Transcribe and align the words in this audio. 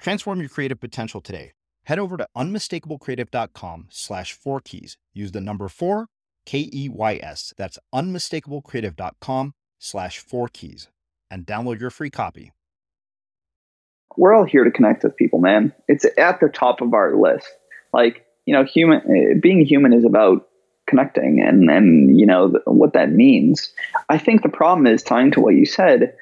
Transform 0.00 0.40
your 0.40 0.48
creative 0.48 0.80
potential 0.80 1.20
today. 1.20 1.52
Head 1.84 1.98
over 1.98 2.16
to 2.16 2.26
unmistakablecreative.com 2.36 3.88
slash 3.90 4.32
four 4.32 4.60
keys. 4.60 4.96
Use 5.12 5.32
the 5.32 5.40
number 5.40 5.68
four, 5.68 6.06
K 6.46 6.70
E 6.72 6.88
Y 6.88 7.20
S. 7.22 7.52
That's 7.56 7.78
unmistakablecreative.com 7.94 9.54
slash 9.78 10.18
four 10.18 10.48
keys 10.48 10.88
and 11.30 11.46
download 11.46 11.80
your 11.80 11.90
free 11.90 12.10
copy. 12.10 12.52
We're 14.16 14.34
all 14.34 14.44
here 14.44 14.64
to 14.64 14.70
connect 14.70 15.04
with 15.04 15.16
people, 15.16 15.38
man. 15.38 15.72
It's 15.86 16.06
at 16.18 16.40
the 16.40 16.48
top 16.48 16.80
of 16.80 16.94
our 16.94 17.14
list. 17.16 17.46
Like, 17.92 18.26
you 18.46 18.54
know, 18.54 18.64
human 18.64 19.00
eh, 19.00 19.34
being 19.40 19.64
human 19.64 19.92
is 19.92 20.04
about 20.04 20.48
connecting 20.86 21.40
and 21.40 21.70
and 21.70 22.18
you 22.18 22.26
know 22.26 22.54
what 22.64 22.94
that 22.94 23.10
means. 23.10 23.72
I 24.08 24.18
think 24.18 24.42
the 24.42 24.48
problem 24.48 24.86
is 24.86 25.02
tying 25.02 25.30
to 25.32 25.40
what 25.40 25.54
you 25.54 25.66
said 25.66 26.14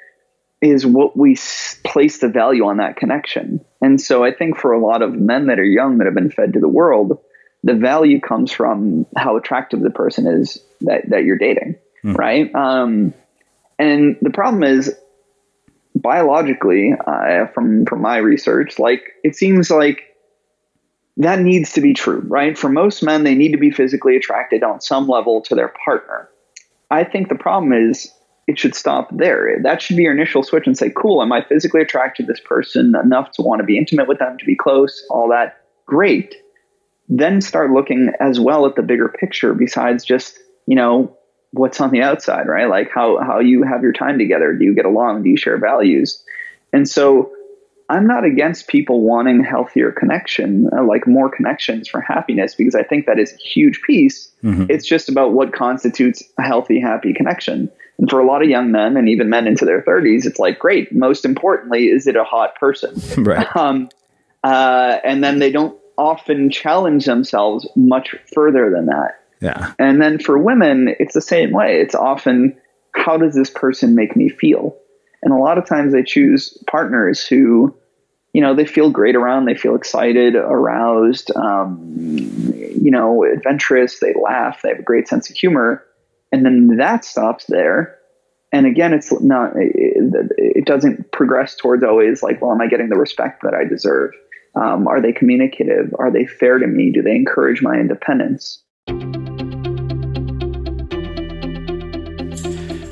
is 0.61 0.85
what 0.85 1.17
we 1.17 1.37
place 1.85 2.19
the 2.19 2.29
value 2.29 2.65
on 2.65 2.79
that 2.79 2.97
connection. 2.97 3.65
And 3.81 4.01
so 4.01 4.25
I 4.25 4.33
think 4.33 4.57
for 4.59 4.73
a 4.73 4.81
lot 4.81 5.03
of 5.03 5.15
men 5.15 5.47
that 5.47 5.59
are 5.59 5.65
young 5.65 5.99
that 5.99 6.07
have 6.07 6.15
been 6.15 6.31
fed 6.31 6.55
to 6.55 6.61
the 6.61 6.69
world, 6.69 7.19
the 7.63 7.75
value 7.75 8.21
comes 8.21 8.51
from 8.53 9.07
how 9.17 9.37
attractive 9.37 9.81
the 9.81 9.91
person 9.91 10.27
is 10.27 10.59
that, 10.81 11.09
that 11.11 11.25
you're 11.25 11.39
dating, 11.39 11.77
mm. 12.05 12.17
right? 12.17 12.53
Um, 12.55 13.15
and 13.79 14.17
the 14.21 14.31
problem 14.31 14.65
is 14.65 14.95
biologically, 15.95 16.95
uh, 17.07 17.47
from 17.49 17.87
from 17.87 18.03
my 18.03 18.19
research, 18.19 18.79
like 18.79 19.13
it 19.25 19.37
seems 19.37 19.71
like 19.71 20.17
that 21.19 21.41
needs 21.41 21.73
to 21.73 21.81
be 21.81 21.95
true, 21.95 22.23
right? 22.27 22.57
For 22.57 22.69
most 22.69 23.03
men, 23.03 23.25
they 23.25 23.35
need 23.35 23.53
to 23.53 23.59
be 23.59 23.71
physically 23.71 24.17
attracted 24.17 24.63
on 24.63 24.81
some 24.81 25.09
level 25.09 25.43
to 25.43 25.55
their 25.55 25.73
partner. 25.85 26.29
I 26.91 27.05
think 27.05 27.29
the 27.29 27.35
problem 27.35 27.73
is 27.73 28.11
it 28.49 28.59
should 28.59 28.75
stop 28.75 29.11
there. 29.15 29.59
That 29.63 29.83
should 29.83 29.97
be 29.97 30.05
your 30.05 30.15
initial 30.15 30.43
switch 30.43 30.67
and 30.67 30.77
say, 30.77 30.91
cool, 30.91 31.21
am 31.21 31.31
I 31.33 31.45
physically 31.45 31.83
attracted 31.83 32.27
to 32.27 32.33
this 32.33 32.41
person 32.41 32.95
enough 33.01 33.31
to 33.33 33.43
want 33.43 33.61
to 33.61 33.65
be 33.65 33.77
intimate 33.77 34.09
with 34.09 34.19
them, 34.19 34.39
to 34.39 34.45
be 34.47 34.57
close, 34.57 35.05
all 35.11 35.29
that? 35.29 35.61
Great. 35.85 36.35
Then 37.11 37.43
start 37.43 37.71
looking 37.71 38.11
as 38.21 38.41
well 38.41 38.65
at 38.65 38.75
the 38.75 38.83
bigger 38.83 39.11
picture 39.11 39.53
besides 39.53 40.03
just, 40.03 40.39
you 40.67 40.77
know, 40.77 41.15
what's 41.51 41.79
on 41.79 41.91
the 41.91 42.01
outside, 42.01 42.47
right? 42.49 42.71
Like 42.71 42.91
how, 42.91 43.19
how 43.23 43.39
you 43.39 43.65
have 43.65 43.83
your 43.83 43.93
time 43.93 44.19
together. 44.19 44.55
Do 44.55 44.65
you 44.65 44.75
get 44.75 44.87
along? 44.87 45.25
Do 45.25 45.29
you 45.29 45.37
share 45.37 45.59
values? 45.59 46.25
And 46.73 46.89
so 46.89 47.31
I'm 47.91 48.07
not 48.07 48.25
against 48.25 48.69
people 48.69 49.03
wanting 49.03 49.45
healthier 49.45 49.93
connection, 49.93 50.71
uh, 50.75 50.85
like 50.85 51.07
more 51.07 51.31
connections 51.31 51.87
for 51.87 52.01
happiness, 52.01 52.55
because 52.55 52.75
I 52.75 52.83
think 52.83 53.05
that 53.05 53.19
is 53.19 53.33
a 53.33 53.37
huge 53.37 53.83
piece. 53.83 54.31
Mm-hmm. 54.43 54.67
It's 54.71 54.87
just 54.87 55.11
about 55.11 55.33
what 55.33 55.53
constitutes 55.53 56.23
a 56.39 56.43
healthy, 56.43 56.81
happy 56.81 57.13
connection. 57.13 57.71
And 57.99 58.09
for 58.09 58.21
a 58.21 58.27
lot 58.27 58.43
of 58.43 58.49
young 58.49 58.71
men 58.71 58.97
and 58.97 59.09
even 59.09 59.29
men 59.29 59.47
into 59.47 59.65
their 59.65 59.83
30s, 59.83 60.25
it's 60.25 60.39
like, 60.39 60.59
great. 60.59 60.93
Most 60.95 61.25
importantly, 61.25 61.87
is 61.89 62.07
it 62.07 62.17
a 62.17 62.25
hot 62.25 62.55
person? 62.57 62.95
Right. 63.25 63.57
Um, 63.57 63.89
uh, 64.45 64.99
and 65.03 65.25
then 65.25 65.41
they 65.41 65.51
don't 65.51 65.77
often 65.99 66.51
challenge 66.51 67.05
themselves 67.05 67.69
much 67.75 68.15
further 68.33 68.71
than 68.71 68.87
that. 68.87 69.21
Yeah. 69.41 69.73
And 69.79 70.01
then 70.01 70.19
for 70.19 70.39
women, 70.39 70.95
it's 71.01 71.15
the 71.15 71.21
same 71.21 71.51
way. 71.51 71.81
It's 71.81 71.95
often, 71.95 72.57
how 72.95 73.17
does 73.17 73.35
this 73.35 73.51
person 73.51 73.95
make 73.95 74.17
me 74.17 74.29
feel? 74.29 74.77
And 75.23 75.33
a 75.33 75.37
lot 75.37 75.59
of 75.59 75.67
times 75.67 75.93
they 75.93 76.05
choose 76.05 76.57
partners 76.71 77.27
who, 77.27 77.75
you 78.33 78.41
know, 78.41 78.55
they 78.55 78.65
feel 78.65 78.91
great 78.91 79.17
around, 79.17 79.47
they 79.47 79.57
feel 79.57 79.75
excited, 79.75 80.37
aroused, 80.37 81.33
um, 81.37 81.81
you 81.97 82.91
know, 82.91 83.25
adventurous, 83.25 83.99
they 83.99 84.15
laugh, 84.23 84.63
they 84.63 84.69
have 84.69 84.79
a 84.79 84.83
great 84.83 85.09
sense 85.09 85.29
of 85.29 85.37
humor. 85.37 85.85
And 86.33 86.45
then 86.45 86.77
that 86.77 87.05
stops 87.05 87.47
there. 87.47 87.97
And 88.53 88.67
again, 88.67 88.93
it's 88.95 89.13
not, 89.21 89.53
it, 89.57 90.65
doesn't 90.65 91.13
progress 91.13 91.57
towards 91.57 91.83
always 91.83 92.23
like, 92.23 92.41
well, 92.41 92.53
am 92.53 92.61
I 92.61 92.67
getting 92.67 92.89
the 92.89 92.99
respect 92.99 93.43
that 93.43 93.55
I 93.55 93.65
deserve? 93.65 94.13
Um, 94.55 94.89
are 94.89 95.01
they 95.01 95.13
communicative? 95.13 95.95
Are 95.99 96.11
they 96.11 96.27
fair 96.27 96.59
to 96.59 96.67
me? 96.67 96.91
Do 96.91 97.03
they 97.03 97.15
encourage 97.15 97.63
my 97.63 97.75
independence? 97.75 98.63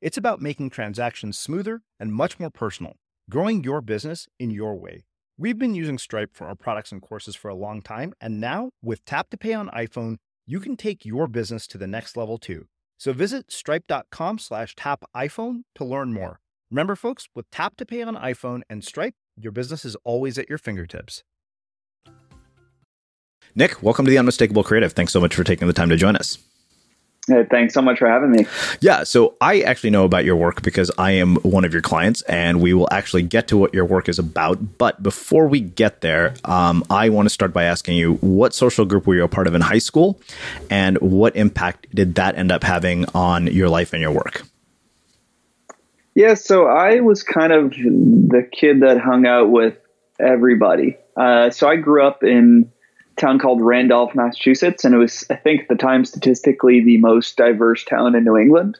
It's 0.00 0.16
about 0.16 0.40
making 0.40 0.70
transactions 0.70 1.36
smoother 1.36 1.82
and 1.98 2.12
much 2.12 2.38
more 2.38 2.50
personal, 2.50 2.94
growing 3.28 3.64
your 3.64 3.80
business 3.80 4.28
in 4.38 4.52
your 4.52 4.76
way. 4.76 5.04
We've 5.36 5.58
been 5.58 5.74
using 5.74 5.98
Stripe 5.98 6.30
for 6.34 6.46
our 6.46 6.54
products 6.54 6.92
and 6.92 7.02
courses 7.02 7.34
for 7.34 7.48
a 7.48 7.54
long 7.56 7.82
time, 7.82 8.14
and 8.20 8.40
now 8.40 8.70
with 8.80 9.04
Tap 9.04 9.28
to 9.30 9.36
Pay 9.36 9.54
on 9.54 9.68
iPhone, 9.70 10.18
you 10.46 10.60
can 10.60 10.76
take 10.76 11.04
your 11.04 11.26
business 11.26 11.66
to 11.68 11.78
the 11.78 11.88
next 11.88 12.16
level 12.16 12.38
too. 12.38 12.66
So 12.96 13.12
visit 13.12 13.50
stripe.com 13.50 14.38
slash 14.38 14.76
tap 14.76 15.04
iPhone 15.16 15.62
to 15.74 15.84
learn 15.84 16.12
more. 16.12 16.38
Remember, 16.70 16.94
folks, 16.94 17.28
with 17.34 17.50
Tap 17.50 17.76
to 17.78 17.84
Pay 17.84 18.02
on 18.02 18.14
iPhone 18.14 18.62
and 18.70 18.84
Stripe, 18.84 19.14
your 19.36 19.50
business 19.50 19.84
is 19.84 19.96
always 20.04 20.38
at 20.38 20.48
your 20.48 20.58
fingertips. 20.58 21.24
Nick, 23.56 23.82
welcome 23.82 24.04
to 24.04 24.10
the 24.10 24.18
Unmistakable 24.18 24.62
Creative. 24.62 24.92
Thanks 24.92 25.12
so 25.12 25.20
much 25.20 25.34
for 25.34 25.42
taking 25.42 25.66
the 25.66 25.74
time 25.74 25.88
to 25.88 25.96
join 25.96 26.14
us. 26.14 26.38
Hey, 27.28 27.44
thanks 27.50 27.74
so 27.74 27.82
much 27.82 27.98
for 27.98 28.08
having 28.08 28.30
me. 28.30 28.46
Yeah, 28.80 29.04
so 29.04 29.34
I 29.40 29.60
actually 29.60 29.90
know 29.90 30.04
about 30.04 30.24
your 30.24 30.36
work 30.36 30.62
because 30.62 30.90
I 30.96 31.12
am 31.12 31.36
one 31.36 31.64
of 31.64 31.72
your 31.72 31.82
clients, 31.82 32.22
and 32.22 32.60
we 32.60 32.72
will 32.72 32.88
actually 32.90 33.22
get 33.22 33.48
to 33.48 33.56
what 33.56 33.74
your 33.74 33.84
work 33.84 34.08
is 34.08 34.18
about. 34.18 34.78
But 34.78 35.02
before 35.02 35.46
we 35.46 35.60
get 35.60 36.00
there, 36.00 36.34
um, 36.44 36.82
I 36.88 37.10
want 37.10 37.26
to 37.26 37.30
start 37.30 37.52
by 37.52 37.64
asking 37.64 37.96
you 37.98 38.14
what 38.14 38.54
social 38.54 38.86
group 38.86 39.06
were 39.06 39.14
you 39.14 39.24
a 39.24 39.28
part 39.28 39.46
of 39.46 39.54
in 39.54 39.60
high 39.60 39.78
school, 39.78 40.18
and 40.70 40.98
what 40.98 41.36
impact 41.36 41.86
did 41.94 42.14
that 42.14 42.36
end 42.36 42.50
up 42.50 42.64
having 42.64 43.04
on 43.14 43.46
your 43.46 43.68
life 43.68 43.92
and 43.92 44.00
your 44.00 44.12
work? 44.12 44.42
Yeah, 46.14 46.34
so 46.34 46.66
I 46.66 47.00
was 47.00 47.22
kind 47.22 47.52
of 47.52 47.70
the 47.70 48.48
kid 48.50 48.80
that 48.80 48.98
hung 48.98 49.26
out 49.26 49.50
with 49.50 49.76
everybody. 50.18 50.96
Uh, 51.16 51.50
so 51.50 51.68
I 51.68 51.76
grew 51.76 52.04
up 52.04 52.24
in 52.24 52.72
town 53.18 53.38
called 53.38 53.60
Randolph, 53.60 54.14
Massachusetts, 54.14 54.84
and 54.84 54.94
it 54.94 54.98
was, 54.98 55.24
I 55.30 55.36
think, 55.36 55.62
at 55.62 55.68
the 55.68 55.74
time 55.74 56.04
statistically 56.04 56.82
the 56.82 56.98
most 56.98 57.36
diverse 57.36 57.84
town 57.84 58.14
in 58.14 58.24
New 58.24 58.36
England. 58.36 58.78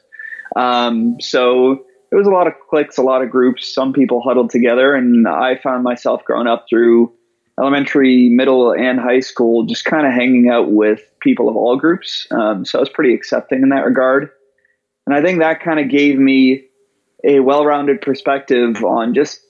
Um, 0.55 1.19
so 1.19 1.85
there 2.09 2.17
was 2.17 2.27
a 2.27 2.31
lot 2.31 2.47
of 2.47 2.53
cliques, 2.69 2.97
a 2.97 3.03
lot 3.03 3.21
of 3.21 3.29
groups. 3.29 3.73
Some 3.73 3.93
people 3.93 4.21
huddled 4.21 4.49
together, 4.49 4.95
and 4.95 5.27
I 5.27 5.55
found 5.55 5.83
myself 5.83 6.23
growing 6.25 6.47
up 6.47 6.65
through 6.69 7.13
elementary, 7.59 8.29
middle, 8.29 8.71
and 8.71 8.99
high 8.99 9.19
school, 9.19 9.65
just 9.65 9.85
kind 9.85 10.07
of 10.07 10.13
hanging 10.13 10.49
out 10.49 10.71
with 10.71 11.01
people 11.21 11.49
of 11.49 11.55
all 11.55 11.77
groups. 11.77 12.25
Um, 12.31 12.65
so 12.65 12.79
I 12.79 12.81
was 12.81 12.89
pretty 12.89 13.13
accepting 13.13 13.61
in 13.61 13.69
that 13.69 13.85
regard, 13.85 14.29
and 15.05 15.15
I 15.15 15.21
think 15.21 15.39
that 15.39 15.61
kind 15.61 15.79
of 15.79 15.89
gave 15.89 16.17
me 16.17 16.65
a 17.23 17.41
well-rounded 17.41 18.01
perspective 18.01 18.83
on 18.83 19.13
just 19.13 19.41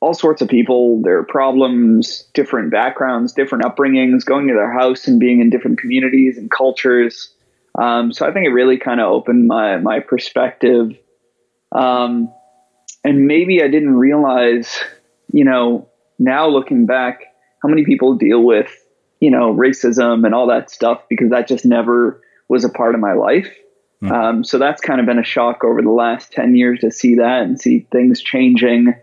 all 0.00 0.14
sorts 0.14 0.42
of 0.42 0.48
people, 0.48 1.02
their 1.02 1.24
problems, 1.24 2.28
different 2.32 2.70
backgrounds, 2.70 3.32
different 3.32 3.64
upbringings, 3.64 4.24
going 4.24 4.46
to 4.48 4.54
their 4.54 4.72
house 4.72 5.08
and 5.08 5.18
being 5.18 5.40
in 5.40 5.50
different 5.50 5.78
communities 5.78 6.38
and 6.38 6.50
cultures. 6.50 7.34
Um, 7.76 8.12
so 8.12 8.26
I 8.26 8.32
think 8.32 8.46
it 8.46 8.50
really 8.50 8.78
kind 8.78 9.00
of 9.00 9.10
opened 9.10 9.48
my 9.48 9.76
my 9.78 10.00
perspective. 10.00 10.96
Um, 11.72 12.32
and 13.04 13.26
maybe 13.26 13.62
I 13.62 13.68
didn't 13.68 13.96
realize, 13.96 14.78
you 15.32 15.44
know, 15.44 15.88
now 16.18 16.48
looking 16.48 16.86
back, 16.86 17.22
how 17.62 17.68
many 17.68 17.84
people 17.84 18.14
deal 18.14 18.42
with, 18.42 18.70
you 19.20 19.30
know, 19.30 19.54
racism 19.54 20.24
and 20.24 20.34
all 20.34 20.48
that 20.48 20.70
stuff 20.70 21.02
because 21.08 21.30
that 21.30 21.48
just 21.48 21.64
never 21.64 22.22
was 22.48 22.64
a 22.64 22.68
part 22.68 22.94
of 22.94 23.00
my 23.00 23.12
life. 23.12 23.52
Mm. 24.02 24.10
Um, 24.12 24.44
so 24.44 24.58
that's 24.58 24.80
kind 24.80 25.00
of 25.00 25.06
been 25.06 25.18
a 25.18 25.24
shock 25.24 25.64
over 25.64 25.82
the 25.82 25.90
last 25.90 26.32
10 26.32 26.54
years 26.54 26.80
to 26.80 26.90
see 26.90 27.16
that 27.16 27.42
and 27.42 27.60
see 27.60 27.86
things 27.90 28.22
changing 28.22 28.94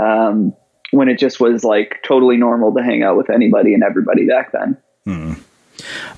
um, 0.00 0.54
when 0.90 1.08
it 1.08 1.18
just 1.18 1.40
was 1.40 1.64
like 1.64 2.02
totally 2.06 2.36
normal 2.36 2.74
to 2.74 2.82
hang 2.82 3.02
out 3.02 3.16
with 3.16 3.30
anybody 3.30 3.74
and 3.74 3.82
everybody 3.82 4.26
back 4.26 4.52
then. 4.52 4.76
Hmm. 5.04 5.32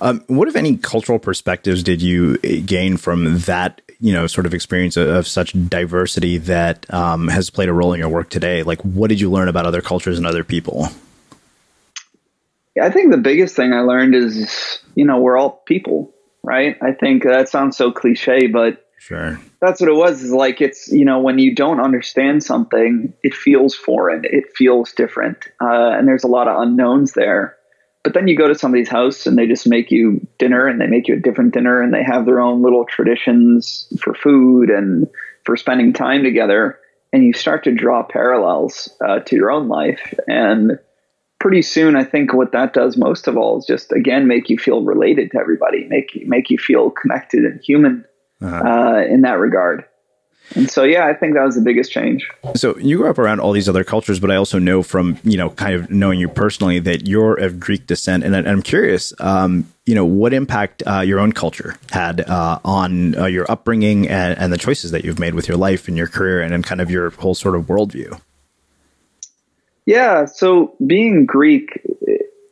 Um, 0.00 0.24
what, 0.26 0.48
if 0.48 0.56
any, 0.56 0.76
cultural 0.76 1.18
perspectives 1.18 1.82
did 1.82 2.02
you 2.02 2.36
gain 2.38 2.96
from 2.96 3.38
that, 3.40 3.80
you 4.00 4.12
know, 4.12 4.26
sort 4.26 4.46
of 4.46 4.52
experience 4.52 4.96
of, 4.96 5.08
of 5.08 5.26
such 5.26 5.52
diversity 5.68 6.38
that 6.38 6.92
um, 6.92 7.28
has 7.28 7.50
played 7.50 7.68
a 7.68 7.72
role 7.72 7.92
in 7.92 8.00
your 8.00 8.08
work 8.08 8.28
today? 8.28 8.62
Like, 8.62 8.82
what 8.82 9.08
did 9.08 9.20
you 9.20 9.30
learn 9.30 9.48
about 9.48 9.64
other 9.64 9.80
cultures 9.80 10.18
and 10.18 10.26
other 10.26 10.44
people? 10.44 10.88
Yeah, 12.76 12.84
I 12.84 12.90
think 12.90 13.12
the 13.12 13.18
biggest 13.18 13.54
thing 13.54 13.72
I 13.72 13.80
learned 13.80 14.14
is, 14.14 14.80
you 14.96 15.04
know, 15.04 15.20
we're 15.20 15.36
all 15.36 15.62
people, 15.64 16.12
right? 16.42 16.76
I 16.82 16.92
think 16.92 17.22
that 17.22 17.48
sounds 17.48 17.76
so 17.76 17.92
cliche, 17.92 18.48
but 18.48 18.83
Sure. 19.04 19.38
That's 19.60 19.82
what 19.82 19.90
it 19.90 19.96
was. 19.96 20.22
Is 20.22 20.32
like 20.32 20.62
it's 20.62 20.90
you 20.90 21.04
know 21.04 21.18
when 21.18 21.38
you 21.38 21.54
don't 21.54 21.78
understand 21.78 22.42
something, 22.42 23.12
it 23.22 23.34
feels 23.34 23.74
foreign. 23.74 24.22
It 24.24 24.44
feels 24.56 24.92
different, 24.92 25.44
uh, 25.60 25.90
and 25.90 26.08
there's 26.08 26.24
a 26.24 26.28
lot 26.28 26.48
of 26.48 26.58
unknowns 26.62 27.12
there. 27.12 27.54
But 28.02 28.14
then 28.14 28.28
you 28.28 28.34
go 28.34 28.48
to 28.48 28.54
somebody's 28.54 28.88
house 28.88 29.26
and 29.26 29.36
they 29.36 29.46
just 29.46 29.66
make 29.66 29.90
you 29.90 30.26
dinner, 30.38 30.66
and 30.66 30.80
they 30.80 30.86
make 30.86 31.06
you 31.06 31.16
a 31.16 31.20
different 31.20 31.52
dinner, 31.52 31.82
and 31.82 31.92
they 31.92 32.02
have 32.02 32.24
their 32.24 32.40
own 32.40 32.62
little 32.62 32.86
traditions 32.86 33.92
for 34.00 34.14
food 34.14 34.70
and 34.70 35.06
for 35.44 35.54
spending 35.58 35.92
time 35.92 36.22
together, 36.22 36.78
and 37.12 37.24
you 37.24 37.34
start 37.34 37.62
to 37.64 37.74
draw 37.74 38.04
parallels 38.04 38.88
uh, 39.06 39.18
to 39.20 39.36
your 39.36 39.50
own 39.50 39.68
life 39.68 40.14
and 40.28 40.78
pretty 41.40 41.60
soon 41.60 41.94
i 41.94 42.02
think 42.02 42.32
what 42.32 42.52
that 42.52 42.72
does 42.72 42.96
most 42.96 43.28
of 43.28 43.36
all 43.36 43.58
is 43.58 43.66
just 43.66 43.92
again 43.92 44.26
make 44.26 44.48
you 44.48 44.56
feel 44.56 44.82
related 44.82 45.30
to 45.30 45.38
everybody 45.38 45.84
make 45.90 46.26
make 46.26 46.48
you 46.48 46.56
feel 46.56 46.90
connected 46.90 47.44
and 47.44 47.60
human 47.60 48.02
uh-huh. 48.44 48.68
uh, 48.68 49.04
in 49.04 49.22
that 49.22 49.38
regard. 49.38 49.84
And 50.54 50.70
so, 50.70 50.84
yeah, 50.84 51.06
I 51.06 51.14
think 51.14 51.34
that 51.34 51.42
was 51.42 51.54
the 51.54 51.62
biggest 51.62 51.90
change. 51.90 52.28
So 52.54 52.76
you 52.78 52.98
grew 52.98 53.08
up 53.08 53.18
around 53.18 53.40
all 53.40 53.52
these 53.52 53.68
other 53.68 53.82
cultures, 53.82 54.20
but 54.20 54.30
I 54.30 54.36
also 54.36 54.58
know 54.58 54.82
from 54.82 55.18
you 55.24 55.38
know 55.38 55.50
kind 55.50 55.74
of 55.74 55.90
knowing 55.90 56.20
you 56.20 56.28
personally 56.28 56.78
that 56.80 57.08
you're 57.08 57.34
of 57.34 57.58
Greek 57.58 57.86
descent, 57.86 58.24
and, 58.24 58.36
I'm 58.36 58.62
curious, 58.62 59.14
um, 59.20 59.66
you 59.86 59.94
know, 59.94 60.04
what 60.04 60.34
impact 60.34 60.82
uh, 60.86 61.00
your 61.00 61.18
own 61.18 61.32
culture 61.32 61.76
had 61.90 62.20
uh, 62.20 62.58
on 62.64 63.16
uh, 63.16 63.24
your 63.24 63.50
upbringing 63.50 64.08
and, 64.08 64.38
and, 64.38 64.52
the 64.52 64.58
choices 64.58 64.90
that 64.90 65.04
you've 65.04 65.18
made 65.18 65.34
with 65.34 65.48
your 65.48 65.56
life 65.56 65.88
and 65.88 65.96
your 65.96 66.08
career, 66.08 66.42
and, 66.42 66.52
and 66.52 66.62
kind 66.62 66.80
of 66.80 66.90
your 66.90 67.10
whole 67.10 67.34
sort 67.34 67.56
of 67.56 67.64
worldview. 67.64 68.20
Yeah. 69.86 70.26
So 70.26 70.76
being 70.86 71.26
Greek, 71.26 71.80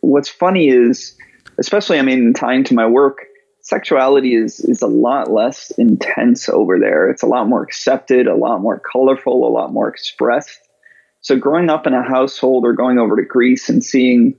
what's 0.00 0.28
funny 0.28 0.68
is, 0.68 1.16
especially, 1.58 1.98
I 1.98 2.02
mean, 2.02 2.32
tying 2.32 2.64
to 2.64 2.74
my 2.74 2.86
work 2.86 3.26
sexuality 3.62 4.34
is 4.34 4.60
is 4.60 4.82
a 4.82 4.86
lot 4.86 5.30
less 5.30 5.70
intense 5.78 6.48
over 6.48 6.78
there. 6.78 7.08
It's 7.08 7.22
a 7.22 7.26
lot 7.26 7.48
more 7.48 7.62
accepted, 7.62 8.26
a 8.26 8.36
lot 8.36 8.60
more 8.60 8.80
colorful, 8.80 9.46
a 9.46 9.50
lot 9.50 9.72
more 9.72 9.88
expressed. 9.88 10.60
So 11.20 11.36
growing 11.36 11.70
up 11.70 11.86
in 11.86 11.94
a 11.94 12.02
household 12.02 12.64
or 12.66 12.72
going 12.72 12.98
over 12.98 13.16
to 13.16 13.22
Greece 13.22 13.68
and 13.68 13.82
seeing, 13.82 14.34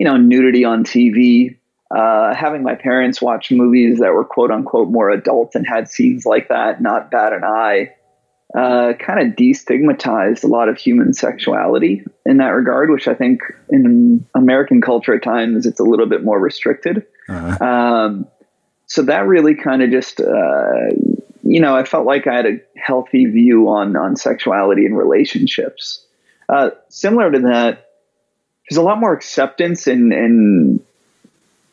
you 0.00 0.06
know, 0.06 0.16
nudity 0.16 0.64
on 0.64 0.82
TV, 0.84 1.58
uh, 1.94 2.34
having 2.34 2.62
my 2.62 2.74
parents 2.74 3.20
watch 3.20 3.50
movies 3.50 4.00
that 4.00 4.14
were 4.14 4.24
quote 4.24 4.50
unquote 4.50 4.88
more 4.88 5.10
adult 5.10 5.54
and 5.54 5.66
had 5.66 5.88
scenes 5.88 6.24
like 6.24 6.48
that 6.48 6.80
not 6.80 7.10
bad 7.10 7.32
an 7.32 7.44
eye 7.44 7.94
uh, 8.54 8.92
kind 9.00 9.18
of 9.18 9.34
destigmatized 9.36 10.44
a 10.44 10.46
lot 10.46 10.68
of 10.68 10.78
human 10.78 11.12
sexuality 11.12 12.04
in 12.24 12.36
that 12.36 12.50
regard, 12.50 12.88
which 12.88 13.08
I 13.08 13.14
think 13.14 13.40
in 13.70 14.24
American 14.34 14.80
culture 14.80 15.14
at 15.14 15.24
times 15.24 15.66
it's 15.66 15.80
a 15.80 15.84
little 15.84 16.06
bit 16.06 16.22
more 16.22 16.38
restricted. 16.38 17.04
Uh-huh. 17.28 17.64
Um, 17.64 18.28
so 18.86 19.02
that 19.02 19.26
really 19.26 19.54
kind 19.54 19.82
of 19.82 19.90
just, 19.90 20.20
uh, 20.20 20.88
you 21.42 21.60
know, 21.60 21.76
I 21.76 21.84
felt 21.84 22.06
like 22.06 22.26
I 22.26 22.34
had 22.34 22.46
a 22.46 22.60
healthy 22.76 23.26
view 23.26 23.68
on 23.68 23.96
on 23.96 24.16
sexuality 24.16 24.86
and 24.86 24.96
relationships. 24.96 26.04
Uh, 26.48 26.70
similar 26.88 27.30
to 27.30 27.40
that, 27.40 27.90
there's 28.68 28.78
a 28.78 28.82
lot 28.82 29.00
more 29.00 29.12
acceptance 29.12 29.86
and 29.86 30.80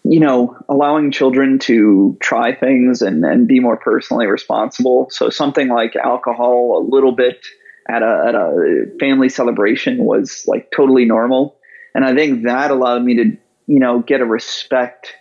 you 0.04 0.20
know, 0.20 0.58
allowing 0.68 1.12
children 1.12 1.60
to 1.60 2.18
try 2.20 2.56
things 2.56 3.02
and, 3.02 3.24
and 3.24 3.48
be 3.48 3.60
more 3.60 3.78
personally 3.78 4.26
responsible. 4.26 5.08
So 5.12 5.30
something 5.30 5.68
like 5.68 5.96
alcohol, 5.96 6.80
a 6.80 6.84
little 6.84 7.12
bit 7.12 7.46
at 7.88 8.02
a, 8.02 8.24
at 8.28 8.36
a 8.36 8.92
family 9.00 9.30
celebration 9.30 10.04
was 10.04 10.44
like 10.48 10.72
totally 10.76 11.06
normal. 11.06 11.56
And 11.94 12.04
I 12.04 12.16
think 12.16 12.44
that 12.44 12.72
allowed 12.72 13.04
me 13.04 13.16
to, 13.16 13.38
you 13.68 13.80
know, 13.80 14.00
get 14.00 14.22
a 14.22 14.26
respect 14.26 15.14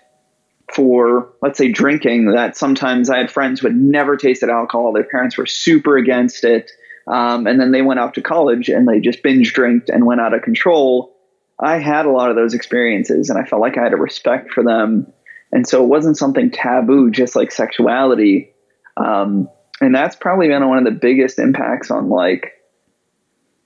for, 0.75 1.33
let's 1.43 1.59
say, 1.59 1.71
drinking 1.71 2.33
that 2.33 2.57
sometimes 2.57 3.11
I 3.11 3.19
had 3.19 3.31
friends 3.31 3.61
who 3.61 3.69
had 3.69 3.77
never 3.77 4.17
tasted 4.17 4.49
alcohol. 4.49 4.93
Their 4.93 5.05
parents 5.05 5.37
were 5.37 5.47
super 5.47 5.97
against 5.97 6.45
it. 6.45 6.71
Um, 7.07 7.47
and 7.47 7.61
then 7.61 7.73
they 7.73 7.83
went 7.83 8.01
off 8.01 8.13
to 8.15 8.23
college 8.23 8.69
and 8.69 8.87
they 8.87 9.01
just 9.01 9.23
binge 9.23 9.53
drinked 9.53 9.89
and 9.89 10.07
went 10.07 10.21
out 10.21 10.35
of 10.35 10.43
control 10.43 11.17
I 11.61 11.77
had 11.77 12.07
a 12.07 12.11
lot 12.11 12.31
of 12.31 12.37
those 12.37 12.55
experiences 12.55 13.29
and 13.29 13.39
I 13.39 13.45
felt 13.45 13.61
like 13.61 13.77
I 13.77 13.83
had 13.83 13.93
a 13.93 13.97
respect 13.97 14.51
for 14.51 14.65
them. 14.65 15.13
And 15.53 15.67
so 15.67 15.85
it 15.85 15.89
wasn't 15.89 16.17
something 16.17 16.51
taboo, 16.51 17.11
just 17.11 17.37
like 17.37 17.53
sexuality. 17.53 18.55
Um, 18.97 19.49
and 19.81 19.95
that's 19.95 20.17
probably 20.17 20.49
been 20.49 20.67
one 20.67 20.79
of 20.79 20.85
the 20.85 20.99
biggest 20.99 21.39
impacts 21.39 21.91
on 21.91 22.09
like 22.09 22.53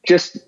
just 0.07 0.39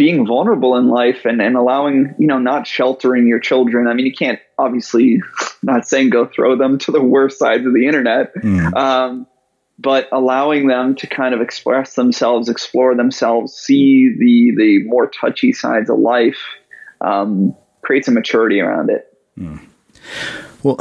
being 0.00 0.26
vulnerable 0.26 0.76
in 0.76 0.88
life 0.88 1.26
and, 1.26 1.42
and 1.42 1.56
allowing, 1.56 2.14
you 2.18 2.26
know, 2.26 2.38
not 2.38 2.66
sheltering 2.66 3.28
your 3.28 3.38
children. 3.38 3.86
I 3.86 3.92
mean, 3.92 4.06
you 4.06 4.14
can't 4.14 4.40
obviously 4.56 5.20
not 5.62 5.86
saying 5.86 6.08
go 6.08 6.24
throw 6.24 6.56
them 6.56 6.78
to 6.78 6.90
the 6.90 7.02
worst 7.02 7.38
sides 7.38 7.66
of 7.66 7.74
the 7.74 7.86
internet. 7.86 8.34
Mm. 8.36 8.74
Um, 8.74 9.26
but 9.78 10.08
allowing 10.10 10.68
them 10.68 10.94
to 10.94 11.06
kind 11.06 11.34
of 11.34 11.42
express 11.42 11.96
themselves, 11.96 12.48
explore 12.48 12.94
themselves, 12.94 13.52
see 13.52 14.08
the 14.18 14.54
the 14.56 14.84
more 14.84 15.06
touchy 15.06 15.52
sides 15.52 15.90
of 15.90 15.98
life, 15.98 16.40
um, 17.02 17.54
create 17.82 18.06
some 18.06 18.14
maturity 18.14 18.58
around 18.58 18.88
it. 18.88 19.14
Mm. 19.38 19.60
Well, 20.62 20.76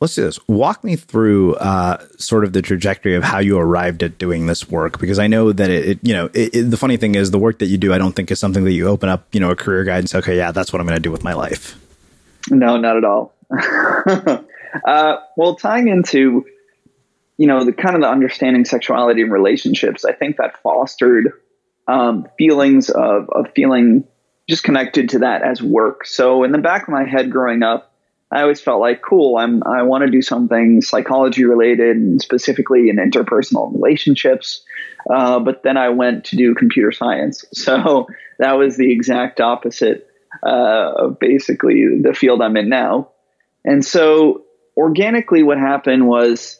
let's 0.00 0.14
do 0.14 0.22
this. 0.22 0.38
Walk 0.48 0.84
me 0.84 0.96
through 0.96 1.54
uh, 1.54 2.04
sort 2.18 2.44
of 2.44 2.52
the 2.52 2.62
trajectory 2.62 3.14
of 3.14 3.24
how 3.24 3.38
you 3.38 3.58
arrived 3.58 4.02
at 4.02 4.18
doing 4.18 4.46
this 4.46 4.68
work, 4.68 4.98
because 4.98 5.18
I 5.18 5.26
know 5.26 5.52
that 5.52 5.70
it, 5.70 5.88
it 5.88 5.98
you 6.02 6.12
know, 6.12 6.26
it, 6.34 6.54
it, 6.54 6.70
the 6.70 6.76
funny 6.76 6.96
thing 6.96 7.14
is 7.14 7.30
the 7.30 7.38
work 7.38 7.58
that 7.60 7.66
you 7.66 7.78
do, 7.78 7.92
I 7.92 7.98
don't 7.98 8.12
think 8.12 8.30
is 8.30 8.38
something 8.38 8.64
that 8.64 8.72
you 8.72 8.88
open 8.88 9.08
up, 9.08 9.26
you 9.32 9.40
know, 9.40 9.50
a 9.50 9.56
career 9.56 9.84
guide 9.84 10.00
and 10.00 10.10
say, 10.10 10.18
okay, 10.18 10.36
yeah, 10.36 10.52
that's 10.52 10.72
what 10.72 10.80
I'm 10.80 10.86
going 10.86 10.96
to 10.96 11.02
do 11.02 11.10
with 11.10 11.24
my 11.24 11.32
life. 11.32 11.78
No, 12.50 12.76
not 12.76 12.96
at 12.96 13.04
all. 13.04 13.34
uh, 14.86 15.16
well, 15.36 15.54
tying 15.56 15.88
into, 15.88 16.44
you 17.36 17.46
know, 17.46 17.64
the 17.64 17.72
kind 17.72 17.94
of 17.94 18.02
the 18.02 18.08
understanding 18.08 18.64
sexuality 18.64 19.22
and 19.22 19.32
relationships, 19.32 20.04
I 20.04 20.12
think 20.12 20.36
that 20.38 20.60
fostered 20.62 21.32
um, 21.86 22.28
feelings 22.36 22.90
of, 22.90 23.28
of 23.30 23.52
feeling 23.54 24.04
just 24.48 24.64
connected 24.64 25.10
to 25.10 25.20
that 25.20 25.42
as 25.42 25.62
work. 25.62 26.06
So 26.06 26.44
in 26.44 26.52
the 26.52 26.58
back 26.58 26.82
of 26.82 26.88
my 26.88 27.04
head 27.04 27.30
growing 27.30 27.62
up, 27.62 27.91
I 28.32 28.42
always 28.42 28.60
felt 28.60 28.80
like, 28.80 29.02
cool, 29.02 29.36
I'm, 29.36 29.62
I 29.64 29.82
want 29.82 30.04
to 30.04 30.10
do 30.10 30.22
something 30.22 30.80
psychology 30.80 31.44
related 31.44 31.96
and 31.96 32.20
specifically 32.20 32.88
in 32.88 32.96
interpersonal 32.96 33.72
relationships. 33.72 34.64
Uh, 35.08 35.38
but 35.40 35.62
then 35.62 35.76
I 35.76 35.90
went 35.90 36.24
to 36.26 36.36
do 36.36 36.54
computer 36.54 36.92
science. 36.92 37.44
So 37.54 38.06
that 38.38 38.54
was 38.54 38.76
the 38.76 38.90
exact 38.90 39.40
opposite 39.40 40.08
uh, 40.44 40.92
of 40.96 41.18
basically 41.18 42.00
the 42.02 42.14
field 42.14 42.42
I'm 42.42 42.56
in 42.56 42.68
now. 42.68 43.10
And 43.64 43.84
so 43.84 44.42
organically, 44.76 45.42
what 45.42 45.58
happened 45.58 46.08
was 46.08 46.58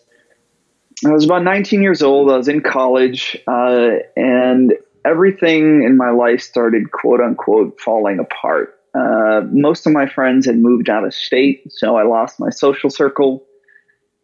I 1.05 1.11
was 1.11 1.25
about 1.25 1.43
19 1.43 1.83
years 1.83 2.03
old. 2.03 2.31
I 2.31 2.37
was 2.37 2.49
in 2.49 2.61
college, 2.61 3.37
uh, 3.49 3.91
and 4.17 4.75
everything 5.05 5.83
in 5.83 5.97
my 5.97 6.11
life 6.11 6.41
started 6.41 6.93
quote 6.93 7.21
unquote 7.21 7.81
falling 7.81 8.21
apart. 8.21 8.79
Uh, 8.95 9.43
most 9.51 9.87
of 9.87 9.93
my 9.93 10.07
friends 10.07 10.47
had 10.47 10.57
moved 10.57 10.91
out 10.91 11.05
of 11.05 11.15
state, 11.15 11.73
so 11.73 11.97
I 11.97 12.03
lost 12.03 12.39
my 12.39 12.51
social 12.51 12.91
circle. 12.91 13.45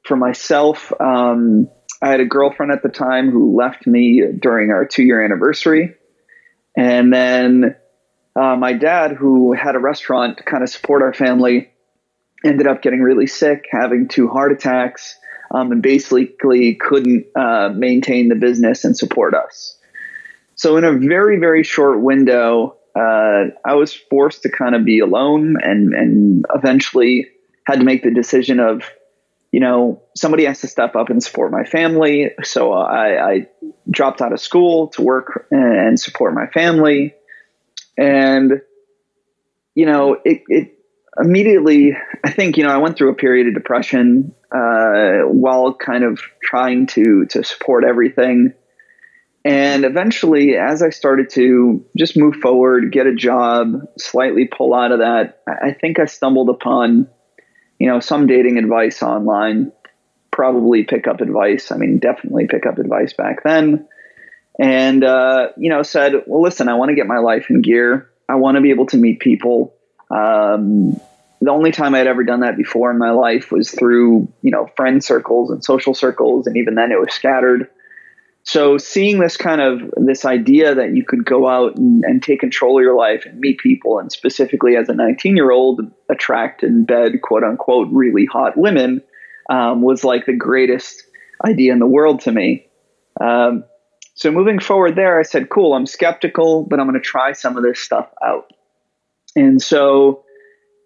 For 0.04 0.16
myself, 0.16 0.92
um, 1.00 1.68
I 2.00 2.08
had 2.08 2.20
a 2.20 2.24
girlfriend 2.24 2.72
at 2.72 2.82
the 2.82 2.88
time 2.88 3.30
who 3.30 3.56
left 3.56 3.86
me 3.86 4.22
during 4.38 4.70
our 4.70 4.86
two 4.86 5.02
year 5.02 5.24
anniversary. 5.24 5.94
And 6.76 7.12
then 7.12 7.76
uh, 8.36 8.56
my 8.56 8.72
dad, 8.72 9.12
who 9.12 9.52
had 9.52 9.74
a 9.74 9.80
restaurant 9.80 10.38
to 10.38 10.44
kind 10.44 10.62
of 10.62 10.68
support 10.68 11.02
our 11.02 11.12
family, 11.12 11.70
ended 12.44 12.66
up 12.66 12.82
getting 12.82 13.00
really 13.00 13.26
sick, 13.26 13.66
having 13.70 14.06
two 14.06 14.28
heart 14.28 14.52
attacks, 14.52 15.18
um, 15.50 15.72
and 15.72 15.82
basically 15.82 16.74
couldn't 16.74 17.26
uh, 17.34 17.70
maintain 17.74 18.28
the 18.28 18.36
business 18.36 18.84
and 18.84 18.96
support 18.96 19.34
us. 19.34 19.76
So 20.54 20.76
in 20.76 20.84
a 20.84 20.92
very 20.92 21.38
very 21.38 21.62
short 21.62 22.00
window, 22.00 22.77
uh, 22.98 23.44
I 23.64 23.74
was 23.74 23.94
forced 23.94 24.42
to 24.42 24.50
kind 24.50 24.74
of 24.74 24.84
be 24.84 24.98
alone, 25.00 25.56
and 25.62 25.94
and 25.94 26.44
eventually 26.54 27.28
had 27.64 27.78
to 27.78 27.84
make 27.84 28.02
the 28.02 28.10
decision 28.10 28.60
of, 28.60 28.82
you 29.52 29.60
know, 29.60 30.02
somebody 30.16 30.46
has 30.46 30.62
to 30.62 30.66
step 30.66 30.96
up 30.96 31.10
and 31.10 31.22
support 31.22 31.52
my 31.52 31.64
family. 31.64 32.30
So 32.42 32.72
I, 32.72 33.30
I 33.30 33.46
dropped 33.90 34.22
out 34.22 34.32
of 34.32 34.40
school 34.40 34.88
to 34.88 35.02
work 35.02 35.46
and 35.50 36.00
support 36.00 36.34
my 36.34 36.46
family, 36.46 37.14
and 37.96 38.62
you 39.74 39.86
know 39.86 40.16
it, 40.24 40.42
it 40.48 40.78
immediately 41.20 41.96
i 42.24 42.30
think 42.30 42.56
you 42.56 42.64
know 42.64 42.70
i 42.70 42.78
went 42.78 42.96
through 42.96 43.10
a 43.10 43.14
period 43.14 43.46
of 43.46 43.54
depression 43.54 44.34
uh, 44.50 45.20
while 45.26 45.74
kind 45.74 46.04
of 46.04 46.20
trying 46.42 46.86
to 46.86 47.26
to 47.26 47.44
support 47.44 47.84
everything 47.84 48.54
and 49.48 49.86
eventually, 49.86 50.56
as 50.56 50.82
I 50.82 50.90
started 50.90 51.30
to 51.30 51.82
just 51.96 52.18
move 52.18 52.36
forward, 52.36 52.92
get 52.92 53.06
a 53.06 53.14
job, 53.14 53.80
slightly 53.96 54.44
pull 54.44 54.74
out 54.74 54.92
of 54.92 54.98
that, 54.98 55.40
I 55.46 55.72
think 55.72 55.98
I 55.98 56.04
stumbled 56.04 56.50
upon, 56.50 57.08
you 57.78 57.88
know, 57.88 57.98
some 57.98 58.26
dating 58.26 58.58
advice 58.58 59.02
online. 59.02 59.72
Probably 60.30 60.84
pick 60.84 61.06
up 61.06 61.22
advice. 61.22 61.72
I 61.72 61.78
mean, 61.78 61.98
definitely 61.98 62.46
pick 62.46 62.66
up 62.66 62.76
advice 62.76 63.14
back 63.14 63.42
then. 63.42 63.88
And, 64.60 65.02
uh, 65.02 65.48
you 65.56 65.70
know, 65.70 65.82
said, 65.82 66.24
well, 66.26 66.42
listen, 66.42 66.68
I 66.68 66.74
want 66.74 66.90
to 66.90 66.94
get 66.94 67.06
my 67.06 67.18
life 67.20 67.46
in 67.48 67.62
gear. 67.62 68.10
I 68.28 68.34
want 68.34 68.56
to 68.56 68.60
be 68.60 68.68
able 68.68 68.86
to 68.88 68.98
meet 68.98 69.18
people. 69.18 69.74
Um, 70.10 71.00
the 71.40 71.52
only 71.52 71.72
time 71.72 71.94
I 71.94 71.98
had 71.98 72.06
ever 72.06 72.22
done 72.22 72.40
that 72.40 72.58
before 72.58 72.90
in 72.90 72.98
my 72.98 73.12
life 73.12 73.50
was 73.50 73.70
through, 73.70 74.30
you 74.42 74.50
know, 74.50 74.68
friend 74.76 75.02
circles 75.02 75.50
and 75.50 75.64
social 75.64 75.94
circles. 75.94 76.46
And 76.46 76.58
even 76.58 76.74
then 76.74 76.92
it 76.92 77.00
was 77.00 77.14
scattered. 77.14 77.70
So 78.48 78.78
seeing 78.78 79.20
this 79.20 79.36
kind 79.36 79.60
of 79.60 79.82
this 79.98 80.24
idea 80.24 80.74
that 80.74 80.96
you 80.96 81.04
could 81.04 81.26
go 81.26 81.46
out 81.46 81.76
and, 81.76 82.02
and 82.02 82.22
take 82.22 82.40
control 82.40 82.78
of 82.78 82.82
your 82.82 82.96
life 82.96 83.26
and 83.26 83.38
meet 83.38 83.58
people, 83.58 83.98
and 83.98 84.10
specifically 84.10 84.74
as 84.74 84.88
a 84.88 84.94
19 84.94 85.36
year 85.36 85.50
old, 85.50 85.82
attract 86.08 86.62
and 86.62 86.86
bed 86.86 87.20
quote 87.20 87.44
unquote 87.44 87.88
really 87.92 88.24
hot 88.24 88.56
women, 88.56 89.02
um, 89.50 89.82
was 89.82 90.02
like 90.02 90.24
the 90.24 90.32
greatest 90.32 91.02
idea 91.46 91.74
in 91.74 91.78
the 91.78 91.86
world 91.86 92.22
to 92.22 92.32
me. 92.32 92.66
Um, 93.20 93.64
so 94.14 94.30
moving 94.30 94.60
forward 94.60 94.96
there, 94.96 95.20
I 95.20 95.24
said, 95.24 95.50
cool, 95.50 95.74
I'm 95.74 95.84
skeptical, 95.84 96.64
but 96.64 96.80
I'm 96.80 96.88
going 96.88 96.98
to 96.98 97.06
try 97.06 97.32
some 97.32 97.58
of 97.58 97.62
this 97.62 97.78
stuff 97.78 98.08
out. 98.24 98.50
And 99.36 99.60
so 99.60 100.24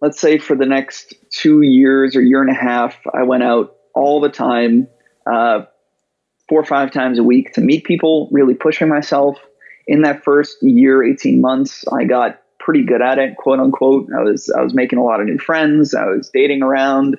let's 0.00 0.20
say 0.20 0.38
for 0.38 0.56
the 0.56 0.66
next 0.66 1.14
two 1.30 1.62
years 1.62 2.16
or 2.16 2.22
year 2.22 2.42
and 2.42 2.50
a 2.50 2.60
half, 2.60 2.96
I 3.14 3.22
went 3.22 3.44
out 3.44 3.76
all 3.94 4.20
the 4.20 4.30
time, 4.30 4.88
uh, 5.32 5.60
four 6.52 6.60
or 6.60 6.66
five 6.66 6.90
times 6.90 7.18
a 7.18 7.22
week 7.22 7.54
to 7.54 7.62
meet 7.62 7.82
people, 7.82 8.28
really 8.30 8.52
pushing 8.52 8.86
myself. 8.86 9.38
In 9.86 10.02
that 10.02 10.22
first 10.22 10.62
year, 10.62 11.02
18 11.02 11.40
months, 11.40 11.82
I 11.88 12.04
got 12.04 12.42
pretty 12.58 12.84
good 12.84 13.00
at 13.00 13.18
it, 13.18 13.38
quote 13.38 13.58
unquote. 13.58 14.06
I 14.14 14.20
was 14.20 14.50
I 14.50 14.60
was 14.60 14.74
making 14.74 14.98
a 14.98 15.02
lot 15.02 15.18
of 15.18 15.26
new 15.26 15.38
friends. 15.38 15.94
I 15.94 16.04
was 16.04 16.28
dating 16.28 16.62
around, 16.62 17.16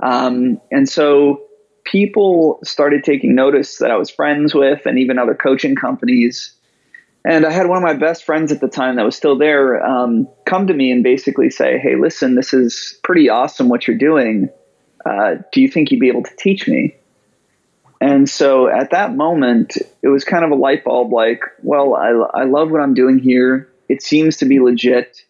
um, 0.00 0.60
and 0.70 0.88
so 0.88 1.42
people 1.82 2.60
started 2.62 3.02
taking 3.02 3.34
notice 3.34 3.78
that 3.78 3.90
I 3.90 3.96
was 3.96 4.08
friends 4.08 4.54
with, 4.54 4.86
and 4.86 5.00
even 5.00 5.18
other 5.18 5.34
coaching 5.34 5.74
companies. 5.74 6.54
And 7.24 7.44
I 7.44 7.50
had 7.50 7.66
one 7.66 7.76
of 7.76 7.82
my 7.82 7.94
best 7.94 8.22
friends 8.22 8.52
at 8.52 8.60
the 8.60 8.68
time 8.68 8.94
that 8.96 9.04
was 9.04 9.16
still 9.16 9.36
there 9.36 9.84
um, 9.84 10.28
come 10.46 10.68
to 10.68 10.74
me 10.74 10.92
and 10.92 11.02
basically 11.02 11.50
say, 11.50 11.76
"Hey, 11.76 11.96
listen, 11.96 12.36
this 12.36 12.54
is 12.54 13.00
pretty 13.02 13.28
awesome 13.28 13.68
what 13.68 13.88
you're 13.88 13.98
doing. 13.98 14.48
Uh, 15.04 15.38
do 15.50 15.60
you 15.60 15.66
think 15.66 15.90
you'd 15.90 15.98
be 15.98 16.08
able 16.08 16.22
to 16.22 16.36
teach 16.36 16.68
me?" 16.68 16.94
And 18.00 18.28
so 18.28 18.68
at 18.68 18.92
that 18.92 19.14
moment, 19.14 19.76
it 20.02 20.08
was 20.08 20.24
kind 20.24 20.44
of 20.44 20.50
a 20.50 20.54
light 20.54 20.84
bulb 20.84 21.12
like, 21.12 21.42
well, 21.62 21.94
I, 21.94 22.40
I 22.40 22.44
love 22.44 22.70
what 22.70 22.80
I'm 22.80 22.94
doing 22.94 23.18
here. 23.18 23.68
It 23.88 24.02
seems 24.02 24.38
to 24.38 24.46
be 24.46 24.58
legit. 24.58 25.22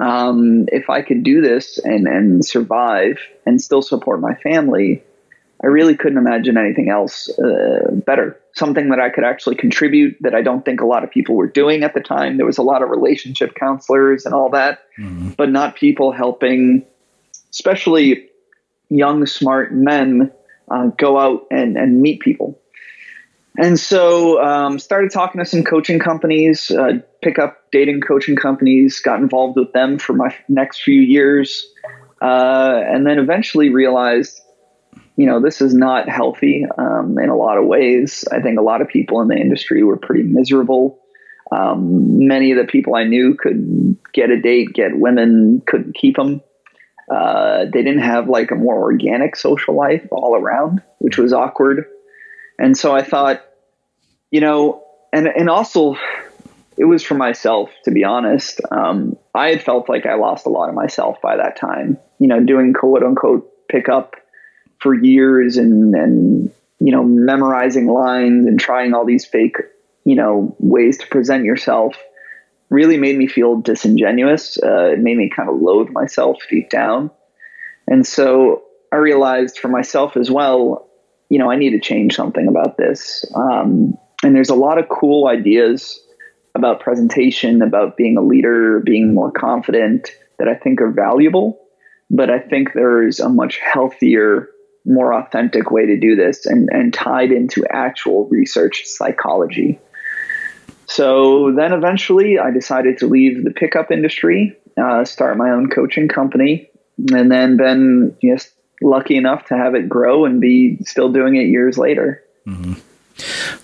um, 0.00 0.66
if 0.70 0.88
I 0.88 1.02
could 1.02 1.24
do 1.24 1.40
this 1.40 1.78
and, 1.78 2.06
and 2.06 2.44
survive 2.44 3.18
and 3.44 3.60
still 3.60 3.82
support 3.82 4.20
my 4.20 4.34
family, 4.36 5.02
I 5.62 5.66
really 5.66 5.96
couldn't 5.96 6.18
imagine 6.18 6.56
anything 6.56 6.88
else 6.88 7.28
uh, 7.38 7.90
better. 7.90 8.40
Something 8.54 8.90
that 8.90 9.00
I 9.00 9.10
could 9.10 9.24
actually 9.24 9.56
contribute 9.56 10.16
that 10.20 10.34
I 10.34 10.42
don't 10.42 10.64
think 10.64 10.80
a 10.80 10.86
lot 10.86 11.02
of 11.02 11.10
people 11.10 11.34
were 11.34 11.48
doing 11.48 11.82
at 11.82 11.94
the 11.94 12.00
time. 12.00 12.36
There 12.36 12.46
was 12.46 12.58
a 12.58 12.62
lot 12.62 12.82
of 12.82 12.90
relationship 12.90 13.56
counselors 13.56 14.24
and 14.24 14.34
all 14.34 14.50
that, 14.50 14.80
mm-hmm. 14.96 15.30
but 15.30 15.50
not 15.50 15.74
people 15.74 16.12
helping, 16.12 16.86
especially 17.50 18.28
young, 18.88 19.26
smart 19.26 19.74
men, 19.74 20.30
uh, 20.70 20.86
go 20.96 21.18
out 21.18 21.46
and, 21.50 21.76
and 21.76 22.00
meet 22.00 22.20
people. 22.20 22.60
And 23.58 23.78
so 23.78 24.42
um, 24.42 24.78
started 24.78 25.10
talking 25.10 25.40
to 25.40 25.44
some 25.44 25.64
coaching 25.64 25.98
companies, 25.98 26.70
uh, 26.70 27.00
pick 27.22 27.38
up 27.38 27.70
dating 27.72 28.02
coaching 28.02 28.36
companies, 28.36 29.00
got 29.00 29.20
involved 29.20 29.58
with 29.58 29.72
them 29.72 29.98
for 29.98 30.12
my 30.12 30.34
next 30.48 30.82
few 30.82 31.00
years, 31.00 31.66
uh, 32.22 32.80
and 32.86 33.06
then 33.06 33.18
eventually 33.18 33.68
realized 33.68 34.40
you 35.18 35.26
know, 35.26 35.40
this 35.40 35.60
is 35.60 35.74
not 35.74 36.08
healthy 36.08 36.64
um, 36.78 37.18
in 37.18 37.28
a 37.28 37.36
lot 37.36 37.58
of 37.58 37.66
ways. 37.66 38.24
I 38.30 38.40
think 38.40 38.56
a 38.56 38.62
lot 38.62 38.80
of 38.80 38.86
people 38.86 39.20
in 39.20 39.26
the 39.26 39.34
industry 39.34 39.82
were 39.82 39.96
pretty 39.96 40.22
miserable. 40.22 41.00
Um, 41.50 42.28
many 42.28 42.52
of 42.52 42.56
the 42.56 42.70
people 42.70 42.94
I 42.94 43.02
knew 43.02 43.34
could 43.34 43.96
get 44.12 44.30
a 44.30 44.40
date, 44.40 44.74
get 44.74 44.96
women, 44.96 45.60
couldn't 45.66 45.96
keep 45.96 46.14
them. 46.14 46.40
Uh, 47.10 47.64
they 47.64 47.82
didn't 47.82 48.00
have 48.00 48.28
like 48.28 48.50
a 48.50 48.54
more 48.54 48.80
organic 48.82 49.36
social 49.36 49.74
life 49.74 50.06
all 50.10 50.36
around, 50.36 50.82
which 50.98 51.18
was 51.18 51.32
awkward. 51.32 51.86
And 52.58 52.76
so 52.76 52.94
I 52.94 53.02
thought, 53.02 53.44
you 54.30 54.40
know, 54.40 54.84
and 55.12 55.26
and 55.26 55.48
also 55.48 55.96
it 56.76 56.84
was 56.84 57.02
for 57.02 57.14
myself 57.14 57.70
to 57.84 57.90
be 57.90 58.04
honest. 58.04 58.60
Um, 58.70 59.16
I 59.34 59.48
had 59.48 59.62
felt 59.62 59.88
like 59.88 60.06
I 60.06 60.14
lost 60.14 60.46
a 60.46 60.50
lot 60.50 60.68
of 60.68 60.74
myself 60.74 61.20
by 61.22 61.36
that 61.36 61.56
time. 61.56 61.98
You 62.18 62.28
know, 62.28 62.40
doing 62.40 62.72
quote 62.72 63.02
unquote 63.02 63.50
pickup 63.68 64.16
for 64.80 64.94
years 64.94 65.56
and 65.56 65.94
and 65.94 66.50
you 66.78 66.92
know 66.92 67.02
memorizing 67.02 67.86
lines 67.86 68.46
and 68.46 68.58
trying 68.58 68.94
all 68.94 69.04
these 69.04 69.24
fake 69.24 69.56
you 70.04 70.14
know 70.14 70.54
ways 70.58 70.98
to 70.98 71.06
present 71.06 71.44
yourself 71.44 71.96
really 72.70 72.98
made 72.98 73.16
me 73.16 73.26
feel 73.26 73.60
disingenuous. 73.60 74.58
Uh, 74.62 74.90
it 74.92 74.98
made 74.98 75.16
me 75.16 75.30
kind 75.34 75.48
of 75.48 75.60
loathe 75.60 75.90
myself 75.90 76.38
deep 76.50 76.70
down, 76.70 77.10
and 77.86 78.06
so 78.06 78.64
I 78.92 78.96
realized 78.96 79.58
for 79.58 79.68
myself 79.68 80.16
as 80.16 80.30
well. 80.30 80.88
You 81.28 81.38
know, 81.38 81.50
I 81.50 81.56
need 81.56 81.70
to 81.70 81.80
change 81.80 82.14
something 82.14 82.48
about 82.48 82.78
this. 82.78 83.24
Um, 83.34 83.98
and 84.22 84.34
there's 84.34 84.48
a 84.48 84.54
lot 84.54 84.78
of 84.78 84.88
cool 84.88 85.28
ideas 85.28 86.00
about 86.54 86.80
presentation, 86.80 87.60
about 87.60 87.98
being 87.98 88.16
a 88.16 88.22
leader, 88.22 88.80
being 88.80 89.14
more 89.14 89.30
confident 89.30 90.10
that 90.38 90.48
I 90.48 90.54
think 90.54 90.80
are 90.80 90.90
valuable. 90.90 91.60
But 92.10 92.30
I 92.30 92.38
think 92.38 92.72
there's 92.72 93.20
a 93.20 93.28
much 93.28 93.58
healthier 93.58 94.48
more 94.88 95.12
authentic 95.12 95.70
way 95.70 95.86
to 95.86 95.98
do 95.98 96.16
this 96.16 96.46
and, 96.46 96.68
and 96.72 96.92
tied 96.92 97.30
into 97.30 97.64
actual 97.70 98.26
research 98.28 98.84
psychology. 98.86 99.78
So 100.88 101.52
then 101.52 101.72
eventually 101.72 102.38
I 102.38 102.50
decided 102.50 102.98
to 102.98 103.06
leave 103.06 103.44
the 103.44 103.50
pickup 103.50 103.90
industry, 103.90 104.56
uh, 104.82 105.04
start 105.04 105.36
my 105.36 105.50
own 105.50 105.68
coaching 105.68 106.08
company, 106.08 106.70
and 107.12 107.30
then 107.30 107.56
been 107.56 108.16
just 108.22 108.52
lucky 108.80 109.16
enough 109.16 109.46
to 109.46 109.56
have 109.56 109.74
it 109.74 109.88
grow 109.88 110.24
and 110.24 110.40
be 110.40 110.78
still 110.84 111.12
doing 111.12 111.36
it 111.36 111.46
years 111.46 111.76
later. 111.76 112.24
Mm-hmm. 112.46 112.74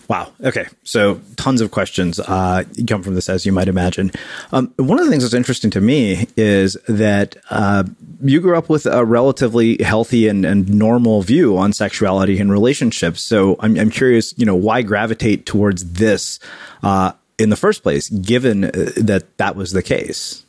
Wow. 0.09 0.33
Okay. 0.43 0.67
So 0.83 1.21
tons 1.37 1.61
of 1.61 1.71
questions 1.71 2.21
uh, 2.21 2.65
come 2.87 3.03
from 3.03 3.15
this, 3.15 3.29
as 3.29 3.47
you 3.47 3.53
might 3.53 3.69
imagine. 3.69 4.13
Um, 4.53 4.73
one 4.77 4.99
of 4.99 5.05
the 5.05 5.11
things 5.11 5.23
that's 5.23 5.35
interesting 5.35 5.71
to 5.71 5.81
me 5.81 6.27
is 6.37 6.75
that 6.89 7.37
uh, 7.51 7.85
you 8.23 8.41
grew 8.41 8.57
up 8.57 8.69
with 8.69 8.87
a 8.87 9.05
relatively 9.05 9.83
healthy 9.83 10.29
and, 10.29 10.45
and, 10.45 10.69
normal 10.75 11.23
view 11.23 11.57
on 11.57 11.73
sexuality 11.73 12.39
and 12.39 12.51
relationships. 12.51 13.21
So 13.21 13.57
I'm, 13.61 13.79
I'm 13.79 13.91
curious, 13.91 14.35
you 14.37 14.45
know, 14.45 14.57
why 14.57 14.83
gravitate 14.83 15.47
towards 15.47 15.93
this 15.93 16.41
uh, 16.83 17.13
in 17.39 17.51
the 17.51 17.57
first 17.57 17.83
place, 17.83 18.09
given 18.11 18.65
uh, 18.65 18.71
that 18.97 19.25
that 19.39 19.57
was 19.57 19.73
the 19.73 19.83
case? 19.83 20.45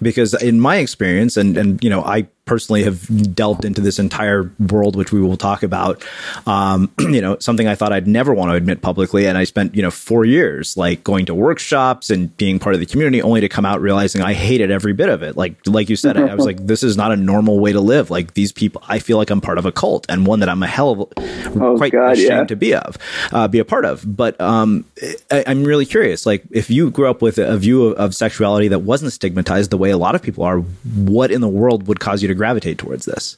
Because 0.00 0.34
in 0.34 0.60
my 0.60 0.76
experience, 0.76 1.36
and 1.36 1.56
and 1.56 1.82
you 1.82 1.90
know, 1.90 2.02
I 2.02 2.26
personally 2.46 2.84
have 2.84 3.34
delved 3.34 3.64
into 3.64 3.80
this 3.80 3.98
entire 3.98 4.50
world, 4.70 4.94
which 4.96 5.12
we 5.12 5.20
will 5.20 5.36
talk 5.36 5.62
about. 5.62 6.02
Um, 6.46 6.92
you 6.98 7.20
know, 7.20 7.36
something 7.40 7.66
I 7.66 7.74
thought 7.74 7.92
I'd 7.92 8.06
never 8.06 8.32
want 8.32 8.52
to 8.52 8.54
admit 8.54 8.80
publicly, 8.80 9.26
and 9.26 9.36
I 9.36 9.44
spent 9.44 9.74
you 9.74 9.82
know 9.82 9.90
four 9.90 10.24
years 10.24 10.76
like 10.76 11.04
going 11.04 11.26
to 11.26 11.34
workshops 11.34 12.08
and 12.08 12.34
being 12.36 12.58
part 12.58 12.74
of 12.74 12.80
the 12.80 12.86
community, 12.86 13.20
only 13.20 13.40
to 13.40 13.48
come 13.48 13.66
out 13.66 13.80
realizing 13.80 14.22
I 14.22 14.32
hated 14.32 14.70
every 14.70 14.92
bit 14.92 15.08
of 15.08 15.22
it. 15.22 15.36
Like 15.36 15.56
like 15.66 15.90
you 15.90 15.96
said, 15.96 16.16
I, 16.16 16.28
I 16.28 16.34
was 16.34 16.46
like, 16.46 16.64
this 16.64 16.82
is 16.82 16.96
not 16.96 17.12
a 17.12 17.16
normal 17.16 17.58
way 17.58 17.72
to 17.72 17.80
live. 17.80 18.10
Like 18.10 18.34
these 18.34 18.52
people, 18.52 18.82
I 18.88 19.00
feel 19.00 19.18
like 19.18 19.30
I'm 19.30 19.40
part 19.40 19.58
of 19.58 19.66
a 19.66 19.72
cult, 19.72 20.06
and 20.08 20.26
one 20.26 20.40
that 20.40 20.48
I'm 20.48 20.62
a 20.62 20.68
hell 20.68 20.92
of 20.92 21.12
oh, 21.60 21.76
quite 21.76 21.92
God, 21.92 22.12
ashamed 22.12 22.30
yeah. 22.30 22.44
to 22.44 22.56
be 22.56 22.74
of, 22.74 22.96
uh, 23.32 23.48
be 23.48 23.58
a 23.58 23.64
part 23.64 23.84
of. 23.84 24.16
But 24.16 24.40
um, 24.40 24.84
I, 25.30 25.40
am 25.40 25.64
really 25.64 25.84
curious, 25.84 26.24
like 26.24 26.44
if 26.52 26.70
you 26.70 26.90
grew 26.90 27.10
up 27.10 27.22
with 27.22 27.38
a 27.38 27.58
view 27.58 27.86
of, 27.86 27.96
of 27.96 28.14
sexuality 28.14 28.68
that 28.68 28.80
wasn't 28.80 29.12
stigmatized 29.12 29.70
the 29.70 29.78
way 29.78 29.90
a 29.90 29.98
lot 29.98 30.14
of 30.14 30.22
people 30.22 30.44
are, 30.44 30.58
what 30.58 31.32
in 31.32 31.40
the 31.40 31.48
world 31.48 31.88
would 31.88 31.98
cause 31.98 32.22
you 32.22 32.28
to 32.28 32.35
gravitate 32.36 32.78
towards 32.78 33.04
this? 33.04 33.36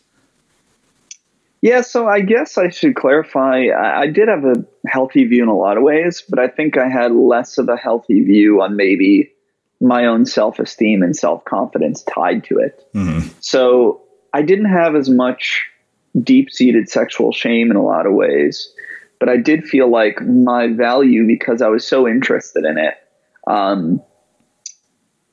Yeah, 1.61 1.81
so 1.81 2.07
I 2.07 2.21
guess 2.21 2.57
I 2.57 2.69
should 2.69 2.95
clarify. 2.95 3.67
I, 3.67 4.03
I, 4.03 4.07
did 4.07 4.29
have 4.29 4.45
a 4.45 4.65
healthy 4.87 5.25
view 5.25 5.43
in 5.43 5.49
a 5.49 5.57
lot 5.57 5.77
of 5.77 5.83
ways, 5.83 6.23
but 6.29 6.39
I 6.39 6.47
think 6.47 6.79
I 6.79 6.89
had 6.89 7.13
less 7.13 7.59
of 7.59 7.69
a 7.69 7.77
healthy 7.77 8.21
view 8.21 8.63
on 8.63 8.77
maybe 8.77 9.33
my 9.81 10.07
own 10.07 10.25
self 10.25 10.61
esteem 10.61 11.03
and 11.03 11.17
self 11.17 11.45
confidence 11.45 12.03
tied 12.03 12.45
to 12.45 12.59
it. 12.59 12.89
Mm-hmm. 12.95 13.29
So 13.41 14.03
I 14.33 14.43
didn't 14.43 14.67
have 14.67 14.95
as 14.95 15.11
much 15.11 15.67
deep 16.23 16.51
seated 16.51 16.89
sexual 16.89 17.33
shame 17.33 17.71
in 17.73 17.77
a 17.77 17.83
lot 17.83 18.07
of 18.07 18.13
ways, 18.13 18.73
but 19.19 19.29
I 19.29 19.37
did 19.37 19.65
feel 19.65 19.91
like 19.91 20.21
my 20.23 20.69
value 20.69 21.27
because 21.27 21.61
I 21.61 21.69
was 21.69 21.85
so 21.85 22.07
interested 22.07 22.65
in 22.65 22.79
it. 22.79 22.95
Um, 23.49 24.01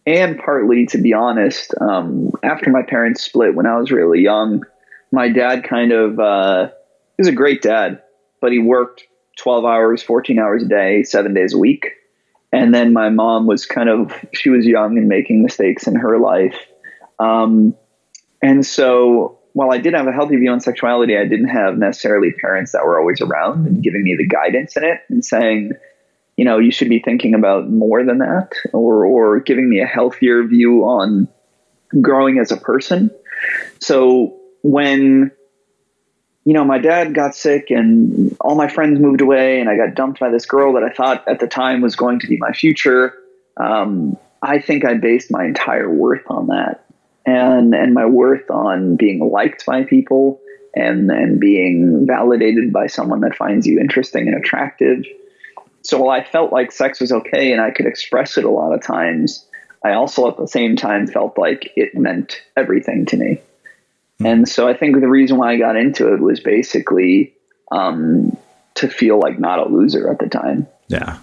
and 0.06 0.38
partly, 0.38 0.86
to 0.88 0.98
be 1.00 1.14
honest, 1.14 1.74
um, 1.82 2.32
after 2.44 2.70
my 2.70 2.84
parents 2.84 3.24
split 3.24 3.56
when 3.56 3.66
I 3.66 3.78
was 3.78 3.92
really 3.92 4.22
young, 4.22 4.64
my 5.12 5.30
dad 5.30 5.64
kind 5.64 5.92
of 5.92 6.20
uh, 6.20 6.68
he 7.18 7.22
was 7.22 7.28
a 7.28 7.34
great 7.34 7.62
dad, 7.62 8.02
but 8.42 8.52
he 8.52 8.60
worked 8.60 9.04
12 9.38 9.66
hours, 9.66 10.04
14 10.04 10.40
hours 10.40 10.64
a 10.64 10.68
day, 10.68 11.04
seven 11.04 11.34
days 11.34 11.54
a 11.54 11.58
week. 11.58 11.92
And 12.52 12.74
then 12.74 12.94
my 12.94 13.10
mom 13.10 13.48
was 13.48 13.66
kind 13.66 13.90
of 13.90 14.14
she 14.34 14.50
was 14.50 14.66
young 14.66 14.98
and 14.98 15.08
making 15.08 15.42
mistakes 15.42 15.88
in 15.88 15.96
her 15.96 16.18
life. 16.20 16.58
Um, 17.20 17.76
and 18.42 18.66
so 18.66 19.40
while 19.54 19.72
I 19.72 19.78
did 19.78 19.94
have 19.94 20.08
a 20.08 20.12
healthy 20.12 20.36
view 20.36 20.52
on 20.52 20.60
sexuality, 20.60 21.18
I 21.18 21.26
didn't 21.26 21.48
have 21.48 21.78
necessarily 21.78 22.32
parents 22.32 22.74
that 22.74 22.86
were 22.86 23.00
always 23.00 23.22
around 23.22 23.66
and 23.66 23.82
giving 23.82 24.04
me 24.04 24.16
the 24.16 24.28
guidance 24.28 24.78
in 24.78 24.84
it 24.84 25.00
and 25.10 25.24
saying, 25.24 25.72
you 26.38 26.44
know, 26.44 26.60
you 26.60 26.72
should 26.72 26.90
be 26.90 27.00
thinking 27.00 27.34
about 27.34 27.70
more 27.70 28.04
than 28.04 28.18
that 28.20 28.52
or, 28.74 29.06
or 29.06 29.40
giving 29.40 29.70
me 29.70 29.80
a 29.80 29.86
healthier 29.86 30.44
view 30.44 30.84
on 30.84 31.28
growing 32.02 32.40
as 32.40 32.52
a 32.52 32.58
person. 32.58 33.10
So 33.80 34.38
when, 34.62 35.32
you 36.44 36.54
know, 36.54 36.66
my 36.66 36.78
dad 36.78 37.14
got 37.14 37.36
sick 37.36 37.70
and 37.70 38.36
all 38.42 38.56
my 38.56 38.68
friends 38.68 39.00
moved 39.00 39.22
away 39.22 39.62
and 39.62 39.70
I 39.70 39.78
got 39.78 39.96
dumped 39.96 40.20
by 40.20 40.30
this 40.30 40.46
girl 40.46 40.74
that 40.74 40.84
I 40.84 40.90
thought 40.90 41.26
at 41.28 41.40
the 41.40 41.48
time 41.48 41.82
was 41.82 41.96
going 41.96 42.20
to 42.20 42.28
be 42.28 42.38
my 42.38 42.52
future, 42.52 43.14
um, 43.58 44.18
I 44.42 44.60
think 44.60 44.84
I 44.84 44.96
based 44.96 45.32
my 45.32 45.46
entire 45.46 45.90
worth 45.90 46.24
on 46.28 46.48
that. 46.48 46.82
And, 47.26 47.74
and 47.74 47.94
my 47.94 48.06
worth 48.06 48.52
on 48.52 48.98
being 48.98 49.20
liked 49.20 49.66
by 49.66 49.84
people 49.84 50.40
and, 50.76 51.10
and 51.10 51.40
being 51.40 52.06
validated 52.06 52.72
by 52.72 52.86
someone 52.86 53.22
that 53.22 53.36
finds 53.36 53.66
you 53.66 53.80
interesting 53.80 54.28
and 54.28 54.38
attractive 54.38 55.06
so 55.86 56.02
while 56.02 56.20
I 56.20 56.24
felt 56.24 56.52
like 56.52 56.72
sex 56.72 57.00
was 57.00 57.12
okay 57.12 57.52
and 57.52 57.62
I 57.62 57.70
could 57.70 57.86
express 57.86 58.38
it 58.38 58.44
a 58.44 58.50
lot 58.50 58.74
of 58.74 58.82
times, 58.82 59.46
I 59.84 59.94
also 59.94 60.28
at 60.28 60.38
the 60.38 60.48
same 60.48 60.76
time 60.76 61.06
felt 61.06 61.38
like 61.38 61.72
it 61.76 61.96
meant 61.96 62.42
everything 62.58 63.06
to 63.08 63.18
me. 63.18 63.36
Mm-hmm. 63.36 64.26
And 64.26 64.50
so 64.50 64.68
I 64.68 64.76
think 64.76 65.00
the 65.00 65.08
reason 65.08 65.38
why 65.38 65.54
I 65.54 65.58
got 65.58 65.76
into 65.76 66.12
it 66.12 66.20
was 66.20 66.40
basically 66.40 67.36
um, 67.72 68.36
to 68.76 68.88
feel 68.88 69.20
like 69.20 69.40
not 69.40 69.60
a 69.60 69.70
loser 69.70 70.10
at 70.10 70.18
the 70.18 70.28
time. 70.28 70.68
Yeah. 70.88 71.20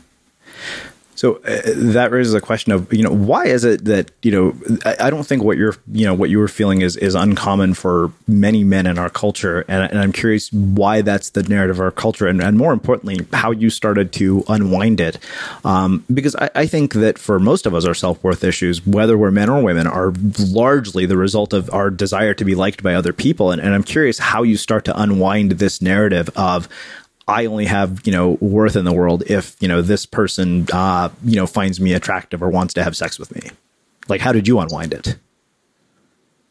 So 1.23 1.37
uh, 1.37 1.61
that 1.93 2.11
raises 2.11 2.35
a 2.35 2.41
question 2.41 2.73
of 2.73 2.93
you 2.93 3.05
know 3.05 3.13
why 3.13 3.47
is 3.47 3.63
it 3.63 3.85
that 3.85 4.11
you 4.23 4.33
know 4.33 4.57
I, 4.85 5.07
I, 5.07 5.11
don't 5.11 5.23
think 5.23 5.45
what 5.45 5.57
you're 5.57 5.77
you 5.93 6.05
know 6.05 6.15
what 6.15 6.31
you 6.31 6.41
were 6.41 6.49
feeling 6.49 6.83
is 6.83 6.97
is 6.97 7.15
uncommon 7.15 7.75
for 7.75 8.11
many 8.27 8.65
men 8.65 8.89
in 8.89 8.99
our 8.99 9.09
culture. 9.09 9.65
And, 9.69 9.89
and 9.89 10.01
I'm 10.01 10.11
curious 10.11 10.53
why 10.53 11.01
that's 11.03 11.31
the 11.31 11.45
narrative 11.45 11.77
of 11.77 11.81
our 11.81 11.93
culture 11.93 12.27
and, 12.27 12.43
and 12.43 12.59
more 12.59 12.73
importantly 12.73 13.25
how 13.33 13.53
you 13.53 13.71
started 13.71 14.11
to 14.15 14.43
unwind 14.49 15.01
it. 15.01 15.21
Um, 15.65 16.05
because 16.13 16.35
I, 16.35 16.51
I, 16.57 16.67
think 16.67 16.95
that 16.95 17.21
for 17.21 17.39
most 17.39 17.67
of 17.67 17.75
us 17.77 17.85
our 17.85 17.95
self 17.95 18.21
worth 18.25 18.43
issues 18.43 18.85
whether 18.85 19.17
we're 19.17 19.31
men 19.31 19.49
or 19.49 19.63
women 19.63 19.87
are 19.87 20.13
largely 20.41 21.07
the 21.07 21.17
result 21.17 21.53
of 21.53 21.73
our 21.73 21.89
desire 21.89 22.35
to 22.35 22.45
be 22.45 22.57
liked 22.57 22.83
by 22.83 22.95
other 22.95 23.13
people. 23.13 23.53
And, 23.53 23.63
and 23.63 23.73
I'm 23.73 23.85
curious 23.85 24.19
how 24.19 24.43
you 24.43 24.57
start 24.57 24.85
to 24.87 25.01
unwind 25.01 25.53
this 25.53 25.81
narrative 25.81 26.31
of 26.35 26.69
I 27.29 27.47
only 27.47 27.67
have, 27.67 28.01
you 28.05 28.13
know, 28.13 28.37
worth 28.41 28.77
in 28.77 28.85
the 28.85 28.93
world 28.93 29.23
if, 29.29 29.57
you 29.61 29.69
know, 29.69 29.83
this 29.83 30.07
person, 30.07 30.67
uh, 30.73 31.09
you 31.25 31.37
know, 31.37 31.47
finds 31.47 31.81
me 31.81 31.93
attractive 31.93 32.43
or 32.43 32.51
wants 32.51 32.75
to 32.75 32.85
have 32.85 32.97
sex 32.97 33.19
with 33.19 33.35
me. 33.35 33.51
Like, 34.09 34.21
how 34.21 34.33
did 34.33 34.49
you 34.49 34.59
unwind 34.59 34.93
it? 34.93 35.17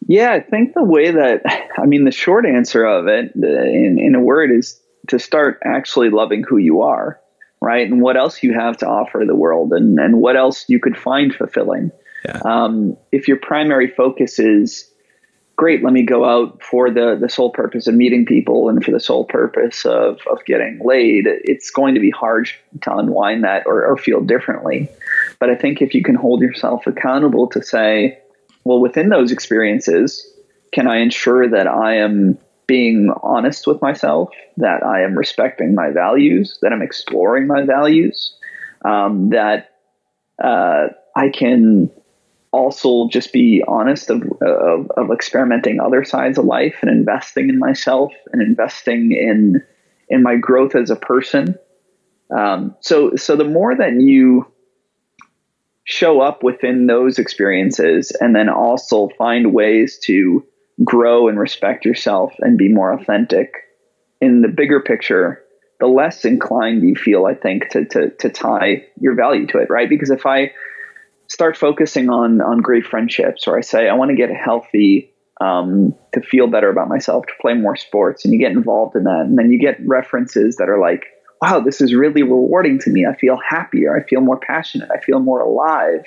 Yeah, 0.07 0.31
I 0.31 0.39
think 0.39 0.73
the 0.73 0.83
way 0.83 1.11
that, 1.11 1.41
I 1.77 1.85
mean, 1.85 2.05
the 2.05 2.11
short 2.11 2.45
answer 2.45 2.85
of 2.85 3.07
it 3.07 3.35
in, 3.35 3.97
in 3.99 4.15
a 4.15 4.19
word 4.19 4.51
is 4.51 4.79
to 5.07 5.19
start 5.19 5.59
actually 5.63 6.09
loving 6.09 6.43
who 6.43 6.57
you 6.57 6.81
are, 6.81 7.19
right? 7.61 7.87
And 7.89 8.01
what 8.01 8.17
else 8.17 8.41
you 8.41 8.53
have 8.53 8.77
to 8.77 8.87
offer 8.87 9.23
the 9.25 9.35
world 9.35 9.73
and, 9.73 9.99
and 9.99 10.17
what 10.17 10.35
else 10.35 10.65
you 10.67 10.79
could 10.79 10.97
find 10.97 11.33
fulfilling. 11.33 11.91
Yeah. 12.25 12.41
Um, 12.43 12.97
if 13.11 13.27
your 13.27 13.37
primary 13.37 13.87
focus 13.87 14.39
is, 14.39 14.90
great, 15.55 15.83
let 15.83 15.93
me 15.93 16.03
go 16.03 16.25
out 16.25 16.61
for 16.63 16.89
the, 16.89 17.17
the 17.19 17.29
sole 17.29 17.51
purpose 17.51 17.87
of 17.87 17.93
meeting 17.93 18.25
people 18.25 18.69
and 18.69 18.83
for 18.83 18.91
the 18.91 18.99
sole 18.99 19.25
purpose 19.25 19.85
of, 19.85 20.19
of 20.29 20.43
getting 20.45 20.79
laid, 20.83 21.25
it's 21.27 21.69
going 21.69 21.93
to 21.93 21.99
be 21.99 22.09
hard 22.09 22.49
to 22.81 22.95
unwind 22.95 23.43
that 23.43 23.67
or, 23.67 23.85
or 23.85 23.97
feel 23.97 24.21
differently. 24.21 24.89
But 25.39 25.49
I 25.49 25.55
think 25.55 25.81
if 25.81 25.93
you 25.93 26.03
can 26.03 26.15
hold 26.15 26.41
yourself 26.41 26.87
accountable 26.87 27.47
to 27.49 27.61
say, 27.61 28.17
well, 28.63 28.79
within 28.79 29.09
those 29.09 29.31
experiences, 29.31 30.25
can 30.71 30.87
I 30.87 30.97
ensure 30.97 31.49
that 31.49 31.67
I 31.67 31.97
am 31.97 32.37
being 32.67 33.13
honest 33.21 33.67
with 33.67 33.81
myself, 33.81 34.29
that 34.57 34.83
I 34.83 35.03
am 35.03 35.17
respecting 35.17 35.75
my 35.75 35.89
values, 35.89 36.57
that 36.61 36.71
I'm 36.71 36.81
exploring 36.81 37.45
my 37.45 37.63
values, 37.63 38.33
um, 38.85 39.29
that 39.31 39.71
uh, 40.41 40.87
I 41.15 41.29
can 41.29 41.91
also 42.51 43.07
just 43.09 43.31
be 43.31 43.63
honest 43.67 44.09
of, 44.09 44.23
of, 44.41 44.91
of 44.97 45.11
experimenting 45.11 45.79
other 45.79 46.03
sides 46.03 46.37
of 46.37 46.45
life 46.45 46.75
and 46.81 46.91
investing 46.91 47.49
in 47.49 47.59
myself 47.59 48.11
and 48.31 48.41
investing 48.41 49.11
in 49.11 49.63
in 50.09 50.21
my 50.23 50.35
growth 50.35 50.75
as 50.75 50.89
a 50.89 50.95
person. 50.95 51.57
Um, 52.35 52.75
so 52.81 53.15
so 53.15 53.35
the 53.35 53.45
more 53.45 53.75
that 53.75 53.93
you 53.93 54.51
show 55.83 56.21
up 56.21 56.43
within 56.43 56.87
those 56.87 57.17
experiences 57.17 58.11
and 58.19 58.35
then 58.35 58.49
also 58.49 59.09
find 59.17 59.53
ways 59.53 59.99
to 60.03 60.45
grow 60.83 61.27
and 61.27 61.39
respect 61.39 61.85
yourself 61.85 62.33
and 62.39 62.57
be 62.57 62.69
more 62.69 62.93
authentic 62.93 63.53
in 64.19 64.41
the 64.41 64.47
bigger 64.47 64.79
picture 64.79 65.43
the 65.79 65.87
less 65.87 66.23
inclined 66.23 66.83
you 66.83 66.95
feel 66.95 67.25
i 67.25 67.33
think 67.33 67.67
to, 67.69 67.85
to, 67.85 68.09
to 68.11 68.29
tie 68.29 68.83
your 68.99 69.15
value 69.15 69.45
to 69.45 69.57
it 69.57 69.69
right 69.69 69.89
because 69.89 70.09
if 70.09 70.25
i 70.25 70.51
start 71.31 71.57
focusing 71.57 72.09
on 72.09 72.41
on 72.41 72.59
great 72.59 72.85
friendships 72.85 73.47
or 73.47 73.57
i 73.57 73.61
say 73.61 73.87
i 73.87 73.93
want 73.93 74.09
to 74.09 74.15
get 74.15 74.29
healthy 74.29 75.07
um, 75.39 75.95
to 76.13 76.21
feel 76.21 76.45
better 76.45 76.69
about 76.69 76.87
myself 76.87 77.25
to 77.25 77.33
play 77.41 77.55
more 77.55 77.75
sports 77.75 78.23
and 78.23 78.31
you 78.31 78.39
get 78.39 78.51
involved 78.51 78.95
in 78.95 79.05
that 79.05 79.21
and 79.21 79.39
then 79.39 79.51
you 79.51 79.57
get 79.59 79.75
references 79.87 80.57
that 80.57 80.69
are 80.69 80.79
like 80.79 81.07
wow, 81.41 81.59
this 81.59 81.81
is 81.81 81.93
really 81.93 82.23
rewarding 82.23 82.79
to 82.79 82.89
me. 82.89 83.05
I 83.05 83.15
feel 83.15 83.37
happier. 83.37 83.97
I 83.97 84.03
feel 84.07 84.21
more 84.21 84.37
passionate. 84.37 84.89
I 84.91 84.99
feel 84.99 85.19
more 85.19 85.41
alive. 85.41 86.05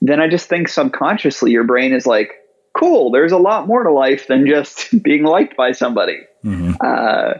Then 0.00 0.20
I 0.20 0.28
just 0.28 0.48
think 0.48 0.68
subconsciously 0.68 1.50
your 1.50 1.64
brain 1.64 1.92
is 1.92 2.06
like, 2.06 2.32
cool, 2.76 3.10
there's 3.10 3.32
a 3.32 3.38
lot 3.38 3.66
more 3.66 3.82
to 3.82 3.92
life 3.92 4.26
than 4.26 4.46
just 4.46 5.02
being 5.02 5.24
liked 5.24 5.56
by 5.56 5.72
somebody. 5.72 6.20
Mm-hmm. 6.44 6.74
Uh, 6.80 7.34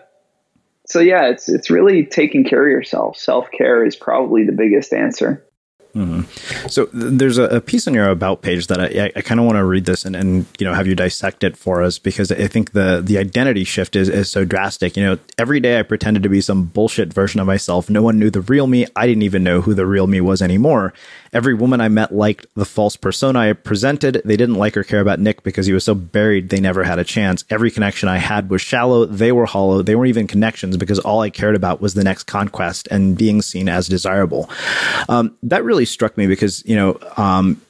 so 0.86 1.00
yeah, 1.00 1.28
it's 1.28 1.48
it's 1.48 1.70
really 1.70 2.04
taking 2.04 2.44
care 2.44 2.62
of 2.62 2.70
yourself. 2.70 3.16
Self 3.16 3.50
care 3.50 3.84
is 3.84 3.96
probably 3.96 4.44
the 4.44 4.52
biggest 4.52 4.92
answer. 4.92 5.44
Mm-hmm. 5.94 6.66
So 6.66 6.86
there's 6.92 7.38
a, 7.38 7.44
a, 7.44 7.60
piece 7.60 7.86
on 7.86 7.94
your 7.94 8.08
about 8.08 8.42
page 8.42 8.66
that 8.66 8.80
I, 8.80 9.12
I 9.14 9.20
kind 9.20 9.38
of 9.38 9.46
want 9.46 9.58
to 9.58 9.64
read 9.64 9.84
this 9.84 10.04
and, 10.04 10.16
and 10.16 10.44
you 10.58 10.66
know 10.66 10.74
have 10.74 10.88
you 10.88 10.96
dissect 10.96 11.44
it 11.44 11.56
for 11.56 11.84
us 11.84 12.00
because 12.00 12.32
I 12.32 12.48
think 12.48 12.72
the 12.72 13.00
the 13.00 13.16
identity 13.16 13.62
shift 13.62 13.94
is, 13.94 14.08
is 14.08 14.28
so 14.28 14.44
drastic. 14.44 14.96
You 14.96 15.04
know, 15.04 15.18
every 15.38 15.60
day 15.60 15.78
I 15.78 15.82
pretended 15.82 16.24
to 16.24 16.28
be 16.28 16.40
some 16.40 16.64
bullshit 16.64 17.12
version 17.12 17.38
of 17.38 17.46
myself. 17.46 17.88
No 17.88 18.02
one 18.02 18.18
knew 18.18 18.28
the 18.28 18.40
real 18.40 18.66
me. 18.66 18.86
I 18.96 19.06
didn't 19.06 19.22
even 19.22 19.44
know 19.44 19.60
who 19.60 19.72
the 19.72 19.86
real 19.86 20.08
me 20.08 20.20
was 20.20 20.42
anymore. 20.42 20.92
Every 21.34 21.52
woman 21.52 21.80
I 21.80 21.88
met 21.88 22.14
liked 22.14 22.46
the 22.54 22.64
false 22.64 22.96
persona 22.96 23.40
I 23.40 23.52
presented. 23.52 24.22
They 24.24 24.36
didn't 24.36 24.54
like 24.54 24.76
or 24.76 24.84
care 24.84 25.00
about 25.00 25.18
Nick 25.18 25.42
because 25.42 25.66
he 25.66 25.72
was 25.72 25.84
so 25.84 25.94
buried 25.94 26.48
they 26.48 26.60
never 26.60 26.84
had 26.84 26.98
a 26.98 27.04
chance. 27.04 27.44
Every 27.50 27.70
connection 27.70 28.08
I 28.08 28.18
had 28.18 28.48
was 28.48 28.62
shallow. 28.62 29.04
They 29.04 29.32
were 29.32 29.44
hollow. 29.44 29.82
They 29.82 29.96
weren't 29.96 30.08
even 30.08 30.26
connections 30.26 30.76
because 30.76 31.00
all 31.00 31.20
I 31.20 31.30
cared 31.30 31.56
about 31.56 31.80
was 31.80 31.94
the 31.94 32.04
next 32.04 32.22
conquest 32.24 32.88
and 32.90 33.18
being 33.18 33.42
seen 33.42 33.68
as 33.68 33.88
desirable. 33.88 34.48
Um, 35.08 35.36
that 35.42 35.64
really 35.64 35.84
struck 35.84 36.16
me 36.16 36.26
because 36.26 36.64
you 36.64 36.76
know 36.76 36.98
um, 37.16 37.60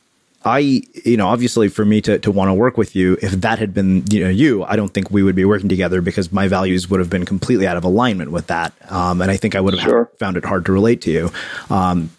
I, 0.45 0.83
you 1.05 1.17
know, 1.17 1.29
obviously 1.29 1.69
for 1.69 1.85
me 1.85 2.03
to, 2.03 2.19
to 2.19 2.31
want 2.31 2.51
to 2.51 2.55
work 2.55 2.77
with 2.77 2.95
you, 2.95 3.17
if 3.23 3.33
that 3.33 3.59
had 3.59 3.73
been, 3.73 4.05
you 4.11 4.25
know, 4.25 4.29
you, 4.29 4.63
I 4.65 4.77
don't 4.77 4.93
think 4.93 5.11
we 5.11 5.23
would 5.23 5.35
be 5.35 5.47
working 5.47 5.71
together 5.71 6.03
because 6.03 6.33
my 6.33 6.49
values 6.49 6.91
would 6.91 7.01
have 7.01 7.09
been 7.09 7.25
completely 7.25 7.67
out 7.67 7.79
of 7.79 7.85
alignment 7.85 8.31
with 8.31 8.49
that. 8.49 8.75
Um, 8.91 9.23
and 9.23 9.31
I 9.31 9.39
think 9.39 9.55
I 9.55 9.61
would 9.61 9.73
have 9.73 9.83
sure. 9.83 10.11
found 10.19 10.37
it 10.37 10.45
hard 10.45 10.67
to 10.67 10.73
relate 10.73 11.01
to 11.03 11.11
you. 11.11 11.33
Um, 11.71 12.11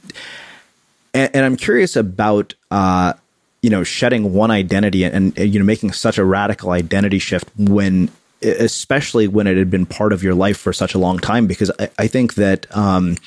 and, 1.15 1.35
and, 1.35 1.45
I'm 1.45 1.55
curious 1.55 1.95
about, 1.95 2.53
uh, 2.69 3.13
you 3.61 3.69
know, 3.69 3.83
shedding 3.83 4.33
one 4.33 4.51
identity 4.51 5.03
and, 5.03 5.35
and, 5.37 5.53
you 5.53 5.59
know, 5.59 5.65
making 5.65 5.93
such 5.93 6.17
a 6.17 6.23
radical 6.23 6.71
identity 6.71 7.19
shift 7.19 7.49
when, 7.57 8.11
especially 8.41 9.27
when 9.27 9.47
it 9.47 9.57
had 9.57 9.71
been 9.71 9.85
part 9.85 10.13
of 10.13 10.21
your 10.21 10.35
life 10.35 10.57
for 10.57 10.73
such 10.73 10.93
a 10.93 10.99
long 10.99 11.17
time, 11.17 11.47
because 11.47 11.71
I, 11.79 11.89
I 11.97 12.07
think 12.07 12.35
that, 12.35 12.67
um, 12.75 13.17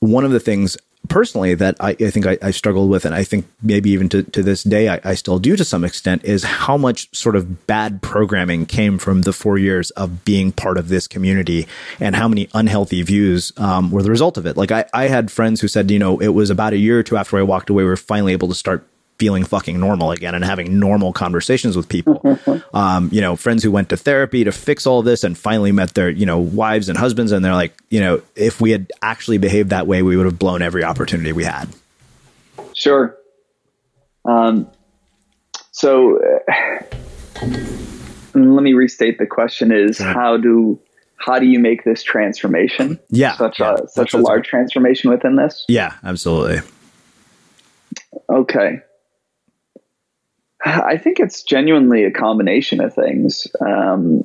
one 0.00 0.24
of 0.24 0.32
the 0.32 0.40
things 0.40 0.76
personally 1.08 1.54
that 1.54 1.76
I, 1.80 1.90
I 1.90 2.10
think 2.10 2.26
I, 2.26 2.38
I, 2.40 2.50
struggled 2.52 2.88
with, 2.88 3.04
and 3.04 3.14
I 3.14 3.24
think 3.24 3.46
maybe 3.62 3.90
even 3.90 4.08
to, 4.10 4.22
to 4.22 4.42
this 4.42 4.62
day 4.62 4.88
I, 4.88 5.00
I, 5.04 5.14
still 5.14 5.38
do 5.38 5.56
to 5.56 5.64
some 5.64 5.84
extent, 5.84 6.24
is 6.24 6.44
how 6.44 6.76
much 6.76 7.14
sort 7.14 7.36
of 7.36 7.66
bad 7.66 8.02
programming 8.02 8.66
came 8.66 8.98
from 8.98 9.22
the 9.22 9.32
four 9.32 9.58
years 9.58 9.90
of 9.92 10.24
being 10.24 10.52
part 10.52 10.78
of 10.78 10.88
this 10.88 11.08
community 11.08 11.66
and 12.00 12.14
how 12.14 12.28
many 12.28 12.48
unhealthy 12.54 13.02
views 13.02 13.52
um, 13.56 13.90
were 13.90 14.02
the 14.02 14.10
result 14.10 14.36
of 14.38 14.46
it. 14.46 14.56
Like 14.56 14.70
I, 14.70 14.84
I 14.94 15.08
had 15.08 15.30
friends 15.30 15.60
who 15.60 15.68
said, 15.68 15.90
you 15.90 15.98
know, 15.98 16.18
it 16.18 16.28
was 16.28 16.50
about 16.50 16.72
a 16.72 16.78
year 16.78 16.98
or 16.98 17.02
two 17.02 17.16
after 17.16 17.38
I 17.38 17.42
walked 17.42 17.68
away, 17.68 17.82
we 17.82 17.88
were 17.88 17.96
finally 17.96 18.32
able 18.32 18.48
to 18.48 18.54
start 18.54 18.86
feeling 19.18 19.44
fucking 19.44 19.78
normal 19.78 20.10
again 20.10 20.34
and 20.34 20.44
having 20.44 20.80
normal 20.80 21.12
conversations 21.12 21.76
with 21.76 21.88
people. 21.88 22.20
um, 22.74 23.08
you 23.12 23.20
know, 23.20 23.36
friends 23.36 23.62
who 23.62 23.70
went 23.70 23.88
to 23.90 23.96
therapy 23.96 24.44
to 24.44 24.52
fix 24.52 24.86
all 24.86 25.02
this 25.02 25.22
and 25.22 25.38
finally 25.38 25.70
met 25.72 25.94
their, 25.94 26.10
you 26.10 26.26
know, 26.26 26.38
wives 26.38 26.88
and 26.88 26.98
husbands. 26.98 27.30
And 27.30 27.44
they're 27.44 27.54
like, 27.54 27.72
you 27.88 28.00
know, 28.00 28.22
if 28.34 28.60
we 28.60 28.70
had 28.70 28.90
actually 29.00 29.38
behaved 29.38 29.70
that 29.70 29.86
way, 29.86 30.02
we 30.02 30.16
would 30.16 30.26
have 30.26 30.38
blown 30.38 30.62
every 30.62 30.82
opportunity 30.82 31.32
we 31.32 31.44
had. 31.44 31.68
Sure. 32.74 33.16
Um, 34.24 34.68
so 35.70 36.18
uh, 36.18 36.84
let 38.34 38.62
me 38.62 38.72
restate 38.72 39.18
the 39.18 39.26
question 39.26 39.72
is 39.72 39.98
how 39.98 40.36
do, 40.36 40.80
how 41.16 41.38
do 41.38 41.46
you 41.46 41.58
make 41.58 41.84
this 41.84 42.02
transformation? 42.02 42.98
Yeah. 43.08 43.36
Such 43.36 43.60
yeah, 43.60 43.74
a, 43.74 43.88
such 43.88 44.14
a 44.14 44.18
large 44.18 44.46
transformation 44.46 45.10
within 45.10 45.36
this? 45.36 45.64
Yeah, 45.68 45.94
absolutely. 46.02 46.60
Okay. 48.28 48.80
I 50.64 50.96
think 50.96 51.18
it's 51.18 51.42
genuinely 51.42 52.04
a 52.04 52.10
combination 52.10 52.80
of 52.80 52.94
things. 52.94 53.48
Um, 53.60 54.24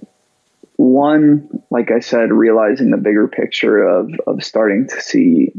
one, 0.76 1.64
like 1.72 1.90
I 1.90 2.00
said, 2.00 2.32
realizing 2.32 2.92
the 2.92 2.98
bigger 2.98 3.28
picture 3.28 3.84
of 3.84 4.12
of 4.28 4.44
starting 4.44 4.88
to 4.88 5.02
see, 5.02 5.52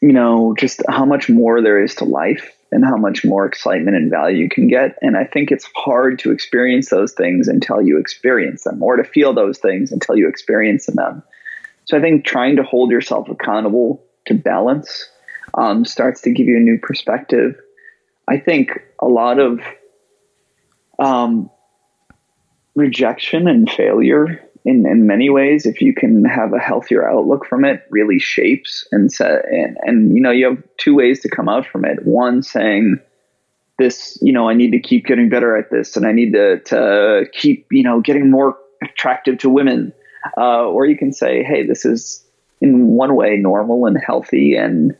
you 0.00 0.12
know, 0.12 0.54
just 0.58 0.82
how 0.88 1.04
much 1.04 1.28
more 1.28 1.60
there 1.60 1.82
is 1.82 1.96
to 1.96 2.04
life 2.04 2.56
and 2.72 2.84
how 2.84 2.96
much 2.96 3.24
more 3.24 3.44
excitement 3.44 3.96
and 3.96 4.10
value 4.10 4.38
you 4.38 4.48
can 4.48 4.68
get. 4.68 4.98
And 5.02 5.16
I 5.16 5.24
think 5.24 5.50
it's 5.50 5.68
hard 5.74 6.18
to 6.20 6.32
experience 6.32 6.88
those 6.88 7.12
things 7.12 7.48
until 7.48 7.82
you 7.82 7.98
experience 7.98 8.64
them, 8.64 8.82
or 8.82 8.96
to 8.96 9.04
feel 9.04 9.34
those 9.34 9.58
things 9.58 9.92
until 9.92 10.16
you 10.16 10.28
experience 10.28 10.86
them. 10.86 11.22
So 11.84 11.98
I 11.98 12.00
think 12.00 12.24
trying 12.24 12.56
to 12.56 12.62
hold 12.62 12.90
yourself 12.90 13.28
accountable 13.28 14.04
to 14.26 14.34
balance 14.34 15.10
um, 15.54 15.84
starts 15.84 16.22
to 16.22 16.30
give 16.30 16.46
you 16.46 16.56
a 16.56 16.60
new 16.60 16.78
perspective 16.78 17.58
I 18.28 18.38
think 18.38 18.72
a 18.98 19.06
lot 19.06 19.38
of 19.38 19.60
um, 20.98 21.50
rejection 22.74 23.48
and 23.48 23.70
failure 23.70 24.48
in, 24.64 24.86
in 24.86 25.06
many 25.06 25.30
ways, 25.30 25.64
if 25.64 25.80
you 25.80 25.94
can 25.94 26.24
have 26.24 26.52
a 26.52 26.58
healthier 26.58 27.08
outlook 27.08 27.46
from 27.46 27.64
it, 27.64 27.86
really 27.90 28.18
shapes 28.18 28.86
and 28.92 29.10
set 29.10 29.46
and, 29.46 29.78
and 29.82 30.14
you 30.14 30.20
know, 30.20 30.30
you 30.30 30.46
have 30.46 30.62
two 30.76 30.94
ways 30.94 31.20
to 31.20 31.28
come 31.30 31.48
out 31.48 31.66
from 31.66 31.84
it. 31.84 32.04
One 32.04 32.42
saying 32.42 33.00
this, 33.78 34.18
you 34.20 34.32
know, 34.32 34.48
I 34.48 34.54
need 34.54 34.72
to 34.72 34.80
keep 34.80 35.06
getting 35.06 35.30
better 35.30 35.56
at 35.56 35.70
this 35.70 35.96
and 35.96 36.06
I 36.06 36.12
need 36.12 36.32
to, 36.32 36.60
to 36.60 37.26
keep, 37.32 37.66
you 37.70 37.82
know, 37.82 38.00
getting 38.00 38.30
more 38.30 38.58
attractive 38.82 39.38
to 39.38 39.48
women. 39.48 39.92
Uh, 40.36 40.64
or 40.66 40.84
you 40.84 40.98
can 40.98 41.12
say, 41.12 41.42
hey, 41.42 41.64
this 41.64 41.86
is 41.86 42.22
in 42.60 42.88
one 42.88 43.14
way 43.14 43.36
normal 43.36 43.86
and 43.86 43.96
healthy 43.96 44.54
and 44.54 44.94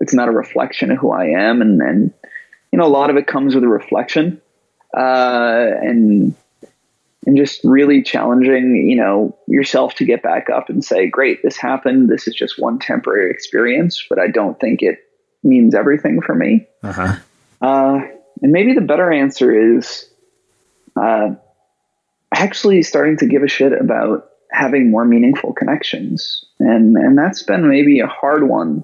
it's 0.00 0.14
not 0.14 0.28
a 0.28 0.32
reflection 0.32 0.90
of 0.90 0.98
who 0.98 1.12
I 1.12 1.26
am 1.26 1.60
and, 1.60 1.80
and 1.80 2.12
you 2.72 2.78
know, 2.78 2.86
a 2.86 2.88
lot 2.88 3.10
of 3.10 3.16
it 3.16 3.26
comes 3.26 3.54
with 3.54 3.62
a 3.62 3.68
reflection, 3.68 4.40
uh, 4.96 5.66
and 5.82 6.34
and 7.24 7.36
just 7.36 7.60
really 7.62 8.02
challenging, 8.02 8.74
you 8.88 8.96
know, 8.96 9.36
yourself 9.46 9.94
to 9.94 10.04
get 10.04 10.22
back 10.22 10.48
up 10.50 10.68
and 10.70 10.84
say, 10.84 11.06
"Great, 11.06 11.42
this 11.42 11.56
happened. 11.56 12.08
This 12.08 12.26
is 12.26 12.34
just 12.34 12.58
one 12.58 12.78
temporary 12.78 13.30
experience, 13.30 14.04
but 14.08 14.18
I 14.18 14.28
don't 14.28 14.58
think 14.58 14.82
it 14.82 14.98
means 15.44 15.74
everything 15.74 16.20
for 16.22 16.34
me." 16.34 16.66
Uh-huh. 16.82 17.16
Uh, 17.60 18.00
and 18.40 18.52
maybe 18.52 18.74
the 18.74 18.80
better 18.80 19.12
answer 19.12 19.76
is 19.76 20.08
uh, 20.96 21.30
actually 22.34 22.82
starting 22.82 23.18
to 23.18 23.26
give 23.26 23.42
a 23.42 23.48
shit 23.48 23.72
about 23.72 24.30
having 24.50 24.90
more 24.90 25.04
meaningful 25.04 25.52
connections, 25.52 26.44
and 26.58 26.96
and 26.96 27.18
that's 27.18 27.42
been 27.42 27.68
maybe 27.68 28.00
a 28.00 28.06
hard 28.06 28.48
one 28.48 28.82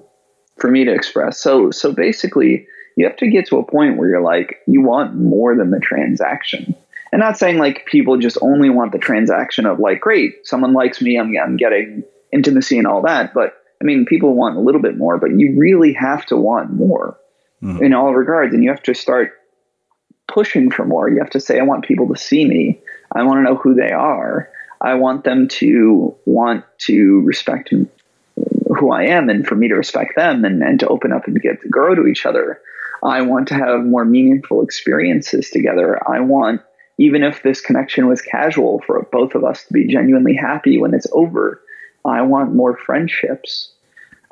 for 0.59 0.69
me 0.69 0.85
to 0.85 0.93
express. 0.93 1.41
So 1.41 1.71
so 1.71 1.91
basically 1.91 2.67
you 2.99 3.05
have 3.05 3.15
to 3.15 3.29
get 3.29 3.47
to 3.47 3.57
a 3.57 3.63
point 3.63 3.95
where 3.95 4.09
you're 4.09 4.21
like, 4.21 4.57
you 4.67 4.81
want 4.81 5.15
more 5.15 5.55
than 5.55 5.71
the 5.71 5.79
transaction. 5.79 6.75
And 7.13 7.21
not 7.21 7.37
saying 7.37 7.57
like 7.57 7.85
people 7.85 8.17
just 8.17 8.37
only 8.41 8.69
want 8.69 8.91
the 8.91 8.97
transaction 8.97 9.65
of 9.65 9.79
like, 9.79 10.01
great, 10.01 10.45
someone 10.45 10.73
likes 10.73 11.01
me, 11.01 11.17
I'm, 11.17 11.33
I'm 11.41 11.55
getting 11.55 12.03
intimacy 12.33 12.77
and 12.77 12.85
all 12.85 13.01
that. 13.03 13.33
But 13.33 13.53
I 13.81 13.85
mean, 13.85 14.05
people 14.05 14.33
want 14.33 14.57
a 14.57 14.59
little 14.59 14.81
bit 14.81 14.97
more, 14.97 15.17
but 15.17 15.31
you 15.31 15.55
really 15.57 15.93
have 15.93 16.25
to 16.25 16.35
want 16.35 16.73
more 16.73 17.17
mm-hmm. 17.63 17.81
in 17.81 17.93
all 17.93 18.13
regards. 18.13 18.53
And 18.53 18.65
you 18.65 18.69
have 18.69 18.83
to 18.83 18.93
start 18.93 19.31
pushing 20.27 20.69
for 20.69 20.83
more. 20.83 21.09
You 21.09 21.19
have 21.19 21.29
to 21.29 21.39
say, 21.39 21.57
I 21.57 21.63
want 21.63 21.85
people 21.85 22.13
to 22.13 22.19
see 22.19 22.43
me. 22.43 22.81
I 23.13 23.23
want 23.23 23.37
to 23.37 23.43
know 23.43 23.55
who 23.55 23.75
they 23.75 23.93
are. 23.93 24.49
I 24.81 24.95
want 24.95 25.23
them 25.23 25.47
to 25.47 26.17
want 26.25 26.65
to 26.79 27.21
respect 27.21 27.73
who 28.77 28.91
I 28.91 29.03
am 29.03 29.29
and 29.29 29.47
for 29.47 29.55
me 29.55 29.69
to 29.69 29.75
respect 29.75 30.17
them 30.17 30.43
and, 30.43 30.61
and 30.61 30.81
to 30.81 30.87
open 30.89 31.13
up 31.13 31.27
and 31.27 31.41
get 31.41 31.61
to 31.61 31.69
grow 31.69 31.95
to 31.95 32.07
each 32.07 32.25
other. 32.25 32.61
I 33.03 33.21
want 33.21 33.47
to 33.49 33.53
have 33.53 33.83
more 33.83 34.05
meaningful 34.05 34.61
experiences 34.61 35.49
together. 35.49 35.99
I 36.09 36.19
want, 36.19 36.61
even 36.97 37.23
if 37.23 37.43
this 37.43 37.61
connection 37.61 38.07
was 38.07 38.21
casual, 38.21 38.81
for 38.85 39.07
both 39.11 39.35
of 39.35 39.43
us 39.43 39.63
to 39.65 39.73
be 39.73 39.87
genuinely 39.87 40.35
happy 40.35 40.77
when 40.79 40.93
it's 40.93 41.07
over. 41.11 41.61
I 42.05 42.21
want 42.21 42.55
more 42.55 42.77
friendships. 42.77 43.71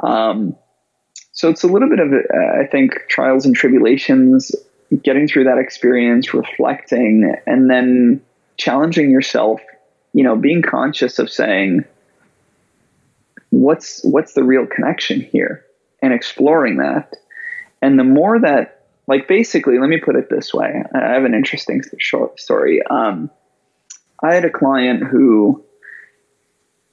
Um, 0.04 0.56
so 1.32 1.50
it's 1.50 1.64
a 1.64 1.68
little 1.68 1.90
bit 1.90 2.00
of, 2.00 2.12
uh, 2.12 2.62
I 2.62 2.68
think, 2.68 2.94
trials 3.10 3.46
and 3.46 3.56
tribulations, 3.56 4.52
getting 5.04 5.28
through 5.28 5.46
that 5.46 5.58
experience, 5.58 6.34
reflecting, 6.34 7.36
and 7.46 7.70
then 7.70 8.22
challenging 8.58 9.12
yourself. 9.12 9.62
You 10.14 10.24
know, 10.24 10.36
being 10.36 10.62
conscious 10.62 11.20
of 11.20 11.30
saying, 11.30 11.86
what's 13.50 14.04
what's 14.04 14.34
the 14.34 14.44
real 14.44 14.66
connection 14.66 15.22
here, 15.22 15.64
and 16.02 16.14
exploring 16.14 16.78
that. 16.78 17.16
And 17.82 18.00
the 18.00 18.04
more 18.04 18.40
that, 18.40 18.86
like, 19.08 19.28
basically, 19.28 19.80
let 19.80 19.90
me 19.90 20.00
put 20.00 20.16
it 20.16 20.30
this 20.30 20.54
way: 20.54 20.84
I 20.94 21.14
have 21.14 21.26
an 21.26 21.34
interesting 21.34 21.82
short 21.98 22.40
story. 22.40 22.82
Um, 22.90 23.30
I 24.24 24.34
had 24.34 24.46
a 24.46 24.50
client 24.50 25.04
who 25.04 25.64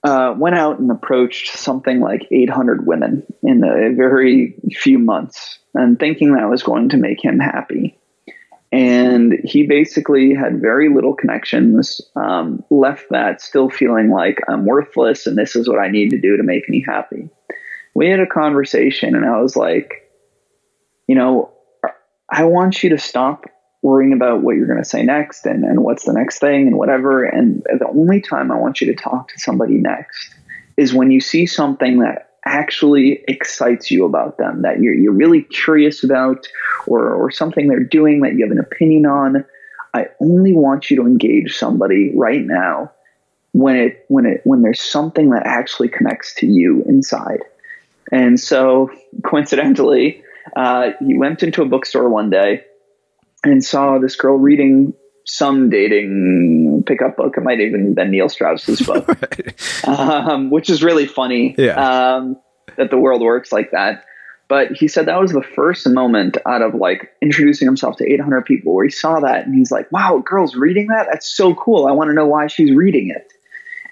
uh, 0.04 0.34
went 0.36 0.54
out 0.54 0.78
and 0.78 0.90
approached 0.90 1.56
something 1.56 2.00
like 2.00 2.28
800 2.30 2.86
women 2.86 3.24
in 3.42 3.64
a 3.64 3.94
very 3.94 4.54
few 4.72 4.98
months 4.98 5.58
and 5.72 5.98
thinking 5.98 6.34
that 6.34 6.50
was 6.50 6.62
going 6.62 6.90
to 6.90 6.98
make 6.98 7.24
him 7.24 7.38
happy. 7.38 7.98
And 8.70 9.38
he 9.44 9.66
basically 9.66 10.34
had 10.34 10.60
very 10.60 10.92
little 10.92 11.14
connections, 11.14 12.00
um, 12.16 12.62
left 12.70 13.06
that 13.10 13.40
still 13.40 13.70
feeling 13.70 14.10
like 14.10 14.40
I'm 14.48 14.66
worthless 14.66 15.26
and 15.26 15.38
this 15.38 15.56
is 15.56 15.68
what 15.68 15.78
I 15.78 15.88
need 15.88 16.10
to 16.10 16.20
do 16.20 16.36
to 16.36 16.42
make 16.42 16.68
me 16.68 16.84
happy. 16.86 17.30
We 17.94 18.10
had 18.10 18.20
a 18.20 18.26
conversation 18.26 19.14
and 19.14 19.24
I 19.24 19.40
was 19.40 19.56
like, 19.56 20.03
you 21.06 21.14
know, 21.14 21.50
I 22.30 22.44
want 22.44 22.82
you 22.82 22.90
to 22.90 22.98
stop 22.98 23.44
worrying 23.82 24.14
about 24.14 24.42
what 24.42 24.56
you're 24.56 24.66
going 24.66 24.82
to 24.82 24.84
say 24.88 25.02
next 25.02 25.44
and, 25.44 25.62
and 25.64 25.82
what's 25.82 26.04
the 26.04 26.12
next 26.12 26.38
thing 26.38 26.66
and 26.66 26.78
whatever. 26.78 27.24
And 27.24 27.62
the 27.64 27.86
only 27.86 28.20
time 28.20 28.50
I 28.50 28.56
want 28.56 28.80
you 28.80 28.86
to 28.86 28.94
talk 28.94 29.28
to 29.28 29.38
somebody 29.38 29.74
next 29.74 30.34
is 30.76 30.94
when 30.94 31.10
you 31.10 31.20
see 31.20 31.44
something 31.46 31.98
that 32.00 32.30
actually 32.46 33.22
excites 33.28 33.90
you 33.90 34.04
about 34.04 34.38
them, 34.38 34.62
that 34.62 34.80
you're, 34.80 34.94
you're 34.94 35.12
really 35.12 35.42
curious 35.42 36.02
about, 36.02 36.46
or, 36.86 37.12
or 37.12 37.30
something 37.30 37.68
they're 37.68 37.80
doing 37.80 38.20
that 38.20 38.34
you 38.34 38.44
have 38.44 38.52
an 38.52 38.58
opinion 38.58 39.06
on. 39.06 39.44
I 39.92 40.06
only 40.20 40.52
want 40.52 40.90
you 40.90 40.96
to 40.96 41.02
engage 41.02 41.56
somebody 41.56 42.12
right 42.16 42.44
now 42.44 42.90
when 43.52 43.76
it 43.76 44.04
when 44.08 44.26
it 44.26 44.40
when 44.44 44.62
there's 44.62 44.80
something 44.80 45.30
that 45.30 45.46
actually 45.46 45.88
connects 45.88 46.34
to 46.36 46.46
you 46.46 46.82
inside. 46.88 47.40
And 48.10 48.38
so 48.38 48.90
coincidentally, 49.24 50.22
uh, 50.56 50.90
he 51.04 51.16
went 51.16 51.42
into 51.42 51.62
a 51.62 51.66
bookstore 51.66 52.08
one 52.08 52.30
day 52.30 52.64
and 53.44 53.64
saw 53.64 53.98
this 53.98 54.16
girl 54.16 54.36
reading 54.36 54.94
some 55.26 55.70
dating 55.70 56.84
pickup 56.86 57.16
book. 57.16 57.36
It 57.36 57.42
might 57.42 57.60
even 57.60 57.94
been 57.94 58.10
Neil 58.10 58.28
Strauss's 58.28 58.80
book, 58.86 59.08
right. 59.08 59.88
um, 59.88 60.50
which 60.50 60.70
is 60.70 60.82
really 60.82 61.06
funny 61.06 61.54
yeah. 61.56 62.16
um, 62.16 62.36
that 62.76 62.90
the 62.90 62.98
world 62.98 63.22
works 63.22 63.52
like 63.52 63.70
that. 63.72 64.04
But 64.46 64.72
he 64.72 64.88
said 64.88 65.06
that 65.06 65.20
was 65.20 65.32
the 65.32 65.42
first 65.42 65.88
moment 65.88 66.36
out 66.46 66.60
of 66.60 66.74
like 66.74 67.10
introducing 67.22 67.66
himself 67.66 67.96
to 67.96 68.12
800 68.12 68.44
people 68.44 68.74
where 68.74 68.84
he 68.84 68.90
saw 68.90 69.20
that 69.20 69.46
and 69.46 69.54
he's 69.54 69.70
like, 69.70 69.90
wow, 69.90 70.22
girl's 70.24 70.54
reading 70.54 70.88
that? 70.88 71.06
That's 71.10 71.34
so 71.34 71.54
cool. 71.54 71.86
I 71.86 71.92
want 71.92 72.10
to 72.10 72.14
know 72.14 72.26
why 72.26 72.48
she's 72.48 72.70
reading 72.70 73.08
it. 73.08 73.32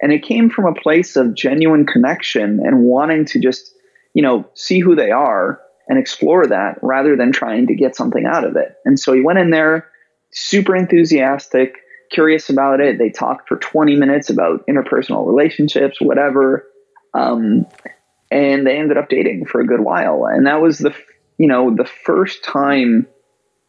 And 0.02 0.12
it 0.12 0.22
came 0.22 0.50
from 0.50 0.66
a 0.66 0.74
place 0.74 1.16
of 1.16 1.34
genuine 1.34 1.86
connection 1.86 2.60
and 2.64 2.82
wanting 2.82 3.24
to 3.26 3.40
just, 3.40 3.74
you 4.12 4.22
know, 4.22 4.44
see 4.52 4.80
who 4.80 4.94
they 4.94 5.10
are 5.10 5.61
and 5.88 5.98
explore 5.98 6.46
that 6.46 6.78
rather 6.82 7.16
than 7.16 7.32
trying 7.32 7.66
to 7.66 7.74
get 7.74 7.96
something 7.96 8.24
out 8.26 8.44
of 8.44 8.56
it. 8.56 8.76
And 8.84 8.98
so 8.98 9.12
he 9.12 9.20
went 9.20 9.38
in 9.38 9.50
there 9.50 9.88
super 10.32 10.74
enthusiastic, 10.74 11.76
curious 12.10 12.48
about 12.48 12.80
it. 12.80 12.98
They 12.98 13.10
talked 13.10 13.48
for 13.48 13.56
20 13.56 13.96
minutes 13.96 14.30
about 14.30 14.66
interpersonal 14.66 15.26
relationships, 15.26 16.00
whatever. 16.00 16.66
Um, 17.14 17.66
and 18.30 18.66
they 18.66 18.78
ended 18.78 18.96
up 18.96 19.08
dating 19.08 19.46
for 19.46 19.60
a 19.60 19.66
good 19.66 19.80
while. 19.80 20.24
And 20.24 20.46
that 20.46 20.62
was 20.62 20.78
the, 20.78 20.94
you 21.38 21.46
know, 21.46 21.74
the 21.74 21.84
first 21.84 22.42
time 22.44 23.06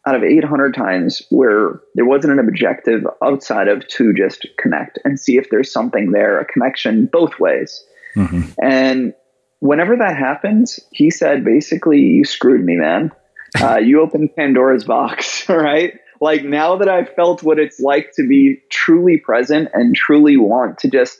out 0.06 0.14
of 0.14 0.22
800 0.22 0.74
times 0.74 1.22
where 1.30 1.80
there 1.94 2.04
wasn't 2.04 2.38
an 2.38 2.38
objective 2.38 3.06
outside 3.22 3.68
of 3.68 3.86
to 3.88 4.12
just 4.12 4.46
connect 4.58 4.98
and 5.04 5.18
see 5.18 5.38
if 5.38 5.48
there's 5.50 5.72
something 5.72 6.12
there, 6.12 6.38
a 6.38 6.44
connection 6.44 7.06
both 7.06 7.38
ways. 7.38 7.84
Mm-hmm. 8.14 8.42
And 8.62 9.14
whenever 9.64 9.96
that 9.96 10.14
happens, 10.14 10.78
he 10.92 11.10
said, 11.10 11.42
basically, 11.42 11.98
you 11.98 12.24
screwed 12.26 12.62
me, 12.62 12.76
man. 12.76 13.10
Uh, 13.58 13.78
you 13.78 14.02
opened 14.02 14.36
Pandora's 14.36 14.84
box, 14.84 15.48
right? 15.48 15.98
Like 16.20 16.44
now 16.44 16.76
that 16.76 16.88
I've 16.88 17.14
felt 17.14 17.42
what 17.42 17.58
it's 17.58 17.80
like 17.80 18.12
to 18.16 18.28
be 18.28 18.60
truly 18.68 19.16
present 19.16 19.70
and 19.72 19.96
truly 19.96 20.36
want 20.36 20.78
to 20.80 20.90
just, 20.90 21.18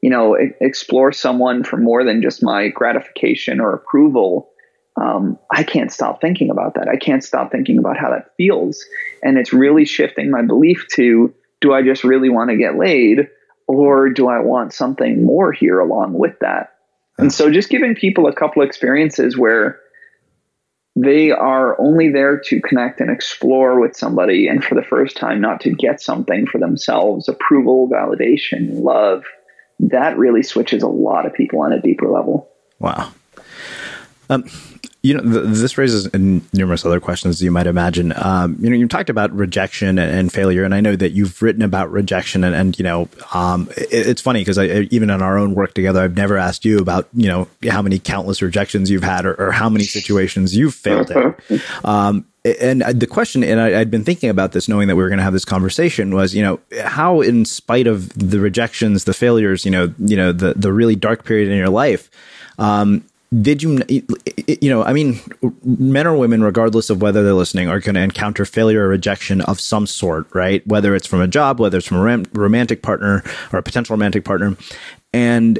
you 0.00 0.08
know, 0.08 0.38
explore 0.58 1.12
someone 1.12 1.64
for 1.64 1.76
more 1.76 2.02
than 2.02 2.22
just 2.22 2.42
my 2.42 2.68
gratification 2.68 3.60
or 3.60 3.74
approval, 3.74 4.50
um, 4.96 5.38
I 5.50 5.62
can't 5.62 5.92
stop 5.92 6.22
thinking 6.22 6.48
about 6.48 6.74
that. 6.74 6.88
I 6.88 6.96
can't 6.96 7.22
stop 7.22 7.52
thinking 7.52 7.76
about 7.76 7.98
how 7.98 8.08
that 8.10 8.30
feels. 8.38 8.82
And 9.22 9.36
it's 9.36 9.52
really 9.52 9.84
shifting 9.84 10.30
my 10.30 10.40
belief 10.40 10.86
to 10.94 11.34
do 11.60 11.74
I 11.74 11.82
just 11.82 12.04
really 12.04 12.30
want 12.30 12.48
to 12.50 12.56
get 12.56 12.78
laid 12.78 13.28
or 13.66 14.08
do 14.08 14.28
I 14.28 14.40
want 14.40 14.72
something 14.72 15.26
more 15.26 15.52
here 15.52 15.78
along 15.78 16.14
with 16.14 16.38
that? 16.40 16.71
And 17.18 17.32
so 17.32 17.50
just 17.50 17.68
giving 17.68 17.94
people 17.94 18.26
a 18.26 18.34
couple 18.34 18.62
experiences 18.62 19.36
where 19.36 19.80
they 20.96 21.30
are 21.30 21.80
only 21.80 22.10
there 22.10 22.38
to 22.38 22.60
connect 22.60 23.00
and 23.00 23.10
explore 23.10 23.80
with 23.80 23.96
somebody 23.96 24.48
and 24.48 24.62
for 24.64 24.74
the 24.74 24.82
first 24.82 25.16
time 25.16 25.40
not 25.40 25.60
to 25.62 25.70
get 25.70 26.02
something 26.02 26.46
for 26.46 26.58
themselves 26.58 27.28
approval 27.28 27.88
validation 27.88 28.82
love 28.82 29.24
that 29.82 30.16
really 30.16 30.42
switches 30.42 30.82
a 30.82 30.88
lot 30.88 31.26
of 31.26 31.34
people 31.34 31.60
on 31.60 31.72
a 31.72 31.80
deeper 31.80 32.08
level. 32.08 32.48
Wow. 32.78 33.12
Um, 34.30 34.44
you 35.02 35.14
know, 35.14 35.22
th- 35.22 35.56
this 35.56 35.76
raises 35.76 36.12
numerous 36.14 36.84
other 36.84 37.00
questions 37.00 37.42
you 37.42 37.50
might 37.50 37.66
imagine. 37.66 38.12
Um, 38.16 38.56
you 38.60 38.70
know, 38.70 38.76
you 38.76 38.86
talked 38.86 39.10
about 39.10 39.32
rejection 39.32 39.98
and, 39.98 39.98
and, 39.98 40.32
failure, 40.32 40.62
and 40.62 40.74
I 40.74 40.80
know 40.80 40.94
that 40.94 41.10
you've 41.10 41.42
written 41.42 41.62
about 41.62 41.90
rejection, 41.90 42.44
and, 42.44 42.54
and 42.54 42.78
you 42.78 42.84
know, 42.84 43.08
um, 43.34 43.68
it, 43.76 44.06
it's 44.06 44.22
funny 44.22 44.40
because 44.40 44.58
even 44.58 45.10
in 45.10 45.22
our 45.22 45.38
own 45.38 45.54
work 45.54 45.74
together, 45.74 46.00
I've 46.00 46.16
never 46.16 46.36
asked 46.36 46.64
you 46.64 46.78
about 46.78 47.08
you 47.14 47.26
know 47.26 47.48
how 47.68 47.82
many 47.82 47.98
countless 47.98 48.40
rejections 48.42 48.90
you've 48.90 49.02
had 49.02 49.26
or, 49.26 49.34
or 49.34 49.50
how 49.50 49.68
many 49.68 49.84
situations 49.84 50.56
you've 50.56 50.74
failed 50.74 51.10
in. 51.10 51.34
Um, 51.84 52.26
and 52.44 52.82
the 52.82 53.06
question, 53.06 53.44
and 53.44 53.60
I, 53.60 53.70
had 53.70 53.90
been 53.90 54.04
thinking 54.04 54.28
about 54.28 54.52
this, 54.52 54.68
knowing 54.68 54.88
that 54.88 54.96
we 54.96 55.02
were 55.02 55.08
going 55.08 55.18
to 55.18 55.24
have 55.24 55.32
this 55.32 55.44
conversation, 55.44 56.14
was 56.14 56.34
you 56.34 56.42
know 56.42 56.60
how, 56.84 57.20
in 57.20 57.44
spite 57.44 57.86
of 57.86 58.08
the 58.14 58.40
rejections, 58.40 59.04
the 59.04 59.14
failures, 59.14 59.64
you 59.64 59.70
know, 59.70 59.92
you 59.98 60.16
know, 60.16 60.32
the 60.32 60.54
the 60.54 60.72
really 60.72 60.96
dark 60.96 61.24
period 61.24 61.48
in 61.48 61.56
your 61.56 61.68
life, 61.68 62.10
um, 62.58 63.04
did 63.40 63.62
you 63.62 63.80
you 64.46 64.68
know 64.68 64.82
i 64.82 64.92
mean 64.92 65.18
men 65.64 66.06
or 66.06 66.16
women 66.16 66.42
regardless 66.42 66.90
of 66.90 67.00
whether 67.00 67.22
they're 67.22 67.32
listening 67.32 67.68
are 67.68 67.80
going 67.80 67.94
to 67.94 68.00
encounter 68.00 68.44
failure 68.44 68.84
or 68.84 68.88
rejection 68.88 69.40
of 69.42 69.60
some 69.60 69.86
sort 69.86 70.26
right 70.34 70.66
whether 70.66 70.94
it's 70.94 71.06
from 71.06 71.20
a 71.20 71.28
job 71.28 71.58
whether 71.58 71.78
it's 71.78 71.86
from 71.86 71.98
a 71.98 72.24
romantic 72.32 72.82
partner 72.82 73.22
or 73.52 73.58
a 73.58 73.62
potential 73.62 73.94
romantic 73.94 74.24
partner 74.24 74.56
and 75.12 75.58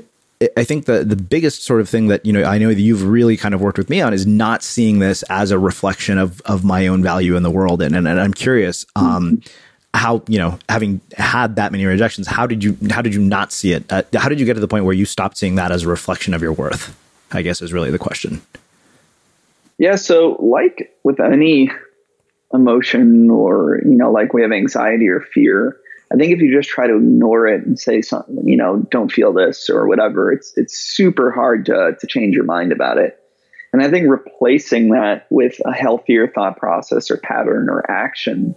I 0.56 0.64
think 0.64 0.86
the 0.86 1.04
the 1.04 1.16
biggest 1.16 1.62
sort 1.62 1.80
of 1.80 1.88
thing 1.88 2.08
that 2.08 2.24
you 2.26 2.32
know 2.32 2.42
I 2.44 2.58
know 2.58 2.68
that 2.68 2.80
you've 2.80 3.04
really 3.04 3.36
kind 3.36 3.54
of 3.54 3.60
worked 3.60 3.78
with 3.78 3.88
me 3.88 4.00
on 4.00 4.12
is 4.12 4.26
not 4.26 4.62
seeing 4.62 4.98
this 4.98 5.22
as 5.24 5.50
a 5.50 5.58
reflection 5.58 6.18
of 6.18 6.40
of 6.42 6.64
my 6.64 6.88
own 6.88 7.02
value 7.02 7.36
in 7.36 7.44
the 7.44 7.50
world, 7.50 7.80
and 7.80 7.94
and, 7.94 8.08
and 8.08 8.18
I'm 8.18 8.34
curious 8.34 8.84
um, 8.96 9.40
how 9.94 10.22
you 10.26 10.38
know 10.38 10.58
having 10.68 11.00
had 11.16 11.56
that 11.56 11.70
many 11.70 11.84
rejections, 11.84 12.26
how 12.26 12.46
did 12.46 12.64
you 12.64 12.76
how 12.90 13.02
did 13.02 13.14
you 13.14 13.20
not 13.20 13.52
see 13.52 13.72
it? 13.72 13.84
Uh, 13.92 14.02
how 14.14 14.28
did 14.28 14.40
you 14.40 14.46
get 14.46 14.54
to 14.54 14.60
the 14.60 14.68
point 14.68 14.84
where 14.84 14.94
you 14.94 15.04
stopped 15.04 15.36
seeing 15.36 15.54
that 15.56 15.70
as 15.70 15.84
a 15.84 15.88
reflection 15.88 16.34
of 16.34 16.42
your 16.42 16.52
worth? 16.52 16.98
I 17.32 17.42
guess 17.42 17.62
is 17.62 17.72
really 17.72 17.90
the 17.90 17.98
question. 17.98 18.42
Yeah. 19.78 19.96
So, 19.96 20.36
like 20.40 20.96
with 21.02 21.20
any 21.20 21.70
emotion 22.52 23.30
or, 23.30 23.80
you 23.84 23.96
know, 23.96 24.12
like 24.12 24.32
we 24.32 24.42
have 24.42 24.52
anxiety 24.52 25.08
or 25.08 25.20
fear, 25.20 25.78
I 26.12 26.16
think 26.16 26.32
if 26.32 26.40
you 26.40 26.54
just 26.54 26.68
try 26.68 26.86
to 26.86 26.96
ignore 26.96 27.46
it 27.46 27.66
and 27.66 27.78
say 27.78 28.02
something, 28.02 28.46
you 28.46 28.56
know, 28.56 28.86
don't 28.90 29.10
feel 29.10 29.32
this 29.32 29.70
or 29.70 29.86
whatever, 29.86 30.30
it's, 30.30 30.52
it's 30.56 30.78
super 30.78 31.30
hard 31.30 31.66
to, 31.66 31.96
to 31.98 32.06
change 32.06 32.34
your 32.34 32.44
mind 32.44 32.70
about 32.70 32.98
it. 32.98 33.18
And 33.72 33.82
I 33.82 33.90
think 33.90 34.08
replacing 34.08 34.90
that 34.90 35.26
with 35.30 35.58
a 35.64 35.72
healthier 35.72 36.28
thought 36.28 36.58
process 36.58 37.10
or 37.10 37.16
pattern 37.16 37.70
or 37.70 37.90
action 37.90 38.54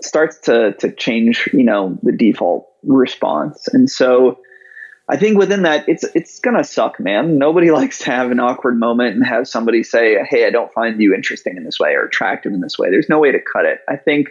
starts 0.00 0.38
to 0.40 0.72
to 0.74 0.92
change, 0.92 1.48
you 1.52 1.64
know, 1.64 1.98
the 2.02 2.12
default 2.12 2.68
response. 2.84 3.66
And 3.68 3.90
so 3.90 4.38
I 5.08 5.16
think 5.16 5.38
within 5.38 5.62
that, 5.62 5.88
it's 5.88 6.04
it's 6.14 6.40
gonna 6.40 6.64
suck, 6.64 6.98
man. 6.98 7.38
Nobody 7.38 7.70
likes 7.80 8.00
to 8.00 8.10
have 8.10 8.30
an 8.30 8.40
awkward 8.40 8.78
moment 8.78 9.14
and 9.14 9.24
have 9.24 9.46
somebody 9.46 9.82
say, 9.82 10.18
"Hey, 10.28 10.46
I 10.46 10.50
don't 10.50 10.72
find 10.72 11.00
you 11.00 11.14
interesting 11.14 11.56
in 11.56 11.64
this 11.64 11.78
way 11.78 11.90
or 11.90 12.04
attractive 12.06 12.52
in 12.52 12.60
this 12.60 12.78
way." 12.78 12.90
There's 12.90 13.08
no 13.08 13.20
way 13.20 13.32
to 13.32 13.38
cut 13.40 13.64
it. 13.64 13.80
I 13.88 13.96
think 13.96 14.28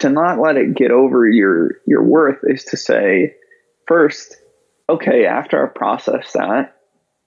to 0.00 0.08
not 0.08 0.40
let 0.40 0.56
it 0.56 0.74
get 0.74 0.90
over 0.90 1.28
your 1.28 1.72
your 1.86 2.02
worth 2.02 2.40
is 2.44 2.64
to 2.64 2.76
say, 2.76 3.34
first, 3.86 4.36
okay, 4.88 5.26
after 5.26 5.64
I 5.64 5.68
process 5.68 6.32
that, 6.32 6.76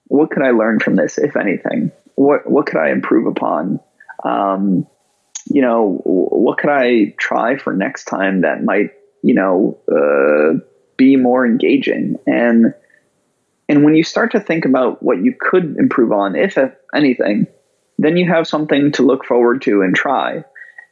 what 0.06 0.30
could 0.30 0.42
I 0.42 0.50
learn 0.50 0.80
from 0.80 0.96
this, 0.96 1.16
if 1.18 1.36
anything? 1.36 1.92
What 2.16 2.50
what 2.50 2.66
could 2.66 2.78
I 2.78 2.90
improve 2.90 3.26
upon? 3.26 3.80
Um, 4.24 4.86
you 5.46 5.62
know, 5.62 6.00
what 6.04 6.58
could 6.58 6.70
I 6.70 7.14
try 7.18 7.56
for 7.56 7.72
next 7.72 8.04
time 8.04 8.42
that 8.42 8.64
might, 8.64 8.90
you 9.22 9.34
know, 9.34 9.78
uh, 9.90 10.58
be 10.96 11.16
more 11.16 11.46
engaging? 11.46 12.16
And 12.26 12.74
and 13.68 13.84
when 13.84 13.94
you 13.94 14.04
start 14.04 14.32
to 14.32 14.40
think 14.40 14.64
about 14.64 15.02
what 15.02 15.22
you 15.22 15.34
could 15.38 15.76
improve 15.78 16.12
on, 16.12 16.36
if 16.36 16.58
anything, 16.94 17.46
then 17.98 18.16
you 18.16 18.28
have 18.28 18.46
something 18.46 18.92
to 18.92 19.02
look 19.02 19.24
forward 19.24 19.62
to 19.62 19.82
and 19.82 19.94
try. 19.94 20.44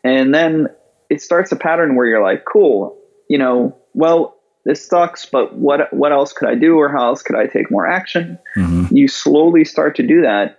And 0.05 0.35
then 0.35 0.69
it 1.11 1.21
starts 1.21 1.53
a 1.53 1.57
pattern 1.57 1.97
where 1.97 2.07
you're 2.07 2.23
like, 2.23 2.45
cool, 2.51 2.99
you 3.29 3.39
know, 3.39 3.77
well, 3.93 4.37
this 4.65 4.87
sucks, 4.87 5.27
but 5.27 5.55
what 5.55 5.93
what 5.93 6.13
else 6.13 6.33
could 6.33 6.49
I 6.49 6.55
do 6.55 6.77
or 6.77 6.89
how 6.89 7.09
else 7.09 7.23
could 7.23 7.37
I 7.37 7.47
take 7.47 7.71
more 7.71 7.87
action? 7.87 8.39
Mm-hmm. 8.57 8.97
You 8.97 9.09
slowly 9.09 9.65
start 9.65 9.97
to 9.97 10.07
do 10.07 10.23
that. 10.23 10.59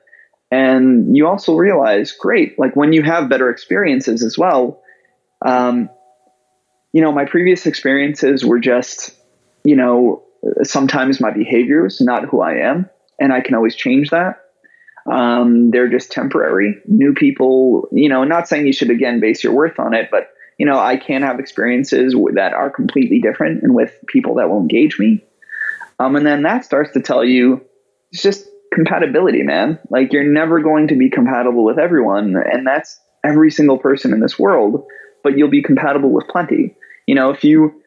And 0.51 1.17
you 1.17 1.25
also 1.27 1.56
realize, 1.56 2.12
great, 2.12 2.60
like 2.60 2.75
when 2.75 2.93
you 2.93 3.01
have 3.01 3.27
better 3.27 3.49
experiences 3.49 4.23
as 4.23 4.38
well, 4.38 4.84
um, 5.43 5.89
you 6.91 7.01
know, 7.01 7.12
my 7.12 7.25
previous 7.25 7.65
experiences 7.65 8.45
were 8.45 8.60
just, 8.60 9.17
you 9.63 9.76
know, 9.76 10.23
sometimes 10.63 11.21
my 11.21 11.32
behavior 11.32 11.86
is 11.86 12.02
not 12.02 12.26
who 12.26 12.41
I 12.41 12.56
am. 12.56 12.89
And 13.19 13.32
I 13.32 13.41
can 13.41 13.56
always 13.56 13.76
change 13.76 14.10
that. 14.10 14.39
Um, 15.10 15.71
they're 15.71 15.89
just 15.89 16.12
temporary. 16.12 16.82
New 16.88 17.13
people, 17.13 17.88
you 17.91 18.10
know, 18.10 18.23
not 18.23 18.47
saying 18.47 18.65
you 18.65 18.73
should 18.73 18.89
again 18.89 19.19
base 19.19 19.43
your 19.43 19.54
worth 19.54 19.80
on 19.80 19.93
it, 19.93 20.10
but 20.10 20.30
you 20.58 20.65
know, 20.65 20.80
I 20.80 20.97
can 20.97 21.23
have 21.23 21.39
experiences 21.39 22.15
that 22.34 22.54
are 22.54 22.69
completely 22.69 23.19
different 23.19 23.63
and 23.63 23.73
with 23.73 23.93
people 24.08 24.36
that 24.36 24.49
will 24.49 24.60
engage 24.60 24.99
me. 24.99 25.23
Um, 25.99 26.15
and 26.15 26.26
then 26.26 26.43
that 26.43 26.65
starts 26.65 26.93
to 26.93 27.02
tell 27.02 27.23
you 27.23 27.62
it's 28.12 28.21
just 28.21 28.47
compatibility, 28.73 29.43
man. 29.43 29.80
Like 29.89 30.13
you're 30.13 30.23
never 30.23 30.62
going 30.62 30.88
to 30.89 30.95
be 30.95 31.10
compatible 31.10 31.63
with 31.63 31.80
everyone, 31.80 32.36
and 32.36 32.65
that's 32.65 32.99
every 33.23 33.52
single 33.52 33.78
person 33.78 34.13
in 34.13 34.19
this 34.19 34.38
world, 34.38 34.86
but 35.23 35.38
you'll 35.38 35.49
be 35.49 35.63
compatible 35.63 36.12
with 36.12 36.28
plenty. 36.28 36.76
You 37.08 37.15
know, 37.15 37.30
if 37.32 37.43
you 37.43 37.82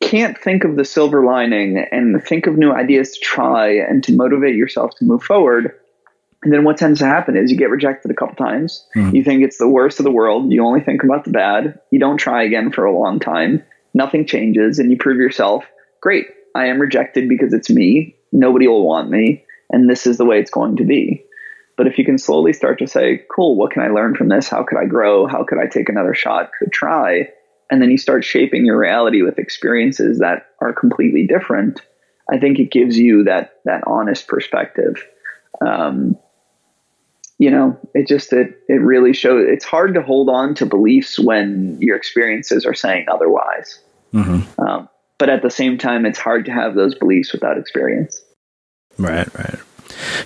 can't 0.00 0.36
think 0.36 0.64
of 0.64 0.76
the 0.76 0.84
silver 0.84 1.24
lining 1.24 1.78
and 1.78 2.22
think 2.24 2.46
of 2.46 2.56
new 2.56 2.72
ideas 2.72 3.12
to 3.12 3.20
try 3.20 3.70
and 3.70 4.02
to 4.04 4.14
motivate 4.14 4.56
yourself 4.56 4.94
to 4.96 5.04
move 5.04 5.22
forward, 5.22 5.78
and 6.42 6.52
then 6.52 6.64
what 6.64 6.78
tends 6.78 7.00
to 7.00 7.06
happen 7.06 7.36
is 7.36 7.50
you 7.50 7.56
get 7.56 7.70
rejected 7.70 8.10
a 8.10 8.14
couple 8.14 8.34
times. 8.34 8.86
Mm-hmm. 8.96 9.14
You 9.14 9.24
think 9.24 9.42
it's 9.42 9.58
the 9.58 9.68
worst 9.68 10.00
of 10.00 10.04
the 10.04 10.10
world. 10.10 10.50
You 10.50 10.64
only 10.64 10.80
think 10.80 11.02
about 11.02 11.24
the 11.24 11.30
bad. 11.30 11.78
You 11.90 11.98
don't 11.98 12.16
try 12.16 12.42
again 12.42 12.72
for 12.72 12.84
a 12.86 12.98
long 12.98 13.20
time. 13.20 13.62
Nothing 13.92 14.26
changes, 14.26 14.78
and 14.78 14.90
you 14.90 14.96
prove 14.96 15.18
yourself 15.18 15.64
great. 16.00 16.26
I 16.54 16.66
am 16.66 16.80
rejected 16.80 17.28
because 17.28 17.52
it's 17.52 17.68
me. 17.68 18.16
Nobody 18.32 18.66
will 18.66 18.86
want 18.86 19.10
me 19.10 19.44
and 19.70 19.88
this 19.88 20.06
is 20.06 20.18
the 20.18 20.24
way 20.24 20.38
it's 20.38 20.50
going 20.50 20.76
to 20.76 20.84
be. 20.84 21.24
But 21.76 21.86
if 21.86 21.96
you 21.96 22.04
can 22.04 22.18
slowly 22.18 22.52
start 22.52 22.78
to 22.80 22.86
say, 22.86 23.24
cool, 23.30 23.56
what 23.56 23.70
can 23.70 23.82
I 23.82 23.88
learn 23.88 24.14
from 24.14 24.28
this? 24.28 24.48
How 24.48 24.64
could 24.64 24.78
I 24.78 24.84
grow? 24.84 25.26
How 25.26 25.44
could 25.44 25.58
I 25.58 25.66
take 25.66 25.88
another 25.88 26.14
shot? 26.14 26.50
Could 26.58 26.72
try. 26.72 27.30
And 27.70 27.80
then 27.80 27.90
you 27.90 27.98
start 27.98 28.24
shaping 28.24 28.66
your 28.66 28.78
reality 28.78 29.22
with 29.22 29.38
experiences 29.38 30.18
that 30.18 30.46
are 30.60 30.72
completely 30.72 31.26
different. 31.26 31.80
I 32.30 32.38
think 32.38 32.58
it 32.58 32.70
gives 32.70 32.96
you 32.98 33.24
that 33.24 33.60
that 33.64 33.82
honest 33.86 34.26
perspective. 34.26 35.04
Um, 35.60 36.16
you 37.38 37.50
know, 37.50 37.78
it 37.94 38.06
just 38.06 38.32
it 38.32 38.60
it 38.68 38.80
really 38.80 39.12
shows. 39.12 39.46
It's 39.48 39.64
hard 39.64 39.94
to 39.94 40.02
hold 40.02 40.28
on 40.28 40.54
to 40.56 40.66
beliefs 40.66 41.18
when 41.18 41.78
your 41.80 41.96
experiences 41.96 42.66
are 42.66 42.74
saying 42.74 43.06
otherwise. 43.10 43.78
Mm-hmm. 44.12 44.60
Um, 44.60 44.88
but 45.18 45.28
at 45.28 45.42
the 45.42 45.50
same 45.50 45.78
time, 45.78 46.06
it's 46.06 46.18
hard 46.18 46.44
to 46.46 46.52
have 46.52 46.74
those 46.74 46.94
beliefs 46.94 47.32
without 47.32 47.58
experience. 47.58 48.22
Right, 48.98 49.32
right. 49.34 49.58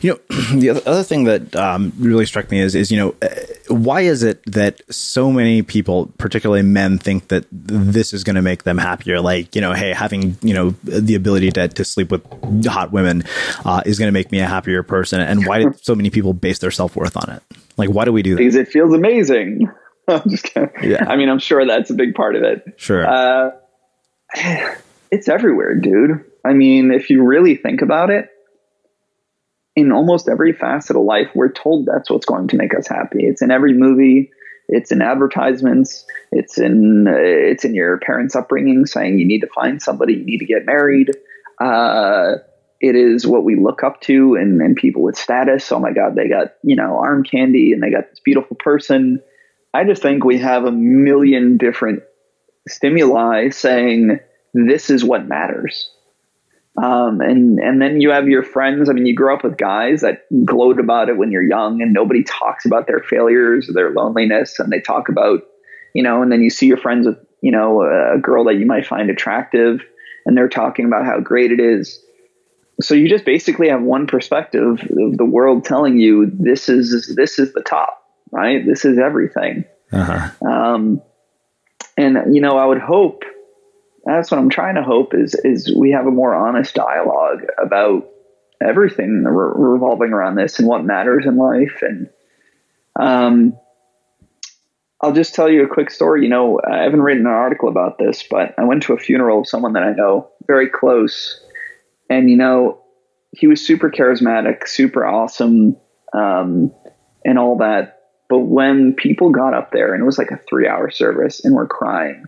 You 0.00 0.10
know, 0.12 0.18
the 0.58 0.70
other 0.86 1.02
thing 1.02 1.24
that 1.24 1.54
um, 1.56 1.92
really 1.98 2.26
struck 2.26 2.50
me 2.50 2.60
is, 2.60 2.74
is 2.74 2.90
you 2.90 2.98
know, 2.98 3.14
uh, 3.22 3.28
why 3.68 4.02
is 4.02 4.22
it 4.22 4.42
that 4.46 4.80
so 4.92 5.32
many 5.32 5.62
people, 5.62 6.12
particularly 6.18 6.62
men, 6.62 6.98
think 6.98 7.28
that 7.28 7.46
this 7.50 8.12
is 8.12 8.24
going 8.24 8.36
to 8.36 8.42
make 8.42 8.64
them 8.64 8.78
happier? 8.78 9.20
Like, 9.20 9.54
you 9.54 9.60
know, 9.60 9.72
hey, 9.72 9.92
having 9.92 10.36
you 10.42 10.54
know 10.54 10.70
the 10.82 11.14
ability 11.14 11.50
to, 11.52 11.68
to 11.68 11.84
sleep 11.84 12.10
with 12.10 12.24
hot 12.66 12.92
women 12.92 13.24
uh, 13.64 13.82
is 13.86 13.98
going 13.98 14.08
to 14.08 14.12
make 14.12 14.30
me 14.30 14.40
a 14.40 14.46
happier 14.46 14.82
person. 14.82 15.20
And 15.20 15.46
why 15.46 15.62
do 15.62 15.74
so 15.82 15.94
many 15.94 16.10
people 16.10 16.32
base 16.32 16.58
their 16.58 16.70
self 16.70 16.96
worth 16.96 17.16
on 17.16 17.34
it? 17.34 17.42
Like, 17.76 17.90
why 17.90 18.04
do 18.04 18.12
we 18.12 18.22
do 18.22 18.30
that? 18.30 18.38
Because 18.38 18.54
it 18.54 18.68
feels 18.68 18.92
amazing. 18.92 19.68
I'm 20.08 20.28
just 20.28 20.44
kidding. 20.44 20.70
Yeah. 20.82 21.04
I 21.08 21.16
mean, 21.16 21.28
I'm 21.28 21.38
sure 21.38 21.66
that's 21.66 21.90
a 21.90 21.94
big 21.94 22.14
part 22.14 22.36
of 22.36 22.42
it. 22.42 22.74
Sure. 22.76 23.06
Uh, 23.06 23.50
it's 25.10 25.28
everywhere, 25.28 25.74
dude. 25.76 26.24
I 26.44 26.52
mean, 26.52 26.92
if 26.92 27.08
you 27.08 27.24
really 27.24 27.56
think 27.56 27.80
about 27.80 28.10
it 28.10 28.28
in 29.76 29.92
almost 29.92 30.28
every 30.28 30.52
facet 30.52 30.96
of 30.96 31.02
life, 31.02 31.28
we're 31.34 31.50
told 31.50 31.86
that's 31.86 32.10
what's 32.10 32.26
going 32.26 32.48
to 32.48 32.56
make 32.56 32.74
us 32.74 32.86
happy. 32.86 33.26
It's 33.26 33.42
in 33.42 33.50
every 33.50 33.72
movie. 33.72 34.30
It's 34.68 34.92
in 34.92 35.02
advertisements. 35.02 36.06
It's 36.32 36.58
in 36.58 37.06
it's 37.08 37.64
in 37.64 37.74
your 37.74 37.98
parents' 37.98 38.36
upbringing, 38.36 38.86
saying 38.86 39.18
you 39.18 39.26
need 39.26 39.40
to 39.40 39.48
find 39.48 39.82
somebody, 39.82 40.14
you 40.14 40.24
need 40.24 40.38
to 40.38 40.46
get 40.46 40.64
married. 40.64 41.10
Uh, 41.60 42.36
it 42.80 42.96
is 42.96 43.26
what 43.26 43.44
we 43.44 43.56
look 43.56 43.82
up 43.82 44.00
to, 44.02 44.34
and, 44.34 44.60
and 44.60 44.76
people 44.76 45.02
with 45.02 45.16
status. 45.16 45.70
Oh 45.70 45.78
my 45.78 45.92
God, 45.92 46.14
they 46.14 46.28
got 46.28 46.54
you 46.62 46.76
know 46.76 46.98
arm 46.98 47.24
candy, 47.24 47.72
and 47.72 47.82
they 47.82 47.90
got 47.90 48.08
this 48.10 48.20
beautiful 48.20 48.56
person. 48.56 49.20
I 49.74 49.84
just 49.84 50.02
think 50.02 50.24
we 50.24 50.38
have 50.38 50.64
a 50.64 50.72
million 50.72 51.56
different 51.56 52.02
stimuli 52.68 53.50
saying 53.50 54.20
this 54.54 54.88
is 54.88 55.04
what 55.04 55.26
matters. 55.26 55.90
Um, 56.82 57.20
and 57.20 57.60
and 57.60 57.80
then 57.80 58.00
you 58.00 58.10
have 58.10 58.26
your 58.26 58.42
friends. 58.42 58.90
I 58.90 58.94
mean, 58.94 59.06
you 59.06 59.14
grow 59.14 59.36
up 59.36 59.44
with 59.44 59.56
guys 59.56 60.00
that 60.00 60.26
gloat 60.44 60.80
about 60.80 61.08
it 61.08 61.16
when 61.16 61.30
you're 61.30 61.42
young, 61.42 61.80
and 61.80 61.92
nobody 61.92 62.24
talks 62.24 62.66
about 62.66 62.88
their 62.88 63.00
failures 63.00 63.68
or 63.68 63.74
their 63.74 63.90
loneliness, 63.90 64.58
and 64.58 64.72
they 64.72 64.80
talk 64.80 65.08
about, 65.08 65.42
you 65.94 66.02
know. 66.02 66.20
And 66.20 66.32
then 66.32 66.42
you 66.42 66.50
see 66.50 66.66
your 66.66 66.76
friends 66.76 67.06
with, 67.06 67.18
you 67.42 67.52
know, 67.52 67.82
a 67.82 68.18
girl 68.18 68.44
that 68.44 68.54
you 68.54 68.66
might 68.66 68.86
find 68.86 69.08
attractive, 69.08 69.82
and 70.26 70.36
they're 70.36 70.48
talking 70.48 70.84
about 70.84 71.04
how 71.04 71.20
great 71.20 71.52
it 71.52 71.60
is. 71.60 72.00
So 72.80 72.94
you 72.94 73.08
just 73.08 73.24
basically 73.24 73.68
have 73.68 73.82
one 73.82 74.08
perspective 74.08 74.80
of 74.80 75.16
the 75.16 75.24
world 75.24 75.64
telling 75.64 76.00
you 76.00 76.28
this 76.34 76.68
is 76.68 77.14
this 77.14 77.38
is 77.38 77.52
the 77.52 77.62
top, 77.62 78.02
right? 78.32 78.66
This 78.66 78.84
is 78.84 78.98
everything. 78.98 79.64
Uh-huh. 79.92 80.30
Um, 80.44 81.02
and 81.96 82.34
you 82.34 82.40
know, 82.40 82.58
I 82.58 82.66
would 82.66 82.80
hope 82.80 83.22
that's 84.04 84.30
what 84.30 84.38
I'm 84.38 84.50
trying 84.50 84.74
to 84.74 84.82
hope 84.82 85.14
is 85.14 85.34
is 85.44 85.74
we 85.74 85.92
have 85.92 86.06
a 86.06 86.10
more 86.10 86.34
honest 86.34 86.74
dialogue 86.74 87.42
about 87.62 88.08
everything 88.62 89.24
re- 89.24 89.52
revolving 89.72 90.12
around 90.12 90.36
this 90.36 90.58
and 90.58 90.68
what 90.68 90.84
matters 90.84 91.26
in 91.26 91.36
life. 91.36 91.82
And 91.82 92.08
um, 92.98 93.58
I'll 95.00 95.12
just 95.12 95.34
tell 95.34 95.50
you 95.50 95.64
a 95.64 95.68
quick 95.68 95.90
story. 95.90 96.22
You 96.22 96.28
know, 96.28 96.60
I 96.68 96.82
haven't 96.82 97.02
written 97.02 97.26
an 97.26 97.32
article 97.32 97.68
about 97.68 97.98
this, 97.98 98.24
but 98.30 98.54
I 98.58 98.64
went 98.64 98.82
to 98.84 98.94
a 98.94 98.98
funeral 98.98 99.40
of 99.40 99.48
someone 99.48 99.74
that 99.74 99.82
I 99.82 99.92
know 99.92 100.30
very 100.46 100.68
close, 100.68 101.42
and 102.08 102.30
you 102.30 102.36
know, 102.36 102.82
he 103.32 103.46
was 103.46 103.64
super 103.64 103.90
charismatic, 103.90 104.68
super 104.68 105.04
awesome, 105.04 105.76
um, 106.12 106.72
and 107.24 107.38
all 107.38 107.58
that. 107.58 108.02
But 108.28 108.40
when 108.40 108.94
people 108.94 109.30
got 109.30 109.54
up 109.54 109.72
there, 109.72 109.92
and 109.92 110.02
it 110.02 110.06
was 110.06 110.18
like 110.18 110.30
a 110.30 110.40
three-hour 110.48 110.90
service, 110.90 111.44
and 111.44 111.54
we're 111.54 111.66
crying, 111.66 112.24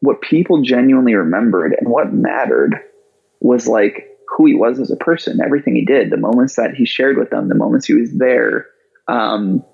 what 0.00 0.20
people 0.20 0.62
genuinely 0.62 1.14
remembered 1.14 1.74
and 1.78 1.88
what 1.88 2.12
mattered 2.12 2.80
was 3.40 3.66
like 3.66 4.06
who 4.28 4.46
he 4.46 4.54
was 4.54 4.78
as 4.78 4.90
a 4.90 4.96
person, 4.96 5.40
everything 5.44 5.74
he 5.74 5.84
did, 5.84 6.10
the 6.10 6.16
moments 6.16 6.56
that 6.56 6.74
he 6.74 6.86
shared 6.86 7.18
with 7.18 7.30
them, 7.30 7.48
the 7.48 7.54
moments 7.54 7.86
he 7.86 7.94
was 7.94 8.12
there. 8.12 8.66
Um, 9.08 9.64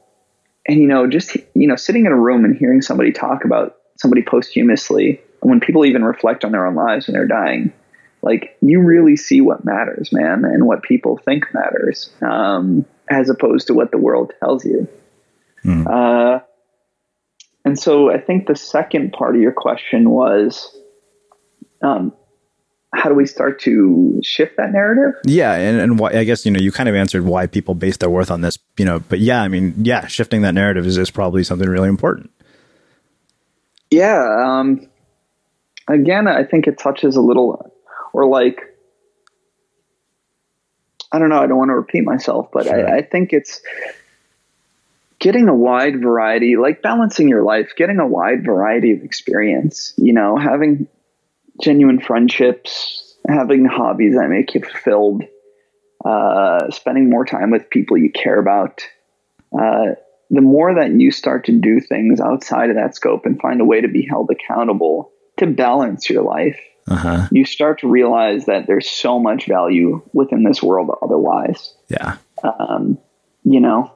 and, 0.66 0.80
you 0.80 0.88
know, 0.88 1.06
just, 1.06 1.36
you 1.54 1.68
know, 1.68 1.76
sitting 1.76 2.06
in 2.06 2.12
a 2.12 2.18
room 2.18 2.44
and 2.44 2.56
hearing 2.56 2.82
somebody 2.82 3.12
talk 3.12 3.44
about 3.44 3.76
somebody 3.96 4.22
posthumously, 4.22 5.20
when 5.40 5.60
people 5.60 5.84
even 5.84 6.04
reflect 6.04 6.44
on 6.44 6.52
their 6.52 6.66
own 6.66 6.74
lives 6.74 7.06
when 7.06 7.14
they're 7.14 7.26
dying, 7.26 7.72
like 8.22 8.56
you 8.60 8.80
really 8.80 9.16
see 9.16 9.40
what 9.40 9.64
matters, 9.64 10.10
man, 10.12 10.44
and 10.44 10.66
what 10.66 10.82
people 10.82 11.18
think 11.18 11.46
matters, 11.54 12.10
um, 12.22 12.84
as 13.08 13.30
opposed 13.30 13.68
to 13.68 13.74
what 13.74 13.90
the 13.90 13.98
world 13.98 14.32
tells 14.40 14.64
you. 14.64 14.88
Mm. 15.64 15.86
Uh, 15.86 16.40
and 17.66 17.76
so 17.78 18.12
I 18.12 18.18
think 18.18 18.46
the 18.46 18.54
second 18.54 19.12
part 19.12 19.34
of 19.34 19.42
your 19.42 19.52
question 19.52 20.08
was 20.10 20.74
um, 21.82 22.12
how 22.94 23.08
do 23.08 23.14
we 23.16 23.26
start 23.26 23.60
to 23.62 24.20
shift 24.22 24.56
that 24.56 24.70
narrative? 24.70 25.20
Yeah, 25.24 25.52
and 25.52 25.80
and 25.80 25.98
why, 25.98 26.12
I 26.12 26.22
guess 26.22 26.46
you 26.46 26.52
know 26.52 26.60
you 26.60 26.70
kind 26.70 26.88
of 26.88 26.94
answered 26.94 27.24
why 27.24 27.48
people 27.48 27.74
base 27.74 27.96
their 27.96 28.08
worth 28.08 28.30
on 28.30 28.40
this, 28.40 28.56
you 28.78 28.84
know. 28.84 29.00
But 29.00 29.18
yeah, 29.18 29.42
I 29.42 29.48
mean, 29.48 29.74
yeah, 29.82 30.06
shifting 30.06 30.42
that 30.42 30.54
narrative 30.54 30.86
is, 30.86 30.96
is 30.96 31.10
probably 31.10 31.42
something 31.42 31.68
really 31.68 31.88
important. 31.88 32.30
Yeah. 33.90 34.44
Um, 34.46 34.88
again, 35.88 36.28
I 36.28 36.44
think 36.44 36.68
it 36.68 36.78
touches 36.78 37.16
a 37.16 37.20
little, 37.20 37.72
or 38.12 38.26
like, 38.26 38.60
I 41.10 41.18
don't 41.18 41.30
know. 41.30 41.40
I 41.40 41.48
don't 41.48 41.58
want 41.58 41.70
to 41.70 41.74
repeat 41.74 42.04
myself, 42.04 42.48
but 42.52 42.66
sure. 42.66 42.88
I, 42.88 42.98
I 42.98 43.02
think 43.02 43.32
it's 43.32 43.60
getting 45.18 45.48
a 45.48 45.54
wide 45.54 46.00
variety, 46.00 46.56
like 46.56 46.82
balancing 46.82 47.28
your 47.28 47.42
life, 47.42 47.72
getting 47.76 47.98
a 47.98 48.06
wide 48.06 48.44
variety 48.44 48.92
of 48.92 49.02
experience. 49.02 49.94
You 49.96 50.12
know, 50.12 50.36
having 50.36 50.88
genuine 51.62 52.00
friendships, 52.00 53.16
having 53.28 53.64
hobbies 53.64 54.14
that 54.14 54.28
make 54.28 54.54
you 54.54 54.60
fulfilled, 54.62 55.24
uh, 56.04 56.70
spending 56.70 57.10
more 57.10 57.24
time 57.24 57.50
with 57.50 57.70
people 57.70 57.96
you 57.96 58.10
care 58.12 58.38
about. 58.38 58.82
Uh, 59.58 59.94
the 60.30 60.40
more 60.40 60.74
that 60.74 60.90
you 60.90 61.10
start 61.10 61.44
to 61.44 61.52
do 61.52 61.80
things 61.80 62.20
outside 62.20 62.70
of 62.70 62.76
that 62.76 62.94
scope 62.94 63.26
and 63.26 63.40
find 63.40 63.60
a 63.60 63.64
way 63.64 63.80
to 63.80 63.88
be 63.88 64.04
held 64.04 64.30
accountable 64.30 65.12
to 65.36 65.46
balance 65.46 66.10
your 66.10 66.22
life, 66.22 66.58
uh-huh. 66.88 67.28
you 67.30 67.44
start 67.44 67.80
to 67.80 67.88
realize 67.88 68.46
that 68.46 68.66
there's 68.66 68.88
so 68.88 69.18
much 69.18 69.46
value 69.46 70.02
within 70.12 70.42
this 70.42 70.62
world 70.62 70.90
otherwise. 71.00 71.74
Yeah. 71.88 72.16
Um, 72.42 72.98
you 73.44 73.60
know, 73.60 73.95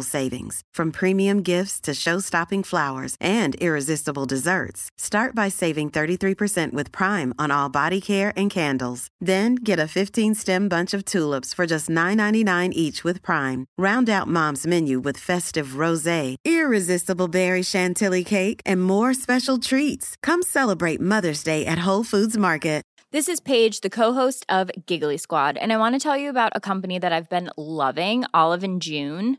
savings. 0.00 0.62
From 0.72 0.90
premium 0.90 1.42
gifts 1.42 1.78
to 1.80 1.92
show-stopping 1.94 2.62
flowers 2.62 3.14
and 3.20 3.54
irresistible 3.56 4.24
desserts. 4.24 4.88
Start 4.96 5.34
by 5.34 5.50
saving 5.50 5.90
33% 5.90 6.72
with 6.72 6.90
Prime 6.90 7.34
on 7.38 7.50
all 7.50 7.68
body 7.68 8.00
care 8.00 8.32
and 8.34 8.50
candles. 8.50 9.08
Then 9.20 9.56
get 9.56 9.78
a 9.78 9.82
15-stem 9.82 10.68
bunch 10.68 10.94
of 10.94 11.04
tulips 11.04 11.52
for 11.52 11.66
just 11.66 11.88
$9.99 11.90 12.72
each 12.72 13.04
with 13.04 13.20
Prime. 13.20 13.66
Round 13.76 14.08
out 14.08 14.26
Mom's 14.26 14.66
menu 14.66 14.98
with 14.98 15.18
festive 15.18 15.76
rosé, 15.84 16.36
irresistible 16.42 17.28
berry 17.28 17.62
chantilly 17.62 18.24
cake, 18.24 18.62
and 18.64 18.82
more 18.82 19.12
special 19.14 19.58
treats. 19.58 20.16
Come 20.22 20.42
celebrate 20.42 21.00
Mother's 21.00 21.44
Day 21.44 21.64
at 21.64 21.86
Whole 21.86 22.04
Foods 22.04 22.36
Market. 22.36 22.78
This 23.10 23.26
is 23.26 23.40
Paige, 23.40 23.80
the 23.80 23.88
co-host 23.88 24.44
of 24.50 24.70
Giggly 24.84 25.16
Squad, 25.16 25.56
and 25.56 25.72
I 25.72 25.78
want 25.78 25.94
to 25.94 25.98
tell 25.98 26.14
you 26.14 26.28
about 26.28 26.52
a 26.54 26.60
company 26.60 26.98
that 26.98 27.10
I've 27.10 27.30
been 27.30 27.48
loving, 27.56 28.26
Olive 28.34 28.62
and 28.62 28.82
June. 28.82 29.38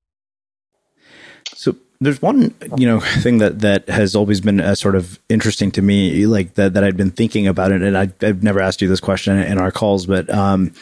So 1.53 1.75
there's 1.99 2.21
one, 2.21 2.53
you 2.77 2.87
know, 2.87 2.99
thing 2.99 3.37
that 3.39 3.59
that 3.59 3.87
has 3.89 4.15
always 4.15 4.41
been 4.41 4.59
a 4.59 4.75
sort 4.75 4.95
of 4.95 5.19
interesting 5.29 5.71
to 5.71 5.81
me, 5.81 6.25
like 6.25 6.55
that 6.55 6.73
that 6.73 6.83
I'd 6.83 6.97
been 6.97 7.11
thinking 7.11 7.47
about 7.47 7.71
it, 7.71 7.81
and 7.81 7.97
I, 7.97 8.09
have 8.21 8.43
never 8.43 8.59
asked 8.59 8.81
you 8.81 8.87
this 8.87 8.99
question 8.99 9.37
in 9.37 9.57
our 9.57 9.71
calls, 9.71 10.05
but 10.05 10.29
um, 10.29 10.73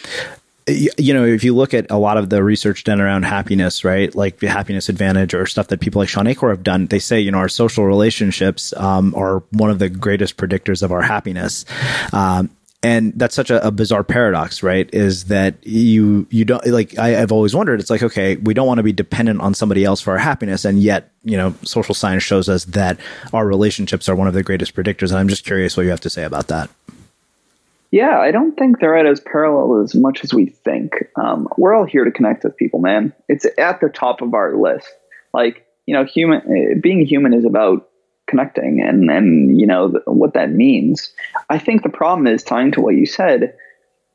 you 0.70 1.14
know, 1.14 1.26
if 1.26 1.44
you 1.44 1.56
look 1.56 1.74
at 1.74 1.90
a 1.90 1.98
lot 1.98 2.18
of 2.18 2.30
the 2.30 2.44
research 2.44 2.84
done 2.84 3.02
around 3.02 3.24
happiness, 3.24 3.84
right, 3.84 4.14
like 4.16 4.40
the 4.40 4.48
happiness 4.48 4.90
advantage 4.90 5.34
or 5.34 5.46
stuff 5.46 5.68
that 5.68 5.80
people 5.80 6.00
like 6.00 6.10
Shawn 6.10 6.28
Achor 6.28 6.50
have 6.50 6.64
done, 6.64 6.88
they 6.88 7.00
say, 7.00 7.20
you 7.20 7.32
know, 7.32 7.40
our 7.40 7.50
social 7.50 7.86
relationships 7.86 8.74
um, 8.78 9.14
are 9.16 9.40
one 9.52 9.70
of 9.70 9.80
the 9.80 9.90
greatest 9.90 10.38
predictors 10.38 10.84
of 10.84 10.92
our 10.92 11.02
happiness. 11.02 11.66
Um, 12.14 12.50
and 12.82 13.14
that's 13.18 13.36
such 13.36 13.50
a, 13.50 13.66
a, 13.66 13.72
bizarre 13.72 14.04
paradox 14.04 14.64
right 14.64 14.90
is 14.94 15.26
that 15.26 15.56
you 15.66 16.26
you 16.30 16.46
don't 16.46 16.66
like 16.68 16.98
I, 16.98 17.10
have 17.10 17.32
always 17.32 17.54
wondered 17.54 17.80
it's 17.80 17.90
like 17.90 18.04
okay 18.04 18.38
we 18.38 18.54
don't 18.54 18.68
want 18.68 18.78
to 18.78 18.84
be 18.84 18.94
dependent 18.94 19.42
on 19.42 19.54
somebody 19.54 19.84
else 19.84 20.02
for 20.02 20.12
our 20.12 20.18
happiness 20.18 20.66
and 20.66 20.82
yet 20.82 21.12
you 21.24 21.38
know 21.38 21.54
social 21.64 21.94
science 21.94 22.24
shows 22.24 22.48
us 22.48 22.66
that 22.66 23.00
our 23.34 23.46
relationships 23.46 24.08
are 24.08 24.16
one 24.16 24.28
of 24.28 24.34
the 24.34 24.44
greatest 24.44 24.76
predictors 24.76 25.10
and 25.10 25.18
i'm 25.18 25.28
just 25.28 25.46
curious 25.46 25.76
what 25.76 25.84
you 25.84 25.90
have 25.90 26.00
to 26.02 26.10
say 26.10 26.24
about 26.24 26.48
that. 26.48 26.70
Yeah 27.92 28.20
i 28.20 28.32
don't 28.32 28.56
think 28.56 28.80
they're 28.80 28.98
at 28.98 29.06
as 29.06 29.20
parallel 29.20 29.84
as 29.84 29.96
much 29.96 30.24
as 30.24 30.34
we 30.34 30.46
think. 30.48 30.94
Um, 31.16 31.50
we're 31.58 31.74
all 31.74 31.86
here 31.86 32.06
to 32.06 32.12
connect 32.12 32.44
with 32.44 32.56
people 32.56 32.80
man. 32.80 33.14
It's 33.28 33.46
at 33.58 33.82
the 33.82 33.90
top 33.90 34.22
of 34.22 34.34
our 34.34 34.56
list. 34.56 34.88
Like 35.34 35.66
you 35.86 35.94
know 35.94 36.06
human 36.06 36.80
being 36.82 37.06
human 37.06 37.34
is 37.34 37.46
about 37.46 37.89
connecting 38.30 38.82
and 38.82 39.10
and 39.10 39.60
you 39.60 39.68
know 39.68 39.92
th- 39.92 40.04
what 40.06 40.34
that 40.34 40.52
means. 40.52 41.12
I 41.50 41.58
think 41.60 41.84
the 41.84 41.90
problem 41.90 42.28
is 42.28 42.44
tying 42.44 42.72
to 42.74 42.82
what 42.82 42.96
you 42.96 43.06
said 43.06 43.56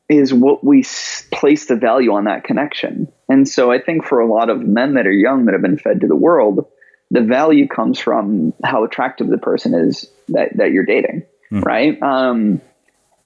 is 0.09 0.33
what 0.33 0.63
we 0.65 0.81
s- 0.81 1.27
place 1.33 1.67
the 1.67 1.77
value 1.77 2.13
on 2.13 2.25
that 2.25 2.45
connection. 2.45 3.09
And 3.29 3.49
so 3.49 3.73
I 3.73 3.81
think 3.81 4.05
for 4.05 4.21
a 4.21 4.31
lot 4.31 4.51
of 4.51 4.61
men 4.61 4.95
that 4.95 5.07
are 5.07 5.13
young 5.13 5.47
that 5.47 5.53
have 5.53 5.63
been 5.63 5.79
fed 5.79 6.01
to 6.03 6.07
the 6.07 6.17
world, 6.17 6.67
the 7.11 7.23
value 7.23 7.69
comes 7.69 7.99
from 7.99 8.53
how 8.63 8.85
attractive 8.85 9.29
the 9.29 9.39
person 9.39 9.75
is 9.75 10.11
that 10.29 10.57
that 10.57 10.73
you're 10.73 10.87
dating, 10.87 11.25
mm-hmm. 11.51 11.61
right? 11.61 12.03
Um, 12.03 12.61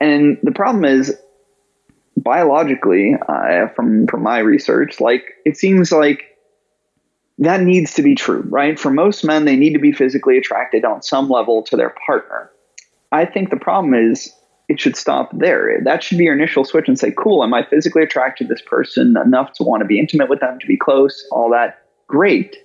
and 0.00 0.38
the 0.42 0.52
problem 0.52 0.84
is 0.84 1.16
biologically, 2.16 3.14
uh, 3.28 3.68
from 3.68 4.06
from 4.06 4.22
my 4.22 4.38
research, 4.38 5.00
like 5.00 5.24
it 5.44 5.56
seems 5.56 5.92
like 5.92 6.37
that 7.38 7.62
needs 7.62 7.94
to 7.94 8.02
be 8.02 8.14
true, 8.14 8.44
right? 8.48 8.78
For 8.78 8.90
most 8.90 9.24
men, 9.24 9.44
they 9.44 9.56
need 9.56 9.72
to 9.72 9.78
be 9.78 9.92
physically 9.92 10.36
attracted 10.36 10.84
on 10.84 11.02
some 11.02 11.28
level 11.30 11.62
to 11.64 11.76
their 11.76 11.94
partner. 12.04 12.50
I 13.12 13.24
think 13.24 13.50
the 13.50 13.56
problem 13.56 13.94
is 13.94 14.32
it 14.68 14.80
should 14.80 14.96
stop 14.96 15.30
there. 15.32 15.80
That 15.82 16.02
should 16.02 16.18
be 16.18 16.24
your 16.24 16.34
initial 16.34 16.64
switch 16.64 16.88
and 16.88 16.98
say, 16.98 17.10
cool, 17.10 17.42
am 17.42 17.54
I 17.54 17.64
physically 17.64 18.02
attracted 18.02 18.48
to 18.48 18.54
this 18.54 18.62
person 18.62 19.16
enough 19.16 19.52
to 19.54 19.62
want 19.62 19.80
to 19.80 19.86
be 19.86 19.98
intimate 19.98 20.28
with 20.28 20.40
them, 20.40 20.58
to 20.58 20.66
be 20.66 20.76
close, 20.76 21.26
all 21.30 21.50
that? 21.50 21.86
Great. 22.06 22.56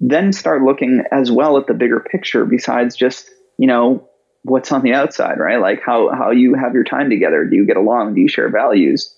Then 0.00 0.32
start 0.32 0.62
looking 0.62 1.04
as 1.12 1.30
well 1.30 1.56
at 1.58 1.66
the 1.66 1.74
bigger 1.74 2.00
picture 2.00 2.44
besides 2.44 2.96
just, 2.96 3.30
you 3.58 3.66
know, 3.66 4.08
what's 4.42 4.72
on 4.72 4.82
the 4.82 4.94
outside, 4.94 5.38
right? 5.38 5.60
Like 5.60 5.82
how, 5.82 6.10
how 6.14 6.30
you 6.30 6.54
have 6.54 6.72
your 6.72 6.84
time 6.84 7.10
together. 7.10 7.44
Do 7.44 7.56
you 7.56 7.66
get 7.66 7.76
along? 7.76 8.14
Do 8.14 8.20
you 8.20 8.28
share 8.28 8.48
values? 8.48 9.14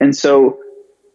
And 0.00 0.14
so 0.14 0.58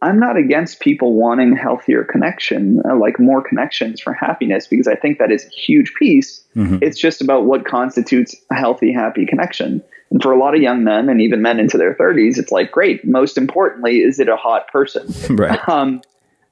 I'm 0.01 0.19
not 0.19 0.37
against 0.37 0.79
people 0.79 1.13
wanting 1.13 1.55
healthier 1.55 2.03
connection, 2.03 2.81
uh, 2.89 2.95
like 2.95 3.19
more 3.19 3.41
connections 3.41 3.99
for 3.99 4.13
happiness, 4.13 4.65
because 4.65 4.87
I 4.87 4.95
think 4.95 5.19
that 5.19 5.31
is 5.31 5.45
a 5.45 5.49
huge 5.49 5.93
piece. 5.95 6.41
Mm-hmm. 6.55 6.77
It's 6.81 6.97
just 6.97 7.21
about 7.21 7.45
what 7.45 7.65
constitutes 7.65 8.35
a 8.49 8.55
healthy, 8.55 8.93
happy 8.93 9.25
connection. 9.25 9.83
And 10.09 10.21
for 10.21 10.31
a 10.31 10.39
lot 10.39 10.55
of 10.55 10.61
young 10.61 10.83
men 10.83 11.09
and 11.09 11.21
even 11.21 11.41
men 11.41 11.59
into 11.59 11.77
their 11.77 11.95
30s, 11.95 12.37
it's 12.37 12.51
like, 12.51 12.71
great. 12.71 13.05
Most 13.05 13.37
importantly, 13.37 13.99
is 13.99 14.19
it 14.19 14.29
a 14.29 14.37
hot 14.37 14.67
person? 14.69 15.07
Right. 15.29 15.67
Um, 15.69 16.01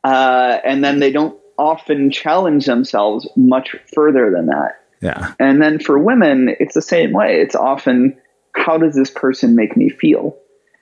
uh, 0.03 0.59
and 0.63 0.83
then 0.83 0.99
they 0.99 1.11
don't 1.11 1.37
often 1.57 2.11
challenge 2.11 2.65
themselves 2.65 3.27
much 3.35 3.75
further 3.93 4.29
than 4.29 4.47
that. 4.47 4.79
Yeah. 5.01 5.33
And 5.39 5.61
then 5.61 5.79
for 5.79 5.97
women, 5.97 6.55
it's 6.59 6.73
the 6.73 6.81
same 6.81 7.11
way. 7.11 7.41
It's 7.41 7.55
often, 7.55 8.15
how 8.53 8.77
does 8.77 8.95
this 8.95 9.09
person 9.09 9.55
make 9.55 9.75
me 9.75 9.89
feel? 9.89 10.37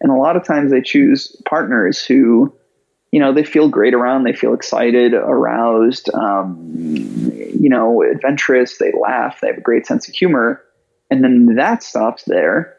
And 0.05 0.13
a 0.13 0.17
lot 0.17 0.35
of 0.35 0.45
times 0.45 0.69
they 0.69 0.83
choose 0.83 1.35
partners 1.49 2.05
who, 2.05 2.55
you 3.11 3.19
know, 3.19 3.33
they 3.33 3.43
feel 3.43 3.69
great 3.69 3.95
around, 3.95 4.23
they 4.23 4.35
feel 4.35 4.53
excited, 4.53 5.15
aroused, 5.15 6.13
um, 6.13 6.71
you 6.75 7.69
know, 7.69 8.03
adventurous, 8.03 8.77
they 8.77 8.91
laugh, 8.91 9.41
they 9.41 9.47
have 9.47 9.57
a 9.57 9.61
great 9.61 9.87
sense 9.87 10.07
of 10.07 10.13
humor. 10.13 10.61
And 11.09 11.23
then 11.23 11.55
that 11.55 11.81
stops 11.81 12.21
there. 12.25 12.77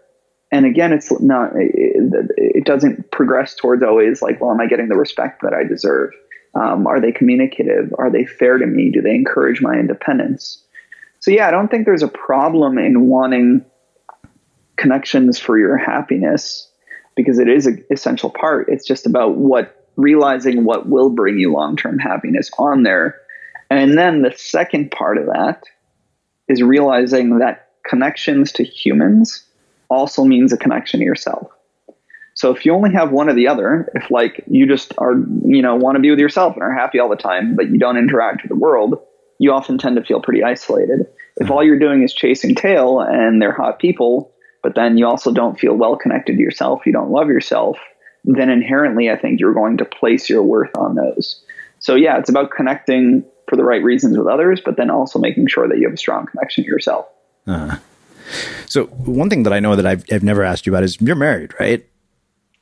And 0.52 0.66
again, 0.66 0.92
it's 0.92 1.10
not, 1.20 1.50
it, 1.56 2.30
it 2.36 2.64
doesn't 2.64 3.10
progress 3.10 3.56
towards 3.56 3.82
always 3.82 4.22
like, 4.22 4.40
well, 4.40 4.52
am 4.52 4.60
I 4.60 4.68
getting 4.68 4.86
the 4.86 4.96
respect 4.96 5.42
that 5.42 5.52
I 5.52 5.64
deserve? 5.64 6.12
Um, 6.54 6.86
are 6.86 7.00
they 7.00 7.10
communicative? 7.10 7.92
Are 7.98 8.08
they 8.08 8.24
fair 8.24 8.56
to 8.56 8.66
me? 8.66 8.92
Do 8.92 9.02
they 9.02 9.16
encourage 9.16 9.60
my 9.60 9.74
independence? 9.74 10.62
So, 11.18 11.32
yeah, 11.32 11.48
I 11.48 11.50
don't 11.50 11.72
think 11.72 11.86
there's 11.86 12.04
a 12.04 12.08
problem 12.08 12.78
in 12.78 13.08
wanting 13.08 13.64
connections 14.76 15.40
for 15.40 15.58
your 15.58 15.76
happiness 15.76 16.70
because 17.16 17.38
it 17.38 17.48
is 17.48 17.66
an 17.66 17.84
essential 17.90 18.30
part. 18.30 18.68
It's 18.68 18.86
just 18.86 19.06
about 19.06 19.36
what 19.36 19.86
realizing 19.96 20.64
what 20.64 20.88
will 20.88 21.10
bring 21.10 21.38
you 21.38 21.52
long 21.52 21.76
term 21.76 21.98
happiness 21.98 22.50
on 22.58 22.82
there. 22.82 23.18
And 23.70 23.98
then 23.98 24.22
the 24.22 24.32
second 24.36 24.92
part 24.92 25.18
of 25.18 25.26
that 25.26 25.64
is 26.48 26.62
realizing 26.62 27.38
that 27.38 27.70
connections 27.84 28.52
to 28.52 28.64
humans 28.64 29.44
also 29.88 30.24
means 30.24 30.52
a 30.52 30.56
connection 30.56 31.00
to 31.00 31.06
yourself. 31.06 31.50
So 32.34 32.54
if 32.54 32.66
you 32.66 32.74
only 32.74 32.92
have 32.92 33.12
one 33.12 33.30
or 33.30 33.34
the 33.34 33.48
other, 33.48 33.90
if 33.94 34.10
like 34.10 34.44
you 34.46 34.66
just 34.66 34.92
are, 34.98 35.14
you 35.14 35.62
know, 35.62 35.76
want 35.76 35.96
to 35.96 36.00
be 36.00 36.10
with 36.10 36.18
yourself 36.18 36.54
and 36.54 36.62
are 36.62 36.74
happy 36.74 36.98
all 36.98 37.08
the 37.08 37.16
time, 37.16 37.56
but 37.56 37.70
you 37.70 37.78
don't 37.78 37.96
interact 37.96 38.42
with 38.42 38.50
the 38.50 38.56
world, 38.56 39.00
you 39.38 39.52
often 39.52 39.78
tend 39.78 39.96
to 39.96 40.04
feel 40.04 40.20
pretty 40.20 40.44
isolated. 40.44 41.06
If 41.36 41.44
mm-hmm. 41.44 41.52
all 41.52 41.64
you're 41.64 41.78
doing 41.78 42.02
is 42.02 42.12
chasing 42.12 42.54
tail 42.54 43.00
and 43.00 43.40
they're 43.40 43.52
hot 43.52 43.78
people, 43.78 44.34
but 44.66 44.74
then 44.74 44.98
you 44.98 45.06
also 45.06 45.30
don't 45.30 45.56
feel 45.56 45.76
well 45.76 45.94
connected 45.94 46.32
to 46.32 46.42
yourself, 46.42 46.86
you 46.86 46.92
don't 46.92 47.12
love 47.12 47.28
yourself, 47.28 47.78
then 48.24 48.50
inherently 48.50 49.08
I 49.08 49.16
think 49.16 49.38
you're 49.38 49.54
going 49.54 49.76
to 49.76 49.84
place 49.84 50.28
your 50.28 50.42
worth 50.42 50.76
on 50.76 50.96
those. 50.96 51.40
So 51.78 51.94
yeah, 51.94 52.18
it's 52.18 52.28
about 52.28 52.50
connecting 52.50 53.24
for 53.48 53.54
the 53.54 53.62
right 53.62 53.80
reasons 53.80 54.18
with 54.18 54.26
others, 54.26 54.60
but 54.64 54.76
then 54.76 54.90
also 54.90 55.20
making 55.20 55.46
sure 55.46 55.68
that 55.68 55.78
you 55.78 55.84
have 55.84 55.94
a 55.94 55.96
strong 55.96 56.26
connection 56.26 56.64
to 56.64 56.68
yourself. 56.68 57.06
Uh, 57.46 57.76
so 58.66 58.86
one 58.86 59.30
thing 59.30 59.44
that 59.44 59.52
I 59.52 59.60
know 59.60 59.76
that 59.76 59.86
I've, 59.86 60.04
I've 60.10 60.24
never 60.24 60.42
asked 60.42 60.66
you 60.66 60.72
about 60.72 60.82
is 60.82 61.00
you're 61.00 61.14
married, 61.14 61.52
right? 61.60 61.86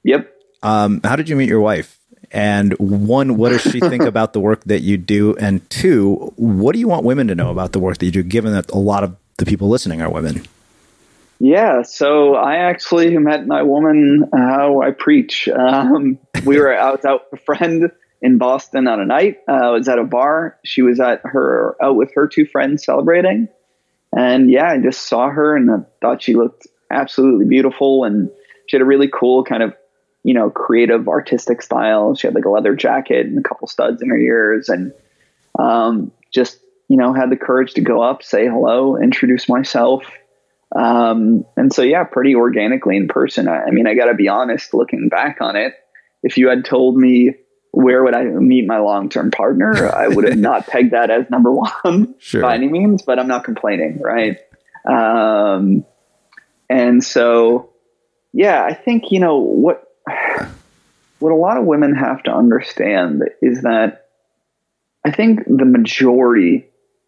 Yep. 0.02 0.30
Um, 0.62 1.00
how 1.04 1.16
did 1.16 1.30
you 1.30 1.36
meet 1.36 1.48
your 1.48 1.62
wife? 1.62 1.98
And 2.32 2.74
one, 2.74 3.38
what 3.38 3.48
does 3.48 3.62
she 3.62 3.80
think 3.80 4.02
about 4.12 4.34
the 4.34 4.40
work 4.40 4.62
that 4.64 4.82
you 4.82 4.98
do? 4.98 5.36
And 5.36 5.70
two, 5.70 6.34
what 6.36 6.74
do 6.74 6.80
you 6.80 6.88
want 6.88 7.06
women 7.06 7.28
to 7.28 7.34
know 7.34 7.50
about 7.50 7.72
the 7.72 7.78
work 7.78 7.96
that 7.96 8.04
you 8.04 8.12
do, 8.12 8.22
given 8.22 8.52
that 8.52 8.70
a 8.72 8.78
lot 8.78 9.04
of 9.04 9.16
the 9.38 9.46
people 9.46 9.70
listening 9.70 10.02
are 10.02 10.10
women? 10.10 10.44
Yeah, 11.38 11.82
so 11.82 12.34
I 12.34 12.56
actually 12.56 13.16
met 13.18 13.46
my 13.46 13.62
woman 13.62 14.28
how 14.32 14.82
I 14.82 14.92
preach. 14.92 15.48
Um, 15.48 16.18
we 16.44 16.58
were 16.58 16.74
out 16.74 17.04
out 17.04 17.22
with 17.30 17.40
a 17.40 17.44
friend 17.44 17.90
in 18.22 18.38
Boston 18.38 18.86
on 18.86 19.00
a 19.00 19.04
night. 19.04 19.38
Uh, 19.48 19.52
I 19.52 19.70
was 19.70 19.88
at 19.88 19.98
a 19.98 20.04
bar. 20.04 20.58
She 20.64 20.82
was 20.82 21.00
at 21.00 21.20
her 21.24 21.76
out 21.82 21.96
with 21.96 22.12
her 22.14 22.28
two 22.28 22.46
friends 22.46 22.84
celebrating, 22.84 23.48
and 24.16 24.50
yeah, 24.50 24.70
I 24.70 24.78
just 24.78 25.08
saw 25.08 25.28
her 25.28 25.56
and 25.56 25.70
I 25.70 25.78
thought 26.00 26.22
she 26.22 26.34
looked 26.34 26.66
absolutely 26.90 27.46
beautiful, 27.46 28.04
and 28.04 28.30
she 28.66 28.76
had 28.76 28.82
a 28.82 28.86
really 28.86 29.08
cool 29.08 29.44
kind 29.44 29.62
of 29.62 29.74
you 30.22 30.34
know 30.34 30.50
creative 30.50 31.08
artistic 31.08 31.62
style. 31.62 32.14
She 32.14 32.26
had 32.26 32.34
like 32.34 32.44
a 32.44 32.50
leather 32.50 32.76
jacket 32.76 33.26
and 33.26 33.38
a 33.38 33.42
couple 33.42 33.66
studs 33.66 34.00
in 34.00 34.08
her 34.08 34.18
ears, 34.18 34.68
and 34.68 34.92
um, 35.58 36.12
just 36.30 36.60
you 36.88 36.96
know 36.96 37.12
had 37.12 37.30
the 37.30 37.36
courage 37.36 37.74
to 37.74 37.80
go 37.80 38.02
up, 38.02 38.22
say 38.22 38.46
hello, 38.46 38.96
introduce 38.96 39.48
myself 39.48 40.04
um, 40.74 41.44
and 41.56 41.72
so, 41.72 41.82
yeah, 41.82 42.04
pretty 42.04 42.34
organically 42.34 42.96
in 42.96 43.08
person. 43.08 43.48
I, 43.48 43.64
I 43.64 43.70
mean, 43.70 43.86
I 43.86 43.94
got 43.94 44.06
to 44.06 44.14
be 44.14 44.28
honest, 44.28 44.74
looking 44.74 45.08
back 45.08 45.38
on 45.40 45.56
it, 45.56 45.74
if 46.22 46.36
you 46.36 46.48
had 46.48 46.64
told 46.64 46.96
me 46.96 47.34
where 47.70 48.02
would 48.04 48.14
I 48.14 48.24
meet 48.24 48.66
my 48.66 48.78
long 48.78 49.08
term 49.08 49.30
partner, 49.30 49.92
I 49.92 50.08
would 50.08 50.28
have 50.28 50.38
not 50.38 50.66
pegged 50.68 50.92
that 50.92 51.10
as 51.10 51.28
number 51.30 51.52
one 51.52 52.14
sure. 52.18 52.42
by 52.42 52.54
any 52.54 52.68
means, 52.68 53.02
but 53.02 53.18
I'm 53.18 53.28
not 53.28 53.44
complaining, 53.44 54.00
right? 54.00 54.38
Um, 54.88 55.84
and 56.68 57.02
so, 57.02 57.70
yeah, 58.32 58.64
I 58.64 58.74
think, 58.74 59.12
you 59.12 59.20
know, 59.20 59.38
what, 59.38 59.86
what 61.18 61.32
a 61.32 61.36
lot 61.36 61.56
of 61.56 61.64
women 61.64 61.94
have 61.94 62.22
to 62.24 62.32
understand 62.32 63.22
is 63.40 63.62
that 63.62 64.08
I 65.04 65.10
think 65.10 65.44
the 65.46 65.64
majority 65.64 66.66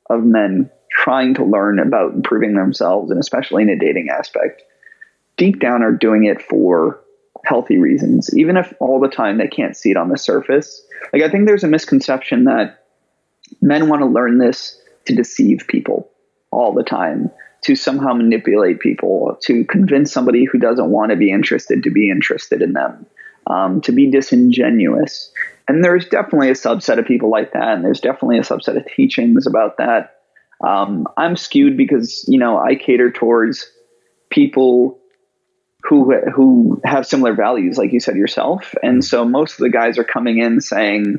of 0.09 0.23
men 0.23 0.71
trying 0.97 1.35
to 1.35 1.45
learn 1.45 1.79
about 1.79 2.15
improving 2.15 2.55
themselves, 2.55 3.11
and 3.11 3.21
especially 3.21 3.63
in 3.63 3.69
a 3.69 3.79
dating 3.79 4.09
aspect, 4.09 4.63
deep 5.37 5.61
down 5.61 5.83
are 5.83 5.93
doing 5.93 6.25
it 6.25 6.41
for 6.41 6.99
healthy 7.45 7.77
reasons, 7.77 8.35
even 8.37 8.57
if 8.57 8.73
all 8.81 8.99
the 8.99 9.09
time 9.09 9.37
they 9.37 9.47
can't 9.47 9.77
see 9.77 9.91
it 9.91 9.97
on 9.97 10.09
the 10.09 10.17
surface. 10.17 10.85
Like, 11.13 11.23
I 11.23 11.29
think 11.29 11.47
there's 11.47 11.65
a 11.65 11.69
misconception 11.69 12.45
that 12.45 12.85
men 13.61 13.89
want 13.89 14.01
to 14.01 14.07
learn 14.07 14.39
this 14.39 14.81
to 15.05 15.15
deceive 15.15 15.67
people 15.69 16.11
all 16.51 16.73
the 16.73 16.83
time, 16.83 17.31
to 17.63 17.77
somehow 17.77 18.15
manipulate 18.15 18.81
people, 18.81 19.39
to 19.43 19.65
convince 19.67 20.11
somebody 20.11 20.45
who 20.45 20.59
doesn't 20.59 20.91
want 20.91 21.11
to 21.11 21.17
be 21.17 21.31
interested 21.31 21.83
to 21.83 21.91
be 21.91 22.11
interested 22.11 22.63
in 22.63 22.73
them, 22.73 23.07
um, 23.49 23.83
to 23.83 23.93
be 23.93 24.11
disingenuous. 24.11 25.31
And 25.69 25.85
there's 25.85 26.09
definitely 26.09 26.49
a 26.49 26.55
subset 26.55 26.99
of 26.99 27.07
people 27.07 27.31
like 27.31 27.53
that, 27.53 27.75
and 27.75 27.85
there's 27.85 28.01
definitely 28.01 28.39
a 28.39 28.43
subset 28.43 28.79
of 28.79 28.87
teachings 28.87 29.47
about 29.47 29.77
that. 29.77 30.16
Um, 30.65 31.07
I'm 31.17 31.37
skewed 31.37 31.77
because 31.77 32.25
you 32.29 32.39
know 32.39 32.59
I 32.59 32.77
cater 32.77 33.11
towards 33.11 33.71
people 34.31 35.01
who 35.83 36.13
who 36.35 36.81
have 36.85 37.07
similar 37.07 37.35
values, 37.35 37.79
like 37.79 37.93
you 37.93 38.01
said 38.01 38.17
yourself, 38.17 38.75
and 38.83 39.05
so 39.05 39.25
most 39.25 39.53
of 39.53 39.59
the 39.59 39.71
guys 39.71 39.99
are 39.99 40.05
coming 40.05 40.39
in 40.39 40.61
saying, 40.61 41.19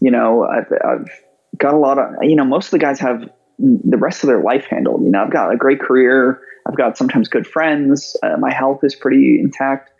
you 0.00 0.10
know, 0.10 0.44
I've, 0.44 0.72
I've 0.84 1.08
got 1.56 1.74
a 1.74 1.78
lot 1.78 1.98
of, 1.98 2.14
you 2.22 2.36
know, 2.36 2.44
most 2.44 2.66
of 2.66 2.70
the 2.72 2.78
guys 2.78 3.00
have 3.00 3.28
the 3.58 3.96
rest 3.96 4.22
of 4.22 4.28
their 4.28 4.42
life 4.42 4.66
handled. 4.70 5.02
You 5.02 5.10
know, 5.10 5.22
I've 5.22 5.32
got 5.32 5.52
a 5.52 5.56
great 5.56 5.80
career. 5.80 6.40
I've 6.66 6.76
got 6.76 6.96
sometimes 6.96 7.28
good 7.28 7.46
friends. 7.46 8.16
Uh, 8.22 8.36
my 8.38 8.52
health 8.52 8.80
is 8.84 8.94
pretty 8.94 9.40
intact, 9.40 9.90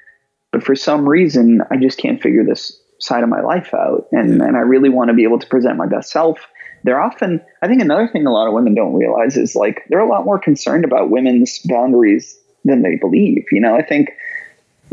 but 0.52 0.62
for 0.62 0.76
some 0.76 1.08
reason, 1.08 1.62
I 1.70 1.76
just 1.76 1.98
can't 1.98 2.22
figure 2.22 2.44
this 2.44 2.80
side 3.00 3.22
of 3.22 3.28
my 3.28 3.40
life 3.40 3.72
out. 3.74 4.06
And 4.12 4.42
and 4.42 4.56
I 4.56 4.60
really 4.60 4.88
want 4.88 5.08
to 5.08 5.14
be 5.14 5.24
able 5.24 5.38
to 5.38 5.46
present 5.46 5.76
my 5.76 5.86
best 5.86 6.10
self. 6.10 6.46
They're 6.84 7.00
often, 7.00 7.40
I 7.62 7.68
think, 7.68 7.82
another 7.82 8.08
thing 8.08 8.26
a 8.26 8.32
lot 8.32 8.46
of 8.46 8.54
women 8.54 8.74
don't 8.74 8.94
realize 8.94 9.36
is 9.36 9.54
like 9.54 9.84
they're 9.88 9.98
a 9.98 10.08
lot 10.08 10.24
more 10.24 10.38
concerned 10.38 10.84
about 10.84 11.10
women's 11.10 11.58
boundaries 11.60 12.38
than 12.64 12.82
they 12.82 12.96
believe. 12.96 13.44
You 13.50 13.60
know, 13.60 13.74
I 13.74 13.82
think 13.82 14.10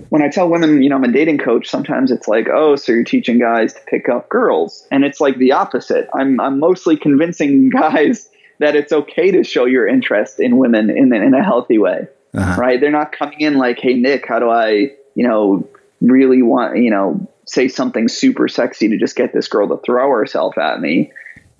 when 0.09 0.21
I 0.21 0.29
tell 0.29 0.49
women, 0.49 0.81
you 0.81 0.89
know, 0.89 0.95
I'm 0.95 1.03
a 1.03 1.11
dating 1.11 1.37
coach, 1.37 1.69
sometimes 1.69 2.11
it's 2.11 2.27
like, 2.27 2.47
oh, 2.49 2.75
so 2.75 2.91
you're 2.91 3.03
teaching 3.03 3.39
guys 3.39 3.73
to 3.73 3.79
pick 3.87 4.09
up 4.09 4.29
girls. 4.29 4.87
And 4.91 5.05
it's 5.05 5.21
like 5.21 5.37
the 5.37 5.53
opposite. 5.53 6.09
I'm, 6.13 6.39
I'm 6.39 6.59
mostly 6.59 6.97
convincing 6.97 7.69
guys 7.71 8.29
that 8.59 8.75
it's 8.75 8.91
okay 8.91 9.31
to 9.31 9.43
show 9.43 9.65
your 9.65 9.87
interest 9.87 10.39
in 10.39 10.57
women 10.57 10.89
in, 10.89 11.13
in 11.13 11.33
a 11.33 11.43
healthy 11.43 11.77
way, 11.77 12.07
uh-huh. 12.33 12.59
right? 12.59 12.79
They're 12.79 12.91
not 12.91 13.11
coming 13.11 13.39
in 13.41 13.55
like, 13.55 13.79
hey, 13.79 13.93
Nick, 13.93 14.27
how 14.27 14.39
do 14.39 14.49
I, 14.49 14.91
you 15.13 15.27
know, 15.27 15.67
really 16.01 16.41
want, 16.41 16.77
you 16.77 16.89
know, 16.89 17.27
say 17.45 17.67
something 17.67 18.07
super 18.07 18.47
sexy 18.47 18.89
to 18.89 18.97
just 18.97 19.15
get 19.15 19.33
this 19.33 19.47
girl 19.47 19.67
to 19.67 19.77
throw 19.77 20.09
herself 20.11 20.57
at 20.57 20.79
me. 20.79 21.11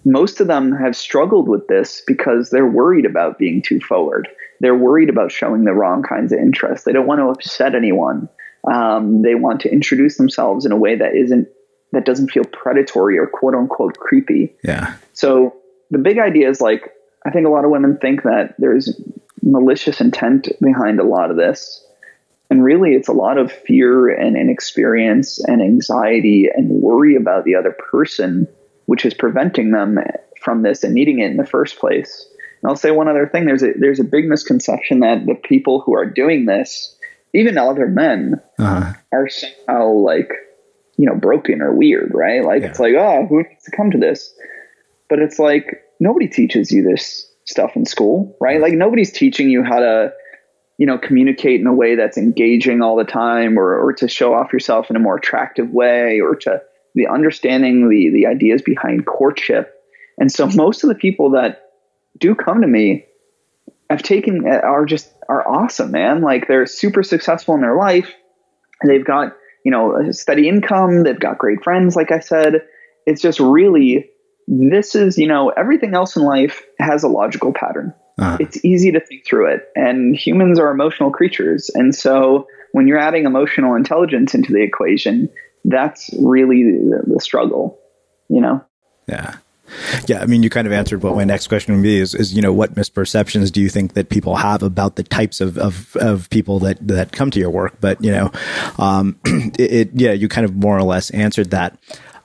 Most 0.06 0.40
of 0.40 0.48
them 0.48 0.72
have 0.72 0.96
struggled 0.96 1.50
with 1.50 1.68
this 1.68 2.04
because 2.06 2.52
they're 2.52 2.68
worried 2.68 3.06
about 3.06 3.40
being 3.40 3.62
too 3.62 3.80
forward 3.80 4.28
they're 4.60 4.76
worried 4.76 5.10
about 5.10 5.32
showing 5.32 5.64
the 5.64 5.74
wrong 5.74 6.04
kinds 6.04 6.32
of 6.32 6.40
interest. 6.40 6.86
They 6.86 6.94
don't 6.94 7.08
want 7.08 7.20
to 7.20 7.28
upset 7.28 7.76
anyone. 7.76 8.30
Um, 8.72 9.22
they 9.22 9.36
want 9.36 9.62
to 9.62 9.72
introduce 9.72 10.18
themselves 10.18 10.66
in 10.66 10.72
a 10.72 10.78
way 10.78 10.96
that 10.96 11.16
isn't 11.16 11.48
that 11.92 12.06
doesn't 12.06 12.32
feel 12.32 12.44
predatory 12.46 13.18
or 13.18 13.28
quote 13.28 13.54
unquote 13.54 13.98
creepy. 13.98 14.56
Yeah. 14.64 14.96
So 15.14 15.56
the 15.92 16.00
big 16.00 16.18
idea 16.18 16.50
is 16.50 16.62
like 16.62 16.92
I 17.26 17.32
think 17.32 17.46
a 17.46 17.50
lot 17.50 17.66
of 17.66 17.72
women 17.72 17.98
think 17.98 18.24
that 18.24 18.56
there's 18.58 19.00
malicious 19.42 20.02
intent 20.02 20.50
behind 20.62 21.00
a 21.00 21.04
lot 21.04 21.32
of 21.32 21.38
this. 21.38 21.82
And 22.50 22.64
really, 22.64 22.92
it's 22.92 23.08
a 23.08 23.14
lot 23.14 23.40
of 23.40 23.52
fear 23.52 24.08
and 24.08 24.38
inexperience 24.38 25.44
and 25.48 25.64
anxiety 25.64 26.48
and 26.54 26.70
worry 26.70 27.16
about 27.16 27.44
the 27.44 27.56
other 27.56 27.76
person, 27.92 28.48
which 28.86 29.06
is 29.06 29.14
preventing 29.14 29.72
them 29.72 30.00
from 30.42 30.62
this 30.62 30.84
and 30.84 30.94
needing 30.94 31.20
it 31.20 31.32
in 31.32 31.38
the 31.38 31.46
first 31.46 31.80
place. 31.80 32.28
And 32.62 32.70
I'll 32.70 32.76
say 32.76 32.92
one 32.92 33.08
other 33.08 33.28
thing. 33.28 33.46
There's 33.46 33.64
a 33.64 33.74
there's 33.78 34.00
a 34.00 34.04
big 34.04 34.26
misconception 34.26 35.02
that 35.02 35.26
the 35.26 35.36
people 35.36 35.82
who 35.82 35.94
are 35.96 36.06
doing 36.06 36.46
this, 36.46 36.96
even 37.34 37.58
other 37.58 37.88
men, 37.88 38.42
uh-huh. 38.60 38.94
are 39.12 39.30
somehow 39.30 39.90
like, 39.90 40.30
you 40.98 41.06
know, 41.06 41.16
broken 41.16 41.62
or 41.62 41.74
weird, 41.74 42.12
right? 42.14 42.44
Like 42.44 42.62
yeah. 42.62 42.70
it's 42.70 42.80
like, 42.80 42.94
oh, 42.94 43.26
who 43.28 43.44
needs 43.44 43.64
to 43.66 43.72
come 43.72 43.92
to 43.92 43.98
this? 43.98 44.34
But 45.10 45.20
it's 45.20 45.40
like 45.40 45.84
nobody 46.00 46.28
teaches 46.28 46.72
you 46.72 46.84
this 46.84 47.32
stuff 47.46 47.76
in 47.76 47.86
school, 47.86 48.36
right? 48.42 48.60
Like 48.60 48.74
nobody's 48.74 49.12
teaching 49.12 49.50
you 49.50 49.64
how 49.64 49.80
to, 49.80 50.14
you 50.78 50.86
know, 50.86 50.98
communicate 50.98 51.62
in 51.62 51.68
a 51.68 51.74
way 51.74 51.96
that's 51.96 52.18
engaging 52.18 52.82
all 52.82 52.96
the 52.96 53.04
time 53.04 53.60
or 53.60 53.78
or 53.78 53.94
to 53.94 54.08
show 54.08 54.34
off 54.34 54.54
yourself 54.54 54.90
in 54.90 54.96
a 54.96 55.00
more 55.00 55.18
attractive 55.18 55.70
way 55.70 56.20
or 56.20 56.36
to 56.36 56.62
the 56.96 57.08
understanding 57.08 57.90
the 57.90 58.10
the 58.12 58.26
ideas 58.26 58.62
behind 58.62 59.06
courtship. 59.06 59.74
And 60.18 60.32
so 60.32 60.48
most 60.48 60.84
of 60.84 60.90
the 60.90 60.96
people 60.96 61.32
that 61.32 61.72
do 62.18 62.34
come 62.34 62.62
to 62.62 62.68
me 62.68 63.06
have 63.90 64.02
taken 64.02 64.48
are 64.48 64.86
just 64.86 65.12
are 65.30 65.48
awesome, 65.48 65.92
man. 65.92 66.22
Like 66.22 66.48
they're 66.48 66.66
super 66.66 67.04
successful 67.04 67.54
in 67.56 67.62
their 67.62 67.78
life. 67.78 68.12
They've 68.86 69.06
got, 69.06 69.34
you 69.64 69.72
know, 69.72 69.98
a 69.98 70.14
steady 70.14 70.48
income, 70.48 71.04
they've 71.04 71.20
got 71.20 71.38
great 71.38 71.64
friends, 71.64 71.96
like 71.96 72.12
I 72.12 72.20
said. 72.20 72.62
It's 73.06 73.22
just 73.22 73.40
really 73.40 74.10
this 74.48 74.96
is, 74.96 75.18
you 75.18 75.28
know, 75.28 75.50
everything 75.50 75.96
else 75.96 76.16
in 76.16 76.24
life 76.24 76.64
has 76.80 77.04
a 77.04 77.08
logical 77.08 77.52
pattern. 77.52 77.94
Uh-huh. 78.18 78.38
It's 78.40 78.64
easy 78.64 78.92
to 78.92 79.00
think 79.00 79.26
through 79.26 79.54
it. 79.54 79.68
And 79.76 80.16
humans 80.16 80.60
are 80.60 80.70
emotional 80.70 81.12
creatures. 81.12 81.70
And 81.74 81.94
so 81.94 82.48
when 82.72 82.88
you're 82.88 83.00
adding 83.00 83.26
emotional 83.26 83.76
intelligence 83.76 84.34
into 84.34 84.54
the 84.54 84.62
equation, 84.62 85.30
that's 85.66 86.10
really 86.20 86.64
the, 86.64 87.04
the 87.08 87.20
struggle, 87.20 87.80
you 88.30 88.42
know? 88.42 88.64
Yeah. 89.08 89.36
Yeah, 90.08 90.22
I 90.22 90.26
mean, 90.28 90.44
you 90.44 90.50
kind 90.50 90.68
of 90.68 90.74
answered 90.74 91.02
what 91.02 91.16
my 91.16 91.24
next 91.24 91.48
question 91.48 91.74
would 91.74 91.82
be: 91.82 91.98
is, 91.98 92.14
is 92.14 92.36
you 92.36 92.42
know 92.42 92.54
what 92.54 92.76
misperceptions 92.76 93.52
do 93.52 93.62
you 93.62 93.68
think 93.68 93.94
that 93.94 94.10
people 94.10 94.36
have 94.36 94.62
about 94.62 94.96
the 94.96 95.02
types 95.02 95.42
of 95.42 95.58
of, 95.58 95.96
of 95.96 96.30
people 96.30 96.60
that 96.60 96.88
that 96.88 97.12
come 97.12 97.32
to 97.32 97.40
your 97.40 97.50
work? 97.50 97.74
But 97.82 98.02
you 98.04 98.12
know, 98.12 98.32
um, 98.78 99.20
it, 99.26 99.60
it, 99.60 99.90
yeah, 99.96 100.12
you 100.12 100.28
kind 100.28 100.46
of 100.46 100.56
more 100.56 100.78
or 100.78 100.84
less 100.84 101.10
answered 101.10 101.50
that. 101.50 101.80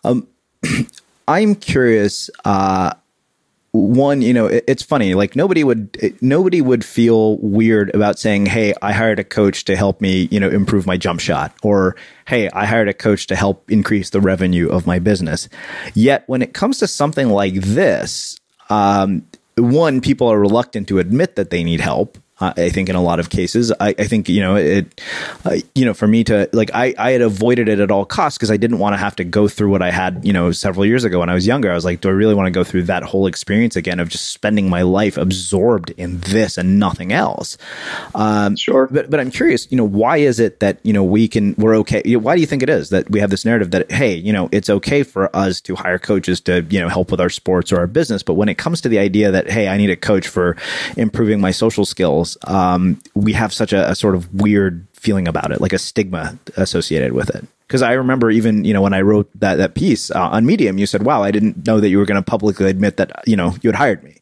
Um, 0.04 0.28
I'm 1.28 1.54
curious. 1.54 2.28
Uh, 2.44 2.92
one, 3.72 4.20
you 4.22 4.34
know, 4.34 4.46
it, 4.46 4.64
it's 4.66 4.82
funny. 4.82 5.14
Like 5.14 5.36
nobody 5.36 5.62
would, 5.62 6.16
nobody 6.20 6.60
would 6.60 6.84
feel 6.84 7.38
weird 7.38 7.94
about 7.94 8.18
saying, 8.18 8.46
"Hey, 8.46 8.74
I 8.82 8.92
hired 8.92 9.18
a 9.18 9.24
coach 9.24 9.64
to 9.66 9.76
help 9.76 10.00
me, 10.00 10.28
you 10.30 10.40
know, 10.40 10.48
improve 10.48 10.86
my 10.86 10.96
jump 10.96 11.20
shot," 11.20 11.54
or 11.62 11.96
"Hey, 12.26 12.48
I 12.50 12.66
hired 12.66 12.88
a 12.88 12.94
coach 12.94 13.26
to 13.28 13.36
help 13.36 13.70
increase 13.70 14.10
the 14.10 14.20
revenue 14.20 14.68
of 14.68 14.86
my 14.86 14.98
business." 14.98 15.48
Yet, 15.94 16.24
when 16.26 16.42
it 16.42 16.52
comes 16.52 16.78
to 16.78 16.88
something 16.88 17.28
like 17.28 17.54
this, 17.54 18.38
um, 18.70 19.26
one, 19.56 20.00
people 20.00 20.28
are 20.28 20.38
reluctant 20.38 20.88
to 20.88 20.98
admit 20.98 21.36
that 21.36 21.50
they 21.50 21.62
need 21.62 21.80
help 21.80 22.18
I 22.40 22.70
think 22.70 22.88
in 22.88 22.96
a 22.96 23.02
lot 23.02 23.20
of 23.20 23.28
cases, 23.28 23.70
I, 23.80 23.94
I 23.98 24.06
think 24.06 24.28
you 24.28 24.40
know 24.40 24.56
it. 24.56 25.00
Uh, 25.44 25.56
you 25.74 25.84
know, 25.84 25.92
for 25.92 26.06
me 26.06 26.24
to 26.24 26.48
like, 26.52 26.70
I 26.72 26.94
I 26.96 27.10
had 27.10 27.20
avoided 27.20 27.68
it 27.68 27.80
at 27.80 27.90
all 27.90 28.06
costs 28.06 28.38
because 28.38 28.50
I 28.50 28.56
didn't 28.56 28.78
want 28.78 28.94
to 28.94 28.96
have 28.96 29.14
to 29.16 29.24
go 29.24 29.46
through 29.46 29.70
what 29.70 29.82
I 29.82 29.90
had 29.90 30.24
you 30.24 30.32
know 30.32 30.50
several 30.50 30.86
years 30.86 31.04
ago 31.04 31.20
when 31.20 31.28
I 31.28 31.34
was 31.34 31.46
younger. 31.46 31.70
I 31.70 31.74
was 31.74 31.84
like, 31.84 32.00
do 32.00 32.08
I 32.08 32.12
really 32.12 32.34
want 32.34 32.46
to 32.46 32.50
go 32.50 32.64
through 32.64 32.84
that 32.84 33.02
whole 33.02 33.26
experience 33.26 33.76
again 33.76 34.00
of 34.00 34.08
just 34.08 34.30
spending 34.30 34.70
my 34.70 34.82
life 34.82 35.18
absorbed 35.18 35.90
in 35.90 36.20
this 36.20 36.56
and 36.56 36.78
nothing 36.78 37.12
else? 37.12 37.58
Um, 38.14 38.56
sure. 38.56 38.88
But 38.90 39.10
but 39.10 39.20
I'm 39.20 39.30
curious, 39.30 39.70
you 39.70 39.76
know, 39.76 39.84
why 39.84 40.18
is 40.18 40.40
it 40.40 40.60
that 40.60 40.78
you 40.82 40.94
know 40.94 41.04
we 41.04 41.28
can 41.28 41.54
we're 41.58 41.76
okay? 41.78 42.16
Why 42.16 42.34
do 42.34 42.40
you 42.40 42.46
think 42.46 42.62
it 42.62 42.70
is 42.70 42.88
that 42.88 43.10
we 43.10 43.20
have 43.20 43.30
this 43.30 43.44
narrative 43.44 43.70
that 43.72 43.90
hey, 43.92 44.14
you 44.14 44.32
know, 44.32 44.48
it's 44.50 44.70
okay 44.70 45.02
for 45.02 45.34
us 45.36 45.60
to 45.62 45.74
hire 45.76 45.98
coaches 45.98 46.40
to 46.42 46.62
you 46.70 46.80
know 46.80 46.88
help 46.88 47.10
with 47.10 47.20
our 47.20 47.30
sports 47.30 47.70
or 47.70 47.78
our 47.78 47.86
business, 47.86 48.22
but 48.22 48.34
when 48.34 48.48
it 48.48 48.56
comes 48.56 48.80
to 48.80 48.88
the 48.88 48.98
idea 48.98 49.30
that 49.30 49.50
hey, 49.50 49.68
I 49.68 49.76
need 49.76 49.90
a 49.90 49.96
coach 49.96 50.26
for 50.26 50.56
improving 50.96 51.40
my 51.40 51.50
social 51.50 51.84
skills 51.84 52.29
um, 52.46 53.00
we 53.14 53.32
have 53.32 53.52
such 53.52 53.72
a, 53.72 53.90
a, 53.90 53.94
sort 53.94 54.14
of 54.14 54.32
weird 54.34 54.86
feeling 54.92 55.28
about 55.28 55.52
it, 55.52 55.60
like 55.60 55.72
a 55.72 55.78
stigma 55.78 56.38
associated 56.56 57.12
with 57.12 57.30
it. 57.30 57.44
Because 57.66 57.82
I 57.82 57.92
remember 57.92 58.30
even 58.30 58.64
you 58.64 58.74
know 58.74 58.82
when 58.82 58.92
I 58.92 59.00
wrote 59.02 59.30
that 59.40 59.56
that 59.56 59.74
piece 59.74 60.10
uh, 60.10 60.28
on 60.28 60.44
Medium, 60.44 60.78
you 60.78 60.86
said, 60.86 61.04
"Wow, 61.04 61.22
I 61.22 61.30
didn't 61.30 61.66
know 61.66 61.80
that 61.80 61.88
you 61.88 61.98
were 61.98 62.06
going 62.06 62.22
to 62.22 62.28
publicly 62.28 62.68
admit 62.68 62.96
that 62.96 63.12
you 63.26 63.36
know 63.36 63.54
you 63.62 63.70
had 63.70 63.76
hired 63.76 64.02
me." 64.02 64.16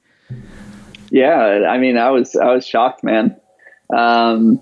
Yeah, 1.11 1.67
I 1.69 1.79
mean, 1.79 1.97
I 1.97 2.11
was 2.11 2.37
I 2.37 2.53
was 2.53 2.67
shocked, 2.67 3.03
man. 3.03 3.37
Um, 3.95 4.61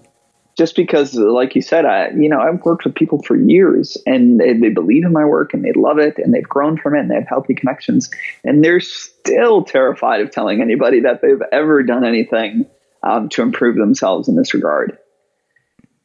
just 0.56 0.74
because, 0.74 1.14
like 1.14 1.54
you 1.54 1.62
said, 1.62 1.84
I 1.84 2.10
you 2.10 2.28
know 2.28 2.40
I've 2.40 2.62
worked 2.64 2.84
with 2.84 2.94
people 2.94 3.22
for 3.22 3.36
years, 3.36 3.98
and 4.06 4.40
they, 4.40 4.54
they 4.54 4.70
believe 4.70 5.04
in 5.04 5.12
my 5.12 5.24
work, 5.24 5.52
and 5.52 5.64
they 5.64 5.72
love 5.72 5.98
it, 5.98 6.18
and 6.18 6.32
they've 6.32 6.48
grown 6.48 6.78
from 6.78 6.94
it, 6.94 7.00
and 7.00 7.10
they 7.10 7.16
have 7.16 7.28
healthy 7.28 7.54
connections, 7.54 8.10
and 8.42 8.64
they're 8.64 8.80
still 8.80 9.64
terrified 9.64 10.22
of 10.22 10.30
telling 10.30 10.62
anybody 10.62 11.00
that 11.00 11.20
they've 11.20 11.42
ever 11.52 11.82
done 11.82 12.04
anything 12.04 12.66
um, 13.06 13.28
to 13.28 13.42
improve 13.42 13.76
themselves 13.76 14.28
in 14.28 14.34
this 14.34 14.52
regard. 14.52 14.98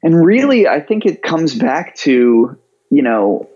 And 0.04 0.24
really, 0.24 0.68
I 0.68 0.82
think 0.82 1.06
it 1.06 1.24
comes 1.24 1.56
back 1.56 1.95
to, 1.97 2.58
you 2.91 3.02
know, 3.02 3.49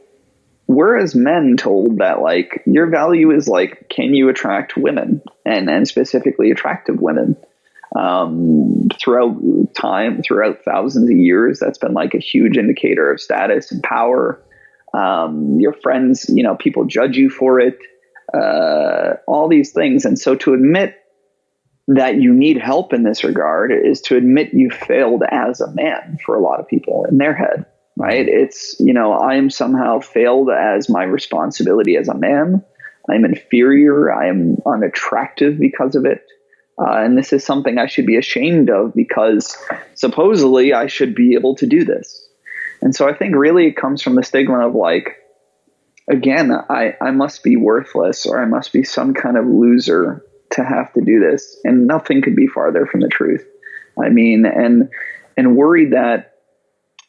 we're 0.67 0.97
as 0.97 1.13
men 1.13 1.55
told 1.57 1.99
that 1.99 2.21
like 2.21 2.63
your 2.65 2.87
value 2.87 3.29
is 3.31 3.47
like, 3.47 3.87
can 3.87 4.15
you 4.15 4.29
attract 4.29 4.75
women 4.75 5.21
and, 5.45 5.69
and 5.69 5.87
specifically 5.87 6.49
attractive 6.49 6.99
women? 6.99 7.37
Um, 7.95 8.89
throughout 8.99 9.39
time, 9.75 10.21
throughout 10.23 10.63
thousands 10.65 11.09
of 11.09 11.15
years, 11.15 11.59
that's 11.59 11.77
been 11.77 11.93
like 11.93 12.13
a 12.15 12.19
huge 12.19 12.57
indicator 12.57 13.11
of 13.11 13.21
status 13.21 13.71
and 13.71 13.81
power. 13.83 14.41
Um, 14.93 15.59
your 15.59 15.73
friends, 15.73 16.25
you 16.27 16.43
know, 16.43 16.55
people 16.55 16.85
judge 16.85 17.15
you 17.15 17.29
for 17.29 17.59
it, 17.59 17.77
uh, 18.33 19.17
all 19.27 19.47
these 19.47 19.71
things. 19.71 20.03
And 20.03 20.17
so 20.17 20.35
to 20.35 20.53
admit 20.53 20.95
that 21.87 22.19
you 22.19 22.33
need 22.33 22.57
help 22.57 22.93
in 22.93 23.03
this 23.03 23.23
regard 23.23 23.71
is 23.71 24.01
to 24.01 24.15
admit 24.15 24.53
you 24.53 24.69
failed 24.69 25.23
as 25.29 25.61
a 25.61 25.71
man 25.73 26.17
for 26.25 26.35
a 26.35 26.41
lot 26.41 26.59
of 26.59 26.67
people 26.67 27.05
in 27.05 27.17
their 27.17 27.33
head, 27.33 27.65
right? 27.95 28.27
It's, 28.27 28.75
you 28.79 28.93
know, 28.93 29.13
I 29.13 29.35
am 29.35 29.49
somehow 29.49 29.99
failed 29.99 30.49
as 30.49 30.89
my 30.89 31.03
responsibility 31.03 31.95
as 31.95 32.07
a 32.07 32.15
man. 32.15 32.63
I'm 33.07 33.23
inferior. 33.23 34.11
I 34.11 34.27
am 34.27 34.57
unattractive 34.65 35.59
because 35.59 35.95
of 35.95 36.05
it. 36.05 36.25
Uh, 36.79 36.97
and 36.97 37.17
this 37.17 37.31
is 37.31 37.45
something 37.45 37.77
I 37.77 37.85
should 37.85 38.07
be 38.07 38.17
ashamed 38.17 38.69
of 38.69 38.93
because 38.95 39.55
supposedly 39.93 40.73
I 40.73 40.87
should 40.87 41.13
be 41.13 41.35
able 41.35 41.55
to 41.55 41.67
do 41.67 41.85
this. 41.85 42.27
And 42.81 42.95
so 42.95 43.07
I 43.07 43.13
think 43.13 43.35
really 43.35 43.67
it 43.67 43.77
comes 43.77 44.01
from 44.01 44.15
the 44.15 44.23
stigma 44.23 44.67
of 44.67 44.75
like, 44.75 45.17
again, 46.09 46.51
I, 46.51 46.95
I 46.99 47.11
must 47.11 47.43
be 47.43 47.55
worthless 47.55 48.25
or 48.25 48.41
I 48.41 48.45
must 48.45 48.73
be 48.73 48.83
some 48.83 49.13
kind 49.13 49.37
of 49.37 49.45
loser 49.45 50.25
to 50.55 50.63
have 50.63 50.91
to 50.93 51.01
do 51.01 51.19
this. 51.19 51.57
And 51.63 51.87
nothing 51.87 52.21
could 52.21 52.35
be 52.35 52.47
farther 52.47 52.85
from 52.85 53.01
the 53.01 53.07
truth. 53.07 53.45
I 54.01 54.09
mean, 54.09 54.45
and 54.45 54.89
and 55.37 55.55
worried 55.55 55.91
that 55.91 56.37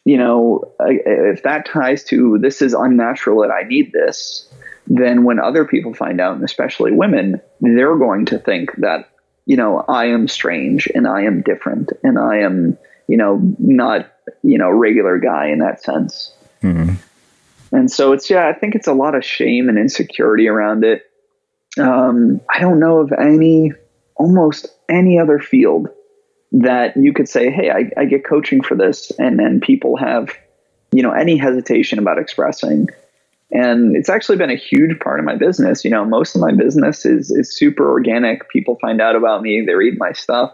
you 0.05 0.17
know 0.17 0.73
if 0.81 1.43
that 1.43 1.67
ties 1.67 2.05
to 2.05 2.39
this 2.41 2.63
is 2.63 2.75
unnatural 2.75 3.43
that 3.43 3.51
I 3.51 3.67
need 3.67 3.93
this, 3.93 4.49
then 4.87 5.25
when 5.25 5.41
other 5.41 5.65
people 5.65 5.95
find 5.95 6.21
out, 6.21 6.35
and 6.35 6.45
especially 6.45 6.93
women, 6.93 7.41
they're 7.61 7.97
going 7.97 8.27
to 8.27 8.39
think 8.39 8.71
that 8.79 9.09
you 9.47 9.57
know, 9.57 9.85
I 9.89 10.07
am 10.07 10.29
strange 10.29 10.89
and 10.95 11.07
I 11.07 11.23
am 11.23 11.41
different 11.41 11.93
and 12.03 12.19
I 12.19 12.39
am, 12.39 12.77
you 13.07 13.17
know, 13.17 13.41
not, 13.59 14.13
you 14.43 14.59
know, 14.59 14.69
regular 14.69 15.19
guy 15.19 15.49
in 15.49 15.61
that 15.61 15.83
sense. 15.83 16.35
Mm-hmm. 16.63 16.95
And 17.73 17.91
so 17.91 18.13
it's, 18.13 18.29
yeah, 18.29 18.49
I 18.49 18.53
think 18.53 18.75
it's 18.75 18.89
a 18.89 18.93
lot 18.93 19.15
of 19.15 19.25
shame 19.25 19.69
and 19.69 19.79
insecurity 19.79 20.49
around 20.49 20.85
it. 20.85 21.03
Um, 21.79 22.41
I 22.53 22.61
don't 22.61 22.81
know 22.81 23.01
of 23.01 23.13
any, 23.13 23.73
almost 24.17 24.67
any 24.89 25.19
other 25.19 25.39
field 25.39 25.89
that 26.53 26.97
you 26.97 27.13
could 27.13 27.29
say, 27.29 27.51
hey, 27.51 27.71
I, 27.71 27.91
I 28.01 28.05
get 28.07 28.25
coaching 28.25 28.63
for 28.63 28.75
this. 28.75 29.11
And 29.19 29.39
then 29.39 29.61
people 29.61 29.97
have, 29.97 30.31
you 30.93 31.03
know, 31.03 31.13
any 31.13 31.37
hesitation 31.37 31.99
about 31.99 32.19
expressing. 32.19 32.89
And 33.51 33.97
it's 33.97 34.09
actually 34.09 34.39
been 34.39 34.51
a 34.51 34.57
huge 34.57 34.99
part 35.01 35.19
of 35.19 35.27
my 35.27 35.37
business. 35.37 35.85
You 35.85 35.91
know, 35.91 36.05
most 36.05 36.35
of 36.35 36.41
my 36.41 36.53
business 36.53 37.05
is 37.07 37.31
is 37.31 37.57
super 37.57 37.89
organic. 37.89 38.49
People 38.51 38.77
find 38.81 39.01
out 39.01 39.15
about 39.15 39.43
me, 39.43 39.63
they 39.65 39.75
read 39.75 39.99
my 39.99 40.13
stuff. 40.13 40.53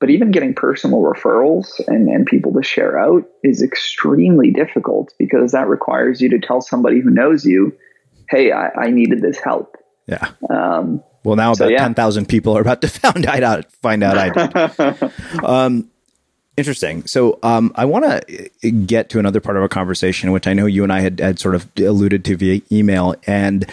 But 0.00 0.10
even 0.10 0.30
getting 0.30 0.54
personal 0.54 1.00
referrals 1.00 1.80
and, 1.88 2.08
and 2.08 2.24
people 2.24 2.52
to 2.52 2.62
share 2.62 2.98
out 2.98 3.24
is 3.42 3.62
extremely 3.62 4.50
difficult 4.50 5.12
because 5.18 5.52
that 5.52 5.68
requires 5.68 6.20
you 6.20 6.28
to 6.30 6.38
tell 6.38 6.60
somebody 6.60 7.00
who 7.00 7.10
knows 7.10 7.44
you, 7.44 7.76
hey, 8.30 8.52
I, 8.52 8.68
I 8.68 8.90
needed 8.90 9.22
this 9.22 9.40
help. 9.40 9.76
Yeah. 10.08 10.30
Um, 10.50 11.04
well, 11.22 11.36
now 11.36 11.52
so, 11.52 11.66
about 11.66 11.72
yeah. 11.72 11.78
10,000 11.78 12.26
people 12.26 12.56
are 12.56 12.60
about 12.60 12.80
to 12.82 12.88
find 12.88 13.26
out, 13.26 13.70
find 13.70 14.02
out 14.02 14.18
I 14.18 14.30
did. 14.30 15.12
um, 15.44 15.90
Interesting. 16.58 17.06
So 17.06 17.38
um, 17.44 17.70
I 17.76 17.84
want 17.84 18.04
to 18.26 18.70
get 18.72 19.10
to 19.10 19.20
another 19.20 19.40
part 19.40 19.56
of 19.56 19.62
our 19.62 19.68
conversation, 19.68 20.32
which 20.32 20.48
I 20.48 20.54
know 20.54 20.66
you 20.66 20.82
and 20.82 20.92
I 20.92 20.98
had, 20.98 21.20
had 21.20 21.38
sort 21.38 21.54
of 21.54 21.68
alluded 21.78 22.24
to 22.24 22.36
via 22.36 22.60
email. 22.72 23.14
And 23.28 23.64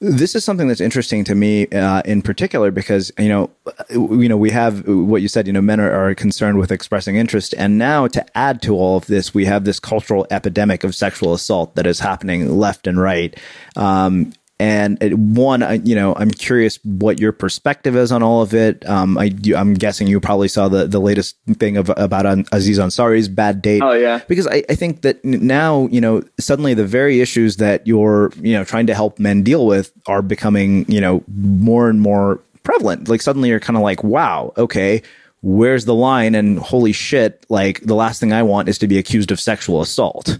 this 0.00 0.34
is 0.34 0.42
something 0.42 0.66
that's 0.66 0.80
interesting 0.80 1.24
to 1.24 1.34
me 1.34 1.66
uh, 1.68 2.00
in 2.06 2.22
particular 2.22 2.70
because 2.70 3.12
you 3.18 3.28
know 3.28 3.50
you 3.90 4.28
know 4.30 4.36
we 4.38 4.50
have 4.50 4.88
what 4.88 5.22
you 5.22 5.28
said 5.28 5.46
you 5.46 5.52
know 5.52 5.60
men 5.60 5.78
are, 5.78 5.92
are, 5.92 6.14
concerned 6.14 6.58
with 6.58 6.72
expressing 6.72 7.14
interest 7.14 7.54
and 7.56 7.78
now 7.78 8.08
to 8.08 8.24
add 8.36 8.60
to 8.60 8.74
all 8.74 8.96
of 8.96 9.06
this 9.06 9.32
we 9.32 9.44
have 9.44 9.64
this 9.64 9.78
cultural 9.78 10.26
epidemic 10.30 10.82
of 10.82 10.92
sexual 10.92 11.32
assault 11.32 11.76
that 11.76 11.86
is 11.86 12.00
happening 12.00 12.58
left 12.58 12.88
and 12.88 13.00
right 13.00 13.38
um, 13.76 14.32
and 14.62 15.36
one, 15.36 15.84
you 15.84 15.96
know, 15.96 16.14
I'm 16.14 16.30
curious 16.30 16.78
what 16.84 17.18
your 17.18 17.32
perspective 17.32 17.96
is 17.96 18.12
on 18.12 18.22
all 18.22 18.42
of 18.42 18.54
it. 18.54 18.88
Um, 18.88 19.18
I, 19.18 19.34
am 19.56 19.74
guessing 19.74 20.06
you 20.06 20.20
probably 20.20 20.46
saw 20.46 20.68
the, 20.68 20.86
the 20.86 21.00
latest 21.00 21.36
thing 21.54 21.76
of 21.76 21.90
about 21.96 22.26
Aziz 22.52 22.78
Ansari's 22.78 23.26
bad 23.26 23.60
date. 23.60 23.82
Oh 23.82 23.90
yeah, 23.90 24.20
because 24.28 24.46
I, 24.46 24.62
I 24.70 24.76
think 24.76 25.02
that 25.02 25.24
now, 25.24 25.88
you 25.88 26.00
know, 26.00 26.22
suddenly 26.38 26.74
the 26.74 26.86
very 26.86 27.20
issues 27.20 27.56
that 27.56 27.84
you're, 27.88 28.30
you 28.40 28.52
know, 28.52 28.62
trying 28.62 28.86
to 28.86 28.94
help 28.94 29.18
men 29.18 29.42
deal 29.42 29.66
with 29.66 29.92
are 30.06 30.22
becoming, 30.22 30.88
you 30.88 31.00
know, 31.00 31.24
more 31.34 31.90
and 31.90 32.00
more 32.00 32.38
prevalent. 32.62 33.08
Like 33.08 33.20
suddenly 33.20 33.48
you're 33.48 33.58
kind 33.58 33.76
of 33.76 33.82
like, 33.82 34.04
wow, 34.04 34.52
okay, 34.56 35.02
where's 35.40 35.86
the 35.86 35.94
line? 35.94 36.36
And 36.36 36.60
holy 36.60 36.92
shit, 36.92 37.44
like 37.48 37.80
the 37.80 37.96
last 37.96 38.20
thing 38.20 38.32
I 38.32 38.44
want 38.44 38.68
is 38.68 38.78
to 38.78 38.86
be 38.86 38.96
accused 38.96 39.32
of 39.32 39.40
sexual 39.40 39.80
assault. 39.80 40.38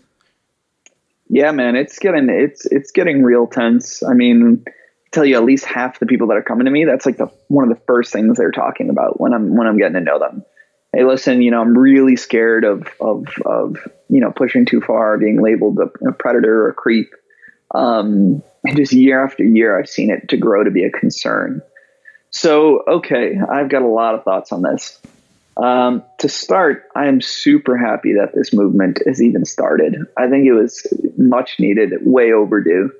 Yeah, 1.33 1.51
man, 1.51 1.77
it's 1.77 1.99
getting 1.99 2.29
it's 2.29 2.67
it's 2.67 2.91
getting 2.91 3.23
real 3.23 3.47
tense. 3.47 4.03
I 4.03 4.13
mean, 4.13 4.67
tell 5.13 5.25
you 5.25 5.35
at 5.37 5.45
least 5.45 5.65
half 5.65 5.99
the 5.99 6.05
people 6.05 6.27
that 6.27 6.37
are 6.37 6.43
coming 6.43 6.67
to 6.67 6.71
me, 6.71 6.85
that's 6.85 7.07
like 7.07 7.17
the 7.17 7.31
one 7.49 7.65
of 7.65 7.75
the 7.75 7.83
first 7.87 8.13
things 8.13 8.37
they're 8.37 8.51
talking 8.51 8.91
about 8.91 9.19
when 9.19 9.33
I'm 9.33 9.57
when 9.57 9.67
I'm 9.67 9.79
getting 9.79 9.95
to 9.95 10.03
know 10.03 10.19
them. 10.19 10.45
Hey, 10.93 11.05
listen, 11.05 11.41
you 11.41 11.51
know, 11.51 11.63
I'm 11.63 11.77
really 11.77 12.17
scared 12.17 12.65
of 12.65 12.87
of 13.01 13.29
of 13.47 13.79
you 14.11 14.21
know 14.21 14.31
pushing 14.31 14.67
too 14.67 14.83
far, 14.83 15.17
being 15.17 15.41
labeled 15.41 15.79
a, 15.79 16.09
a 16.09 16.13
predator 16.13 16.67
or 16.67 16.69
a 16.69 16.75
creep. 16.75 17.15
Um, 17.75 18.43
and 18.65 18.77
just 18.77 18.93
year 18.93 19.25
after 19.25 19.43
year, 19.43 19.81
I've 19.81 19.89
seen 19.89 20.11
it 20.11 20.29
to 20.29 20.37
grow 20.37 20.63
to 20.65 20.71
be 20.71 20.85
a 20.85 20.91
concern. 20.91 21.63
So, 22.29 22.83
okay, 22.87 23.39
I've 23.39 23.71
got 23.71 23.81
a 23.81 23.89
lot 23.89 24.15
of 24.15 24.25
thoughts 24.25 24.53
on 24.53 24.61
this. 24.61 25.01
Um, 25.57 26.03
to 26.19 26.29
start, 26.29 26.85
I 26.97 27.09
am 27.09 27.21
super 27.21 27.77
happy 27.77 28.15
that 28.15 28.35
this 28.35 28.55
movement 28.55 29.01
has 29.07 29.23
even 29.23 29.45
started. 29.45 29.97
I 30.17 30.29
think 30.29 30.47
it 30.47 30.53
was 30.53 30.87
much 31.19 31.61
needed, 31.61 31.93
way 32.03 32.33
overdue, 32.33 32.91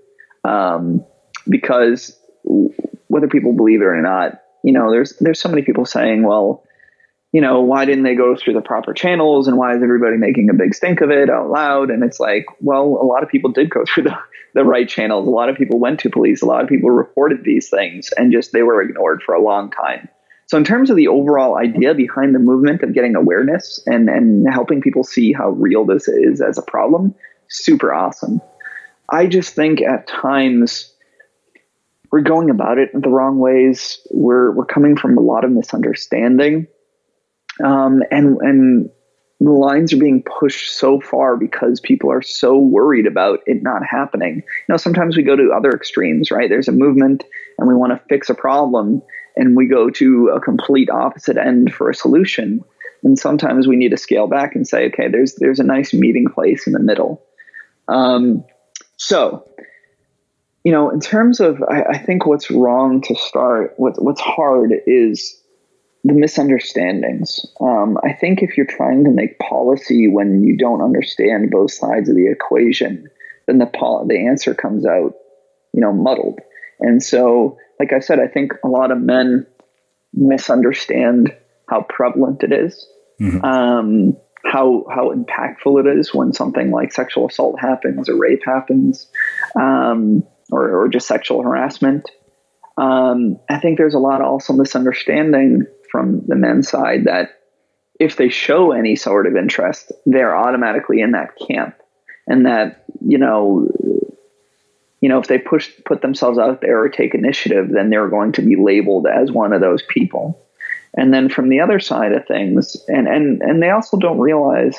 um, 0.45 1.05
because 1.49 2.17
whether 3.09 3.29
people 3.29 3.55
believe 3.55 3.81
it 3.81 3.87
or 3.87 4.01
not, 4.03 4.43
you 4.63 4.73
know, 4.73 4.91
there's 4.91 5.17
there's 5.19 5.41
so 5.41 5.49
many 5.49 5.63
people 5.63 5.87
saying, 5.87 6.23
well, 6.25 6.63
you 7.33 7.41
know, 7.41 7.63
why 7.63 7.87
didn't 7.87 8.05
they 8.05 8.15
go 8.15 8.37
through 8.37 8.53
the 8.53 8.61
proper 8.61 8.93
channels, 8.93 9.49
and 9.49 9.57
why 9.57 9.75
is 9.75 9.83
everybody 9.83 10.19
making 10.19 10.51
a 10.51 10.55
big 10.55 10.75
stink 10.75 11.01
of 11.01 11.11
it 11.11 11.31
out 11.31 11.51
loud? 11.51 11.91
And 11.91 12.05
it's 12.05 12.21
like, 12.21 12.45
well, 12.61 12.83
a 12.83 13.07
lot 13.07 13.23
of 13.23 13.31
people 13.31 13.51
did 13.51 13.71
go 13.71 13.85
through 13.89 14.05
the 14.05 14.19
the 14.55 14.65
right 14.65 14.89
channels. 14.89 15.27
A 15.27 15.31
lot 15.31 15.49
of 15.49 15.57
people 15.57 15.79
went 15.79 16.01
to 16.01 16.11
police. 16.11 16.43
A 16.43 16.47
lot 16.47 16.63
of 16.63 16.69
people 16.69 16.91
reported 16.91 17.45
these 17.45 17.71
things, 17.71 18.13
and 18.17 18.31
just 18.31 18.53
they 18.53 18.63
were 18.63 18.83
ignored 18.83 19.23
for 19.23 19.35
a 19.35 19.43
long 19.43 19.71
time. 19.71 20.09
So, 20.53 20.59
in 20.59 20.65
terms 20.65 20.91
of 20.91 20.97
the 20.97 21.09
overall 21.09 21.57
idea 21.57 21.95
behind 21.95 22.35
the 22.35 22.39
movement 22.39 22.83
of 22.83 22.93
getting 22.93 23.17
awareness 23.17 23.83
and, 23.87 24.11
and 24.11 24.47
helping 24.53 24.83
people 24.83 25.03
see 25.03 25.33
how 25.33 25.49
real 25.49 25.87
this 25.87 26.09
is 26.09 26.43
as 26.43 26.59
a 26.59 26.63
problem, 26.63 27.15
super 27.49 27.95
awesome. 27.95 28.39
I 29.09 29.29
just 29.29 29.55
think 29.55 29.81
at 29.81 30.07
times 30.07 30.93
we're 32.11 32.21
going 32.21 32.51
about 32.51 32.77
it 32.77 32.91
the 32.93 33.09
wrong 33.09 33.39
ways. 33.39 33.99
We're, 34.11 34.53
we're 34.53 34.67
coming 34.67 34.95
from 34.95 35.17
a 35.17 35.23
lot 35.23 35.47
of 35.47 35.53
misunderstanding. 35.53 36.67
Um, 37.65 38.03
and, 38.11 38.37
and 38.43 38.91
the 39.41 39.53
lines 39.53 39.95
are 39.95 39.99
being 39.99 40.23
pushed 40.23 40.77
so 40.79 41.01
far 41.01 41.39
because 41.39 41.81
people 41.81 42.13
are 42.13 42.21
so 42.21 42.59
worried 42.59 43.07
about 43.07 43.41
it 43.47 43.63
not 43.63 43.87
happening. 43.91 44.37
You 44.37 44.65
know, 44.69 44.77
sometimes 44.77 45.17
we 45.17 45.23
go 45.23 45.35
to 45.35 45.55
other 45.57 45.71
extremes, 45.71 46.31
right? 46.31 46.51
There's 46.51 46.69
a 46.69 46.73
movement 46.73 47.25
and 47.57 47.67
we 47.67 47.75
want 47.75 47.93
to 47.93 48.09
fix 48.11 48.29
a 48.29 48.35
problem 48.35 49.01
and 49.37 49.57
we 49.57 49.67
go 49.67 49.91
to 49.91 50.29
a 50.29 50.41
complete 50.41 50.91
opposite 50.91 51.37
end 51.37 51.73
for 51.73 51.91
a 51.91 51.95
solution. 51.95 52.65
And 53.05 53.19
sometimes 53.19 53.67
we 53.67 53.77
need 53.77 53.91
to 53.91 53.97
scale 53.97 54.27
back 54.27 54.55
and 54.55 54.67
say, 54.67 54.87
okay, 54.87 55.09
there's 55.09 55.35
there's 55.37 55.61
a 55.61 55.65
nice 55.65 55.93
meeting 55.93 56.27
place 56.33 56.67
in 56.67 56.73
the 56.73 56.79
middle. 56.79 57.23
Um, 57.89 58.45
so, 58.97 59.49
you 60.65 60.71
know, 60.71 60.91
in 60.91 61.01
terms 61.01 61.41
of, 61.41 61.61
I, 61.69 61.83
I 61.83 61.99
think 61.99 62.27
what's 62.27 62.51
wrong 62.51 63.01
to 63.03 63.15
start, 63.17 63.75
what, 63.77 64.01
what's 64.01 64.21
hard 64.21 64.73
is 64.87 65.37
the 66.05 66.13
misunderstandings. 66.13 67.45
Um, 67.61 67.99
I 68.05 68.13
think 68.13 68.43
if 68.43 68.57
you're 68.57 68.67
trying 68.67 69.05
to 69.05 69.11
make 69.11 69.39
policy 69.41 70.07
when 70.07 70.43
you 70.45 70.57
don't 70.57 70.83
understand 70.83 71.51
both 71.51 71.73
sides 71.73 72.09
of 72.09 72.15
the 72.15 72.31
equation, 72.31 73.09
then 73.47 73.59
the 73.59 73.67
pol- 73.67 74.07
the 74.07 74.27
answer 74.27 74.55
comes 74.55 74.87
out, 74.87 75.15
you 75.73 75.81
know, 75.81 75.93
muddled. 75.93 76.39
And 76.79 77.03
so 77.03 77.59
like 77.79 77.93
I 77.93 78.01
said, 78.01 78.19
I 78.21 78.29
think 78.29 78.53
a 78.65 78.69
lot 78.69 78.91
of 78.91 79.01
men 79.01 79.47
misunderstand 80.13 81.35
how 81.69 81.83
prevalent 81.89 82.43
it 82.43 82.53
is, 82.53 82.87
mm-hmm. 83.21 83.45
um, 83.45 84.17
how 84.45 84.85
how 84.91 85.13
impactful 85.13 85.81
it 85.81 85.99
is 85.99 86.15
when 86.15 86.33
something 86.33 86.71
like 86.71 86.93
sexual 86.93 87.29
assault 87.29 87.59
happens 87.61 88.09
or 88.09 88.17
rape 88.17 88.43
happens, 88.45 89.11
um, 89.57 90.23
or, 90.51 90.83
or 90.83 90.89
just 90.89 91.07
sexual 91.07 91.43
harassment. 91.43 92.11
Um, 92.77 93.39
I 93.49 93.59
think 93.59 93.79
there's 93.79 93.95
a 93.95 93.99
lot 93.99 94.21
of 94.21 94.27
also 94.27 94.53
misunderstanding 94.53 95.67
from 95.91 96.23
the 96.27 96.37
men's 96.37 96.69
side 96.69 97.05
that 97.05 97.39
if 98.01 98.17
they 98.17 98.31
show 98.31 98.73
any 98.73 98.97
sort 98.97 99.27
of 99.27 99.37
interest, 99.37 99.93
they're 100.07 100.37
automatically 100.37 101.01
in 101.01 101.13
that 101.13 101.31
camp, 101.49 101.77
and 102.27 102.47
that 102.47 102.85
you 103.01 103.19
know 103.19 103.69
you 105.03 105.09
know, 105.09 105.19
if 105.19 105.27
they 105.27 105.37
push 105.37 105.69
put 105.85 106.01
themselves 106.01 106.39
out 106.39 106.61
there 106.61 106.81
or 106.81 106.89
take 106.89 107.15
initiative, 107.15 107.69
then 107.71 107.91
they're 107.91 108.09
going 108.09 108.33
to 108.33 108.43
be 108.43 108.57
labeled 108.57 109.07
as 109.07 109.33
one 109.33 109.53
of 109.53 109.61
those 109.61 109.83
people. 109.83 110.41
And 110.95 111.13
then 111.13 111.29
from 111.29 111.49
the 111.49 111.61
other 111.61 111.81
side 111.81 112.13
of 112.13 112.27
things, 112.27 112.77
and 112.87 113.09
and 113.09 113.43
and 113.43 113.61
they 113.61 113.71
also 113.71 113.99
don't 113.99 114.21
realize 114.21 114.77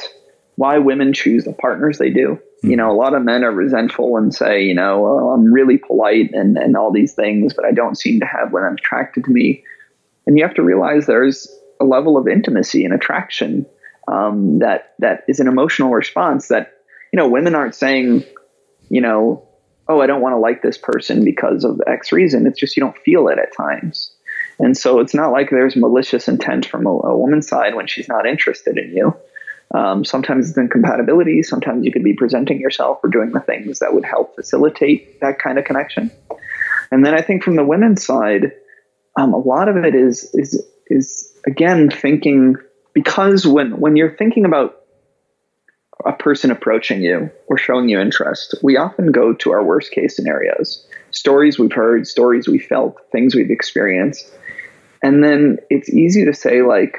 why 0.55 0.77
women 0.77 1.11
choose 1.11 1.43
the 1.43 1.51
partners 1.51 1.97
they 1.97 2.09
do. 2.09 2.39
Mm-hmm. 2.39 2.69
You 2.69 2.77
know, 2.77 2.89
a 2.89 2.95
lot 2.95 3.13
of 3.13 3.23
men 3.23 3.43
are 3.43 3.51
resentful 3.51 4.15
and 4.15 4.33
say, 4.33 4.63
you 4.63 4.73
know, 4.73 5.01
well, 5.01 5.29
I'm 5.31 5.51
really 5.51 5.77
polite 5.77 6.31
and 6.33 6.57
and 6.57 6.77
all 6.77 6.91
these 6.91 7.13
things, 7.13 7.53
but 7.53 7.65
I 7.65 7.73
don't 7.73 7.97
seem 7.97 8.21
to 8.21 8.25
have 8.25 8.53
women 8.53 8.75
attracted 8.79 9.25
to 9.25 9.31
me. 9.31 9.65
And 10.25 10.37
you 10.37 10.45
have 10.45 10.55
to 10.55 10.63
realize 10.63 11.05
there's 11.05 11.53
a 11.81 11.85
level 11.85 12.15
of 12.15 12.29
intimacy 12.29 12.85
and 12.85 12.93
attraction 12.93 13.65
um, 14.07 14.59
that 14.59 14.93
that 14.99 15.25
is 15.27 15.41
an 15.41 15.49
emotional 15.49 15.91
response 15.91 16.47
that 16.47 16.77
you 17.11 17.17
know 17.17 17.27
women 17.27 17.55
aren't 17.55 17.75
saying, 17.75 18.23
you 18.87 19.01
know, 19.01 19.49
oh, 19.87 20.01
I 20.01 20.07
don't 20.07 20.21
want 20.21 20.33
to 20.33 20.39
like 20.39 20.61
this 20.61 20.77
person 20.77 21.23
because 21.23 21.63
of 21.63 21.81
X 21.87 22.11
reason. 22.11 22.47
It's 22.47 22.59
just 22.59 22.75
you 22.77 22.81
don't 22.81 22.97
feel 22.99 23.27
it 23.27 23.39
at 23.39 23.55
times. 23.55 24.11
And 24.59 24.77
so 24.77 24.99
it's 24.99 25.13
not 25.13 25.31
like 25.31 25.49
there's 25.49 25.75
malicious 25.75 26.27
intent 26.27 26.65
from 26.65 26.85
a, 26.85 26.89
a 26.89 27.17
woman's 27.17 27.47
side 27.47 27.75
when 27.75 27.87
she's 27.87 28.07
not 28.07 28.25
interested 28.25 28.77
in 28.77 28.95
you. 28.95 29.15
Um, 29.73 30.05
sometimes 30.05 30.49
it's 30.49 30.57
incompatibility. 30.57 31.41
Sometimes 31.41 31.83
you 31.83 31.91
could 31.91 32.03
be 32.03 32.13
presenting 32.13 32.59
yourself 32.59 32.99
or 33.03 33.09
doing 33.09 33.31
the 33.31 33.39
things 33.39 33.79
that 33.79 33.93
would 33.93 34.05
help 34.05 34.35
facilitate 34.35 35.19
that 35.21 35.39
kind 35.39 35.57
of 35.57 35.65
connection. 35.65 36.11
And 36.91 37.03
then 37.03 37.15
I 37.15 37.21
think 37.21 37.43
from 37.43 37.55
the 37.55 37.65
women's 37.65 38.05
side, 38.05 38.51
um, 39.17 39.33
a 39.33 39.37
lot 39.37 39.67
of 39.67 39.77
it 39.77 39.95
is 39.95 40.29
is 40.33 40.63
is 40.87 41.33
again 41.47 41.89
thinking 41.89 42.55
because 42.93 43.47
when 43.47 43.79
when 43.79 43.95
you're 43.95 44.15
thinking 44.15 44.45
about 44.45 44.82
a 46.05 46.13
person 46.13 46.51
approaching 46.51 47.01
you 47.01 47.29
or 47.47 47.57
showing 47.57 47.89
you 47.89 47.99
interest, 47.99 48.55
we 48.61 48.77
often 48.77 49.11
go 49.11 49.33
to 49.33 49.51
our 49.51 49.63
worst 49.63 49.91
case 49.91 50.15
scenarios 50.15 50.85
stories 51.13 51.59
we've 51.59 51.71
heard, 51.73 52.07
stories 52.07 52.47
we 52.47 52.59
felt, 52.59 52.97
things 53.11 53.35
we've 53.35 53.51
experienced. 53.51 54.29
And 55.01 55.23
then 55.23 55.59
it's 55.69 55.89
easy 55.89 56.25
to 56.25 56.33
say, 56.33 56.61
like, 56.61 56.97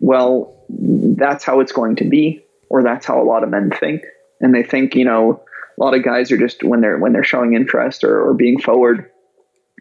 well, 0.00 0.56
that's 0.68 1.44
how 1.44 1.60
it's 1.60 1.72
going 1.72 1.96
to 1.96 2.04
be, 2.04 2.42
or 2.68 2.82
that's 2.82 3.06
how 3.06 3.20
a 3.20 3.24
lot 3.24 3.44
of 3.44 3.50
men 3.50 3.70
think. 3.70 4.02
And 4.40 4.54
they 4.54 4.62
think, 4.62 4.94
you 4.94 5.04
know, 5.04 5.44
a 5.78 5.82
lot 5.82 5.94
of 5.94 6.02
guys 6.02 6.32
are 6.32 6.38
just 6.38 6.62
when 6.64 6.80
they're 6.80 6.98
when 6.98 7.12
they're 7.12 7.24
showing 7.24 7.54
interest 7.54 8.02
or, 8.02 8.28
or 8.28 8.34
being 8.34 8.60
forward, 8.60 9.10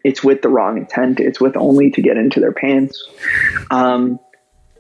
it's 0.04 0.24
with 0.24 0.42
the 0.42 0.50
wrong 0.50 0.78
intent. 0.78 1.20
It's 1.20 1.40
with 1.40 1.56
only 1.56 1.92
to 1.92 2.02
get 2.02 2.18
into 2.18 2.40
their 2.40 2.52
pants. 2.52 3.02
Um, 3.72 4.20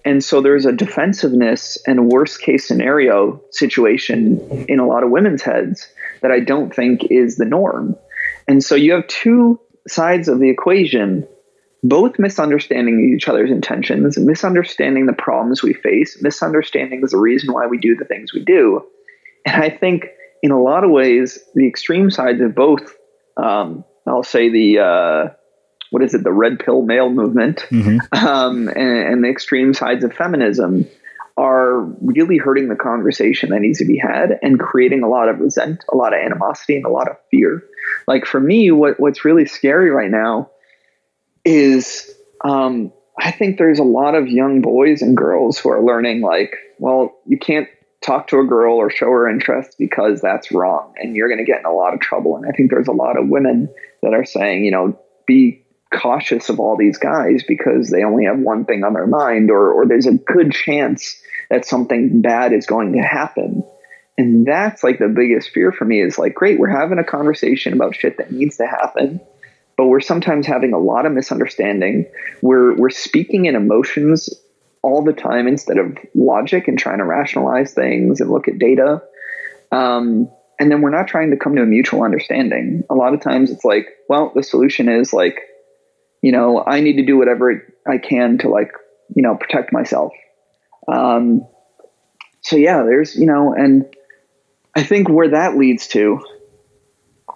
and 0.09 0.23
so 0.23 0.41
there's 0.41 0.65
a 0.65 0.71
defensiveness 0.71 1.77
and 1.85 2.09
worst 2.09 2.41
case 2.41 2.67
scenario 2.67 3.39
situation 3.51 4.65
in 4.67 4.79
a 4.79 4.87
lot 4.87 5.03
of 5.03 5.11
women's 5.11 5.43
heads 5.43 5.87
that 6.23 6.31
I 6.31 6.39
don't 6.39 6.73
think 6.73 7.11
is 7.11 7.35
the 7.35 7.45
norm. 7.45 7.95
And 8.47 8.63
so 8.63 8.73
you 8.73 8.93
have 8.93 9.05
two 9.05 9.59
sides 9.87 10.27
of 10.27 10.39
the 10.39 10.49
equation, 10.49 11.27
both 11.83 12.17
misunderstanding 12.17 13.13
each 13.15 13.27
other's 13.27 13.51
intentions, 13.51 14.17
misunderstanding 14.17 15.05
the 15.05 15.13
problems 15.13 15.61
we 15.61 15.75
face, 15.75 16.17
misunderstanding 16.23 17.01
the 17.01 17.15
reason 17.15 17.53
why 17.53 17.67
we 17.67 17.77
do 17.77 17.95
the 17.95 18.05
things 18.05 18.33
we 18.33 18.43
do. 18.43 18.83
And 19.45 19.63
I 19.63 19.69
think 19.69 20.07
in 20.41 20.49
a 20.49 20.59
lot 20.59 20.83
of 20.83 20.89
ways, 20.89 21.37
the 21.53 21.67
extreme 21.67 22.09
sides 22.09 22.41
of 22.41 22.55
both, 22.55 22.95
um, 23.37 23.85
I'll 24.07 24.23
say 24.23 24.49
the, 24.49 24.79
uh, 24.79 25.27
what 25.91 26.03
is 26.03 26.13
it, 26.13 26.23
the 26.23 26.31
red 26.31 26.59
pill 26.59 26.81
male 26.81 27.09
movement, 27.09 27.65
mm-hmm. 27.69 28.25
um, 28.25 28.67
and, 28.69 28.77
and 28.77 29.23
the 29.23 29.29
extreme 29.29 29.73
sides 29.73 30.03
of 30.03 30.13
feminism 30.13 30.85
are 31.37 31.79
really 32.01 32.37
hurting 32.37 32.67
the 32.67 32.75
conversation 32.75 33.49
that 33.49 33.61
needs 33.61 33.79
to 33.79 33.85
be 33.85 33.97
had 33.97 34.37
and 34.41 34.59
creating 34.59 35.03
a 35.03 35.07
lot 35.07 35.29
of 35.29 35.39
resent, 35.39 35.85
a 35.91 35.95
lot 35.95 36.13
of 36.13 36.19
animosity, 36.19 36.75
and 36.75 36.85
a 36.85 36.89
lot 36.89 37.09
of 37.09 37.15
fear. 37.31 37.63
Like 38.07 38.25
for 38.25 38.41
me, 38.41 38.71
what, 38.71 38.99
what's 38.99 39.23
really 39.23 39.45
scary 39.45 39.89
right 39.89 40.11
now 40.11 40.51
is 41.45 42.13
um, 42.43 42.91
I 43.17 43.31
think 43.31 43.57
there's 43.57 43.79
a 43.79 43.83
lot 43.83 44.15
of 44.15 44.27
young 44.27 44.61
boys 44.61 45.01
and 45.01 45.15
girls 45.15 45.57
who 45.57 45.69
are 45.69 45.81
learning, 45.81 46.21
like, 46.21 46.57
well, 46.77 47.17
you 47.25 47.39
can't 47.39 47.69
talk 48.01 48.27
to 48.27 48.39
a 48.39 48.45
girl 48.45 48.75
or 48.75 48.89
show 48.89 49.07
her 49.07 49.29
interest 49.29 49.75
because 49.77 50.21
that's 50.21 50.51
wrong 50.51 50.93
and 50.97 51.15
you're 51.15 51.27
going 51.27 51.39
to 51.39 51.49
get 51.49 51.59
in 51.59 51.65
a 51.65 51.73
lot 51.73 51.93
of 51.93 51.99
trouble. 51.99 52.37
And 52.37 52.45
I 52.45 52.51
think 52.51 52.69
there's 52.69 52.87
a 52.87 52.93
lot 52.93 53.17
of 53.17 53.27
women 53.27 53.69
that 54.01 54.13
are 54.13 54.25
saying, 54.25 54.63
you 54.63 54.71
know, 54.71 54.97
be 55.27 55.65
cautious 55.93 56.49
of 56.49 56.59
all 56.59 56.77
these 56.77 56.97
guys 56.97 57.43
because 57.47 57.89
they 57.89 58.03
only 58.03 58.25
have 58.25 58.39
one 58.39 58.65
thing 58.65 58.83
on 58.83 58.93
their 58.93 59.07
mind 59.07 59.49
or, 59.49 59.71
or 59.71 59.87
there's 59.87 60.05
a 60.05 60.13
good 60.13 60.51
chance 60.51 61.21
that 61.49 61.65
something 61.65 62.21
bad 62.21 62.53
is 62.53 62.65
going 62.65 62.93
to 62.93 62.99
happen. 62.99 63.63
And 64.17 64.45
that's 64.45 64.83
like 64.83 64.99
the 64.99 65.07
biggest 65.07 65.49
fear 65.49 65.71
for 65.71 65.85
me 65.85 66.01
is 66.01 66.19
like, 66.19 66.35
great, 66.35 66.59
we're 66.59 66.67
having 66.67 66.99
a 66.99 67.03
conversation 67.03 67.73
about 67.73 67.95
shit 67.95 68.17
that 68.17 68.31
needs 68.31 68.57
to 68.57 68.67
happen, 68.67 69.19
but 69.77 69.87
we're 69.87 70.01
sometimes 70.01 70.45
having 70.45 70.73
a 70.73 70.79
lot 70.79 71.05
of 71.05 71.13
misunderstanding. 71.13 72.05
We're 72.41 72.75
we're 72.75 72.89
speaking 72.89 73.45
in 73.45 73.55
emotions 73.55 74.29
all 74.81 75.03
the 75.03 75.13
time 75.13 75.47
instead 75.47 75.77
of 75.77 75.97
logic 76.13 76.67
and 76.67 76.77
trying 76.77 76.99
to 76.99 77.05
rationalize 77.05 77.73
things 77.73 78.21
and 78.21 78.29
look 78.29 78.47
at 78.47 78.59
data. 78.59 79.01
Um, 79.71 80.29
and 80.59 80.69
then 80.69 80.81
we're 80.81 80.89
not 80.89 81.07
trying 81.07 81.31
to 81.31 81.37
come 81.37 81.55
to 81.55 81.61
a 81.61 81.65
mutual 81.65 82.03
understanding. 82.03 82.83
A 82.89 82.95
lot 82.95 83.13
of 83.13 83.21
times 83.21 83.51
it's 83.51 83.63
like, 83.63 83.87
well, 84.09 84.31
the 84.35 84.43
solution 84.43 84.89
is 84.89 85.13
like, 85.13 85.39
you 86.21 86.31
know, 86.31 86.63
I 86.65 86.81
need 86.81 86.97
to 86.97 87.05
do 87.05 87.17
whatever 87.17 87.73
I 87.87 87.97
can 87.97 88.37
to 88.39 88.49
like, 88.49 88.71
you 89.15 89.23
know, 89.23 89.35
protect 89.35 89.71
myself. 89.71 90.11
Um, 90.87 91.47
so 92.41 92.55
yeah, 92.55 92.83
there's, 92.83 93.15
you 93.15 93.25
know, 93.25 93.53
and 93.53 93.85
I 94.75 94.83
think 94.83 95.09
where 95.09 95.29
that 95.29 95.57
leads 95.57 95.87
to, 95.89 96.19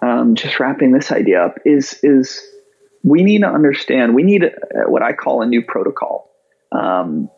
um, 0.02 0.34
just 0.34 0.60
wrapping 0.60 0.92
this 0.92 1.12
idea 1.12 1.44
up 1.44 1.58
is, 1.64 1.98
is 2.02 2.42
we 3.02 3.22
need 3.22 3.40
to 3.40 3.48
understand, 3.48 4.14
we 4.14 4.22
need 4.22 4.44
a, 4.44 4.50
what 4.86 5.02
I 5.02 5.12
call 5.12 5.42
a 5.42 5.46
new 5.46 5.62
protocol. 5.62 6.30
Um, 6.72 7.30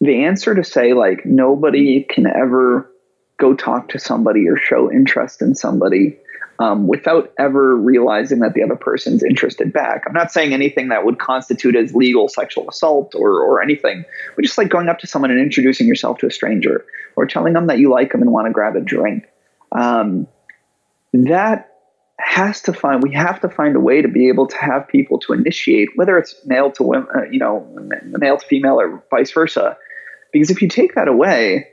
the 0.00 0.24
answer 0.24 0.54
to 0.54 0.64
say 0.64 0.94
like 0.94 1.24
nobody 1.24 2.02
can 2.02 2.26
ever 2.26 2.90
go 3.38 3.54
talk 3.54 3.90
to 3.90 3.98
somebody 3.98 4.48
or 4.48 4.56
show 4.56 4.90
interest 4.90 5.42
in 5.42 5.54
somebody 5.54 6.18
um, 6.58 6.86
without 6.86 7.32
ever 7.38 7.76
realizing 7.76 8.40
that 8.40 8.54
the 8.54 8.62
other 8.62 8.76
person's 8.76 9.22
interested 9.22 9.72
back. 9.72 10.04
I'm 10.06 10.12
not 10.12 10.30
saying 10.30 10.52
anything 10.52 10.88
that 10.88 11.04
would 11.04 11.18
constitute 11.18 11.76
as 11.76 11.94
legal 11.94 12.28
sexual 12.28 12.68
assault 12.68 13.14
or, 13.14 13.42
or 13.42 13.62
anything, 13.62 14.04
but 14.36 14.42
just 14.42 14.58
like 14.58 14.68
going 14.68 14.88
up 14.88 14.98
to 15.00 15.06
someone 15.06 15.30
and 15.30 15.40
introducing 15.40 15.86
yourself 15.86 16.18
to 16.18 16.26
a 16.26 16.30
stranger 16.30 16.84
or 17.16 17.26
telling 17.26 17.52
them 17.52 17.66
that 17.66 17.78
you 17.78 17.90
like 17.90 18.12
them 18.12 18.22
and 18.22 18.30
want 18.32 18.46
to 18.46 18.52
grab 18.52 18.76
a 18.76 18.80
drink. 18.80 19.28
Um, 19.72 20.26
that 21.12 21.68
has 22.18 22.62
to 22.62 22.72
find, 22.72 23.02
we 23.02 23.12
have 23.12 23.40
to 23.40 23.48
find 23.48 23.74
a 23.74 23.80
way 23.80 24.00
to 24.00 24.08
be 24.08 24.28
able 24.28 24.46
to 24.46 24.56
have 24.56 24.86
people 24.88 25.18
to 25.18 25.32
initiate, 25.32 25.88
whether 25.96 26.16
it's 26.18 26.34
male 26.46 26.70
to 26.72 26.82
women, 26.82 27.08
uh, 27.14 27.22
you 27.30 27.38
know, 27.38 27.66
male 28.04 28.38
to 28.38 28.46
female 28.46 28.80
or 28.80 29.02
vice 29.10 29.32
versa. 29.32 29.76
Because 30.32 30.50
if 30.50 30.62
you 30.62 30.68
take 30.68 30.94
that 30.94 31.08
away, 31.08 31.68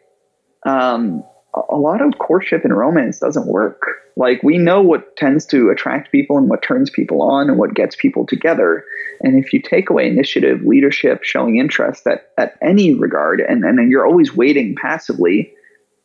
um, 0.66 1.24
a 1.56 1.76
lot 1.76 2.02
of 2.02 2.18
courtship 2.20 2.64
and 2.64 2.78
romance 2.78 3.20
doesn't 3.20 3.48
work. 3.48 3.82
Like 4.16 4.44
we 4.44 4.58
know 4.58 4.82
what 4.82 5.16
tends 5.18 5.46
to 5.48 5.70
attract 5.70 6.12
people 6.12 6.38
and 6.38 6.50
what 6.50 6.62
turns 6.62 6.90
people 6.90 7.22
on 7.22 7.50
and 7.50 7.58
what 7.58 7.74
gets 7.74 7.96
people 7.96 8.26
together. 8.26 8.86
And 9.22 9.44
if 9.44 9.52
you 9.52 9.62
take 9.62 9.90
away 9.90 10.08
initiative, 10.08 10.62
leadership, 10.64 11.24
showing 11.24 11.58
interest 11.58 12.06
at, 12.06 12.32
at 12.38 12.56
any 12.62 12.94
regard, 12.94 13.40
and, 13.40 13.64
and 13.64 13.78
then 13.78 13.90
you're 13.90 14.06
always 14.06 14.36
waiting 14.36 14.76
passively, 14.76 15.52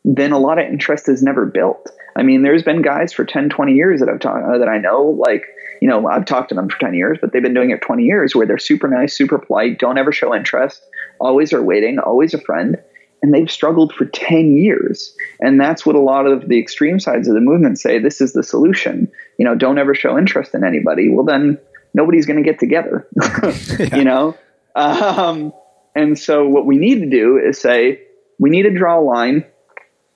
then 0.03 0.31
a 0.31 0.39
lot 0.39 0.59
of 0.59 0.67
interest 0.67 1.07
is 1.09 1.21
never 1.21 1.45
built. 1.45 1.91
I 2.15 2.23
mean, 2.23 2.41
there's 2.43 2.63
been 2.63 2.81
guys 2.81 3.13
for 3.13 3.25
10, 3.25 3.49
20 3.49 3.73
years 3.73 3.99
that 3.99 4.09
I've 4.09 4.19
talked 4.19 4.45
uh, 4.45 4.57
that 4.57 4.69
I 4.69 4.77
know, 4.77 5.03
like, 5.03 5.43
you 5.81 5.89
know, 5.89 6.07
I've 6.07 6.25
talked 6.25 6.49
to 6.49 6.55
them 6.55 6.69
for 6.69 6.79
10 6.79 6.93
years, 6.93 7.17
but 7.19 7.33
they've 7.33 7.43
been 7.43 7.53
doing 7.53 7.71
it 7.71 7.81
20 7.81 8.03
years 8.03 8.33
where 8.33 8.47
they're 8.47 8.57
super 8.57 8.87
nice, 8.87 9.15
super 9.15 9.37
polite, 9.37 9.79
don't 9.79 9.97
ever 9.97 10.11
show 10.11 10.33
interest, 10.33 10.81
always 11.19 11.51
are 11.53 11.61
waiting, 11.61 11.99
always 11.99 12.33
a 12.33 12.39
friend 12.39 12.77
and 13.21 13.33
they've 13.33 13.49
struggled 13.49 13.93
for 13.93 14.05
10 14.05 14.55
years. 14.57 15.15
And 15.39 15.59
that's 15.59 15.85
what 15.85 15.95
a 15.95 15.99
lot 15.99 16.27
of 16.27 16.47
the 16.47 16.59
extreme 16.59 16.99
sides 16.99 17.27
of 17.27 17.33
the 17.33 17.41
movement 17.41 17.79
say 17.79 17.99
this 17.99 18.21
is 18.21 18.33
the 18.33 18.43
solution. 18.43 19.11
You 19.39 19.45
know, 19.45 19.55
don't 19.55 19.77
ever 19.77 19.95
show 19.95 20.17
interest 20.17 20.53
in 20.53 20.63
anybody. 20.63 21.09
Well, 21.09 21.25
then 21.25 21.57
nobody's 21.93 22.25
going 22.25 22.37
to 22.37 22.43
get 22.43 22.59
together, 22.59 23.07
yeah. 23.79 23.95
you 23.95 24.03
know? 24.03 24.37
Um, 24.75 25.53
and 25.95 26.19
so 26.19 26.47
what 26.47 26.65
we 26.65 26.77
need 26.77 26.99
to 26.99 27.09
do 27.09 27.37
is 27.37 27.59
say, 27.59 28.01
we 28.37 28.49
need 28.49 28.63
to 28.63 28.71
draw 28.71 28.99
a 28.99 29.01
line 29.01 29.45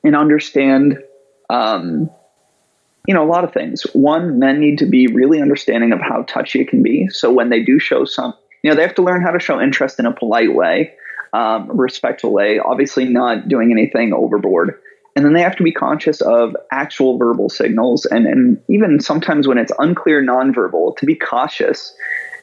and 0.03 0.15
understand, 0.15 1.01
um, 1.49 2.09
you 3.07 3.13
know, 3.13 3.23
a 3.23 3.29
lot 3.29 3.43
of 3.43 3.53
things. 3.53 3.83
One, 3.93 4.39
men 4.39 4.59
need 4.59 4.77
to 4.79 4.85
be 4.85 5.07
really 5.07 5.41
understanding 5.41 5.93
of 5.93 5.99
how 6.01 6.23
touchy 6.23 6.61
it 6.61 6.67
can 6.67 6.83
be. 6.83 7.07
So 7.09 7.31
when 7.31 7.49
they 7.49 7.63
do 7.63 7.79
show 7.79 8.05
some, 8.05 8.33
you 8.61 8.69
know, 8.69 8.75
they 8.75 8.81
have 8.81 8.95
to 8.95 9.01
learn 9.01 9.21
how 9.21 9.31
to 9.31 9.39
show 9.39 9.61
interest 9.61 9.99
in 9.99 10.05
a 10.05 10.13
polite 10.13 10.53
way 10.53 10.93
um, 11.33 11.79
respectful 11.79 12.31
way, 12.31 12.59
obviously 12.59 13.05
not 13.05 13.47
doing 13.47 13.71
anything 13.71 14.13
overboard. 14.13 14.79
And 15.15 15.25
then 15.25 15.33
they 15.33 15.41
have 15.41 15.55
to 15.57 15.63
be 15.63 15.71
conscious 15.71 16.21
of 16.21 16.55
actual 16.71 17.17
verbal 17.17 17.49
signals 17.49 18.05
and, 18.05 18.25
and 18.25 18.61
even 18.69 18.99
sometimes 18.99 19.47
when 19.47 19.57
it's 19.57 19.71
unclear 19.77 20.23
nonverbal, 20.23 20.95
to 20.97 21.05
be 21.05 21.15
cautious 21.15 21.93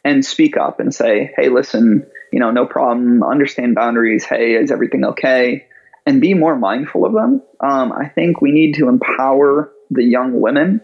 and 0.05 0.25
speak 0.25 0.57
up 0.57 0.79
and 0.79 0.95
say, 0.95 1.33
hey, 1.37 1.49
listen, 1.49 2.07
you 2.33 2.39
know, 2.39 2.51
no 2.51 2.67
problem, 2.67 3.23
understand 3.23 3.75
boundaries. 3.75 4.25
Hey, 4.25 4.55
is 4.55 4.71
everything 4.71 5.05
okay? 5.05 5.67
And 6.05 6.21
be 6.21 6.35
more 6.35 6.57
mindful 6.57 7.05
of 7.05 7.13
them. 7.13 7.43
Um, 7.61 7.93
I 7.93 8.09
think 8.09 8.41
we 8.41 8.53
need 8.53 8.75
to 8.75 8.89
empower 8.89 9.73
the 9.91 10.05
young 10.05 10.41
women 10.41 10.81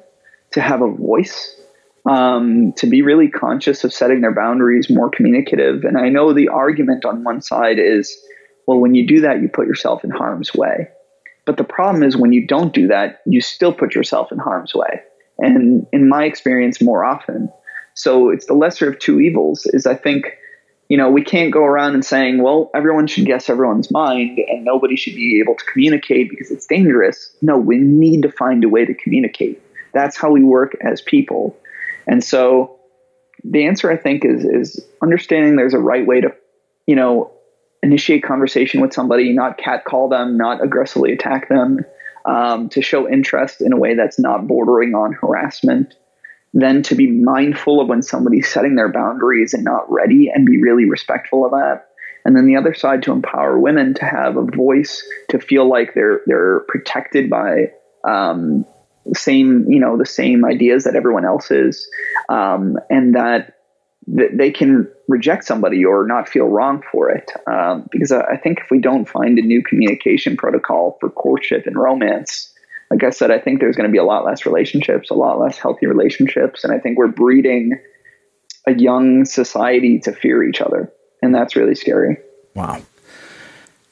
to 0.52 0.60
have 0.60 0.82
a 0.82 0.90
voice 0.90 1.60
um, 2.08 2.72
to 2.74 2.86
be 2.86 3.02
really 3.02 3.28
conscious 3.28 3.84
of 3.84 3.92
setting 3.92 4.20
their 4.20 4.34
boundaries, 4.34 4.90
more 4.90 5.10
communicative. 5.10 5.84
And 5.84 5.96
I 5.98 6.08
know 6.08 6.32
the 6.32 6.48
argument 6.48 7.04
on 7.04 7.24
one 7.24 7.40
side 7.42 7.78
is, 7.78 8.16
well, 8.66 8.78
when 8.78 8.94
you 8.94 9.06
do 9.06 9.20
that, 9.20 9.40
you 9.40 9.48
put 9.48 9.66
yourself 9.66 10.04
in 10.04 10.10
harm's 10.10 10.54
way. 10.54 10.88
But 11.44 11.56
the 11.56 11.64
problem 11.64 12.02
is 12.02 12.16
when 12.16 12.32
you 12.32 12.46
don't 12.46 12.74
do 12.74 12.86
that, 12.88 13.20
you 13.26 13.40
still 13.40 13.72
put 13.72 13.94
yourself 13.94 14.30
in 14.32 14.38
harm's 14.38 14.74
way. 14.74 15.02
And 15.38 15.86
in 15.92 16.08
my 16.08 16.24
experience, 16.24 16.80
more 16.80 17.04
often. 17.04 17.52
So 17.94 18.30
it's 18.30 18.46
the 18.46 18.54
lesser 18.54 18.88
of 18.88 18.98
two 18.98 19.20
evils, 19.20 19.66
is 19.66 19.86
I 19.86 19.94
think, 19.94 20.26
you 20.88 20.96
know, 20.96 21.10
we 21.10 21.22
can't 21.22 21.52
go 21.52 21.64
around 21.64 21.94
and 21.94 22.04
saying, 22.04 22.42
well, 22.42 22.70
everyone 22.74 23.06
should 23.06 23.26
guess 23.26 23.48
everyone's 23.48 23.90
mind 23.90 24.38
and 24.38 24.64
nobody 24.64 24.96
should 24.96 25.14
be 25.14 25.40
able 25.40 25.56
to 25.56 25.64
communicate 25.64 26.30
because 26.30 26.50
it's 26.50 26.66
dangerous. 26.66 27.34
No, 27.42 27.58
we 27.58 27.78
need 27.78 28.22
to 28.22 28.30
find 28.30 28.62
a 28.64 28.68
way 28.68 28.84
to 28.84 28.94
communicate. 28.94 29.60
That's 29.92 30.16
how 30.16 30.30
we 30.30 30.42
work 30.42 30.76
as 30.80 31.02
people. 31.02 31.56
And 32.06 32.22
so 32.22 32.78
the 33.44 33.66
answer 33.66 33.90
I 33.90 33.96
think 33.96 34.24
is 34.24 34.44
is 34.44 34.84
understanding 35.02 35.56
there's 35.56 35.74
a 35.74 35.78
right 35.78 36.06
way 36.06 36.20
to, 36.20 36.32
you 36.86 36.96
know, 36.96 37.32
initiate 37.82 38.22
conversation 38.22 38.80
with 38.80 38.92
somebody, 38.92 39.32
not 39.32 39.58
catcall 39.58 40.08
them, 40.08 40.36
not 40.36 40.62
aggressively 40.62 41.12
attack 41.12 41.48
them, 41.48 41.84
um, 42.24 42.68
to 42.70 42.82
show 42.82 43.08
interest 43.08 43.60
in 43.60 43.72
a 43.72 43.76
way 43.76 43.94
that's 43.94 44.18
not 44.18 44.46
bordering 44.46 44.94
on 44.94 45.12
harassment. 45.12 45.94
Then 46.54 46.82
to 46.84 46.94
be 46.94 47.10
mindful 47.10 47.80
of 47.80 47.88
when 47.88 48.02
somebody's 48.02 48.52
setting 48.52 48.76
their 48.76 48.92
boundaries 48.92 49.54
and 49.54 49.64
not 49.64 49.90
ready 49.90 50.30
and 50.32 50.46
be 50.46 50.62
really 50.62 50.84
respectful 50.88 51.44
of 51.44 51.52
that. 51.52 51.88
And 52.24 52.36
then 52.36 52.46
the 52.46 52.56
other 52.56 52.74
side 52.74 53.02
to 53.04 53.12
empower 53.12 53.58
women 53.58 53.94
to 53.94 54.04
have 54.04 54.36
a 54.36 54.44
voice, 54.44 55.02
to 55.30 55.40
feel 55.40 55.68
like 55.68 55.94
they're 55.94 56.20
they're 56.26 56.60
protected 56.68 57.28
by 57.28 57.72
um, 58.06 58.64
same 59.14 59.70
you 59.70 59.80
know 59.80 59.96
the 59.96 60.06
same 60.06 60.44
ideas 60.44 60.84
that 60.84 60.94
everyone 60.94 61.24
else 61.24 61.50
is 61.50 61.88
um, 62.28 62.78
and 62.88 63.14
that 63.14 63.54
th- 64.16 64.32
they 64.34 64.50
can 64.50 64.88
reject 65.08 65.44
somebody 65.44 65.84
or 65.84 66.06
not 66.06 66.28
feel 66.28 66.46
wrong 66.46 66.82
for 66.90 67.10
it. 67.10 67.30
Um, 67.46 67.88
because 67.90 68.12
I, 68.12 68.22
I 68.22 68.36
think 68.36 68.60
if 68.60 68.70
we 68.70 68.78
don't 68.78 69.08
find 69.08 69.38
a 69.38 69.42
new 69.42 69.62
communication 69.62 70.36
protocol 70.36 70.96
for 71.00 71.10
courtship 71.10 71.66
and 71.66 71.76
romance, 71.76 72.52
like 72.90 73.04
I 73.04 73.10
said, 73.10 73.30
I 73.30 73.38
think 73.38 73.60
there's 73.60 73.76
going 73.76 73.88
to 73.88 73.92
be 73.92 73.98
a 73.98 74.04
lot 74.04 74.24
less 74.24 74.44
relationships, 74.44 75.10
a 75.10 75.14
lot 75.14 75.40
less 75.40 75.58
healthy 75.58 75.86
relationships. 75.86 76.64
And 76.64 76.72
I 76.72 76.78
think 76.78 76.98
we're 76.98 77.08
breeding 77.08 77.78
a 78.66 78.74
young 78.74 79.24
society 79.24 79.98
to 80.00 80.12
fear 80.12 80.44
each 80.44 80.60
other. 80.60 80.92
And 81.22 81.34
that's 81.34 81.56
really 81.56 81.74
scary. 81.74 82.18
Wow. 82.54 82.82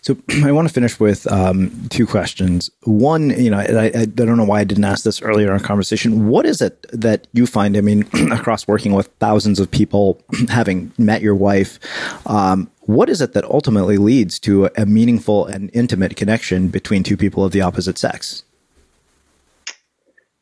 So 0.03 0.17
I 0.45 0.53
want 0.53 0.69
to 0.69 0.75
finish 0.75 0.99
with 0.99 1.31
um, 1.31 1.89
two 1.91 2.07
questions. 2.07 2.71
One, 2.85 3.31
you 3.31 3.51
know, 3.51 3.59
I, 3.59 3.91
I, 3.95 4.05
don't 4.07 4.37
know 4.37 4.45
why 4.45 4.61
I 4.61 4.65
didn't 4.65 4.85
ask 4.85 5.05
this 5.05 5.23
earlier 5.23 5.49
in 5.49 5.53
our 5.53 5.61
conversation. 5.61 6.29
What 6.29 6.47
is 6.47 6.61
it 6.61 6.87
that 6.93 7.27
you 7.33 7.47
find? 7.47 7.77
I 7.77 7.81
mean, 7.81 8.09
across 8.33 8.67
working 8.67 8.93
with 8.93 9.09
thousands 9.19 9.61
of 9.61 9.71
people, 9.71 10.23
having 10.49 10.93
met 10.99 11.23
your 11.23 11.35
wife, 11.35 11.79
um, 12.27 12.71
what 12.83 13.09
is 13.09 13.21
it 13.21 13.35
that 13.35 13.45
ultimately 13.45 13.99
leads 13.99 14.39
to 14.41 14.69
a 14.77 14.85
meaningful 14.85 15.47
and 15.47 15.71
intimate 15.73 16.17
connection 16.17 16.69
between 16.69 17.03
two 17.03 17.17
people 17.17 17.45
of 17.45 17.53
the 17.53 17.61
opposite 17.61 17.99
sex? 17.99 18.43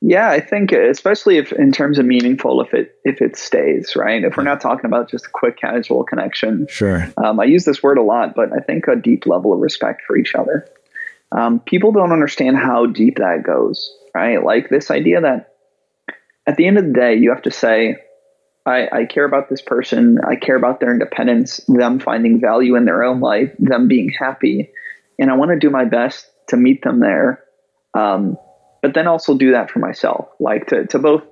Yeah, 0.01 0.31
I 0.31 0.41
think 0.41 0.71
especially 0.71 1.39
if 1.39 1.51
in 1.53 1.73
terms 1.73 1.99
of 1.99 2.07
meaningful, 2.07 2.61
if 2.61 2.73
it 2.73 2.97
if 3.05 3.21
it 3.21 3.37
stays 3.37 3.97
right, 3.97 4.23
if 4.23 4.37
we're 4.37 4.45
not 4.45 4.61
talking 4.61 4.87
about 4.87 5.11
just 5.11 5.27
a 5.27 5.31
quick 5.31 5.59
casual 5.59 6.05
connection. 6.05 6.67
Sure. 6.71 7.13
Um, 7.17 7.41
I 7.41 7.45
use 7.45 7.65
this 7.65 7.83
word 7.83 7.99
a 7.99 8.03
lot, 8.03 8.35
but 8.37 8.53
I 8.53 8.61
think 8.61 8.87
a 8.87 8.95
deep 8.95 9.27
level 9.27 9.53
of 9.53 9.59
respect 9.59 10.03
for 10.07 10.17
each 10.17 10.37
other. 10.37 10.69
Um, 11.33 11.59
people 11.61 11.91
don't 11.91 12.13
understand 12.13 12.57
how 12.57 12.87
deep 12.87 13.17
that 13.17 13.43
goes, 13.45 13.93
right? 14.15 14.43
Like 14.43 14.69
this 14.69 14.91
idea 14.91 15.21
that 15.21 15.55
at 16.47 16.57
the 16.57 16.67
end 16.67 16.79
of 16.79 16.87
the 16.87 16.93
day, 16.93 17.17
you 17.17 17.31
have 17.31 17.43
to 17.43 17.51
say, 17.51 17.97
I, 18.65 18.89
I 18.93 19.05
care 19.05 19.25
about 19.25 19.51
this 19.51 19.61
person. 19.61 20.19
I 20.27 20.37
care 20.37 20.57
about 20.57 20.81
their 20.81 20.93
independence, 20.93 21.61
them 21.67 21.99
finding 21.99 22.41
value 22.41 22.77
in 22.77 22.85
their 22.85 23.03
own 23.03 23.21
life, 23.21 23.53
them 23.59 23.89
being 23.89 24.11
happy, 24.11 24.71
and 25.19 25.31
I 25.31 25.37
want 25.37 25.51
to 25.51 25.59
do 25.59 25.71
my 25.71 25.85
best 25.85 26.31
to 26.49 26.57
meet 26.57 26.83
them 26.83 27.01
there. 27.01 27.43
Um, 27.95 28.39
but 28.83 28.95
then 28.95 29.07
also 29.07 29.37
do 29.37 29.53
that 29.53 29.71
for 29.71 29.79
myself, 29.79 30.29
like 30.39 30.67
to, 30.69 30.87
to 30.87 30.99
both 30.99 31.23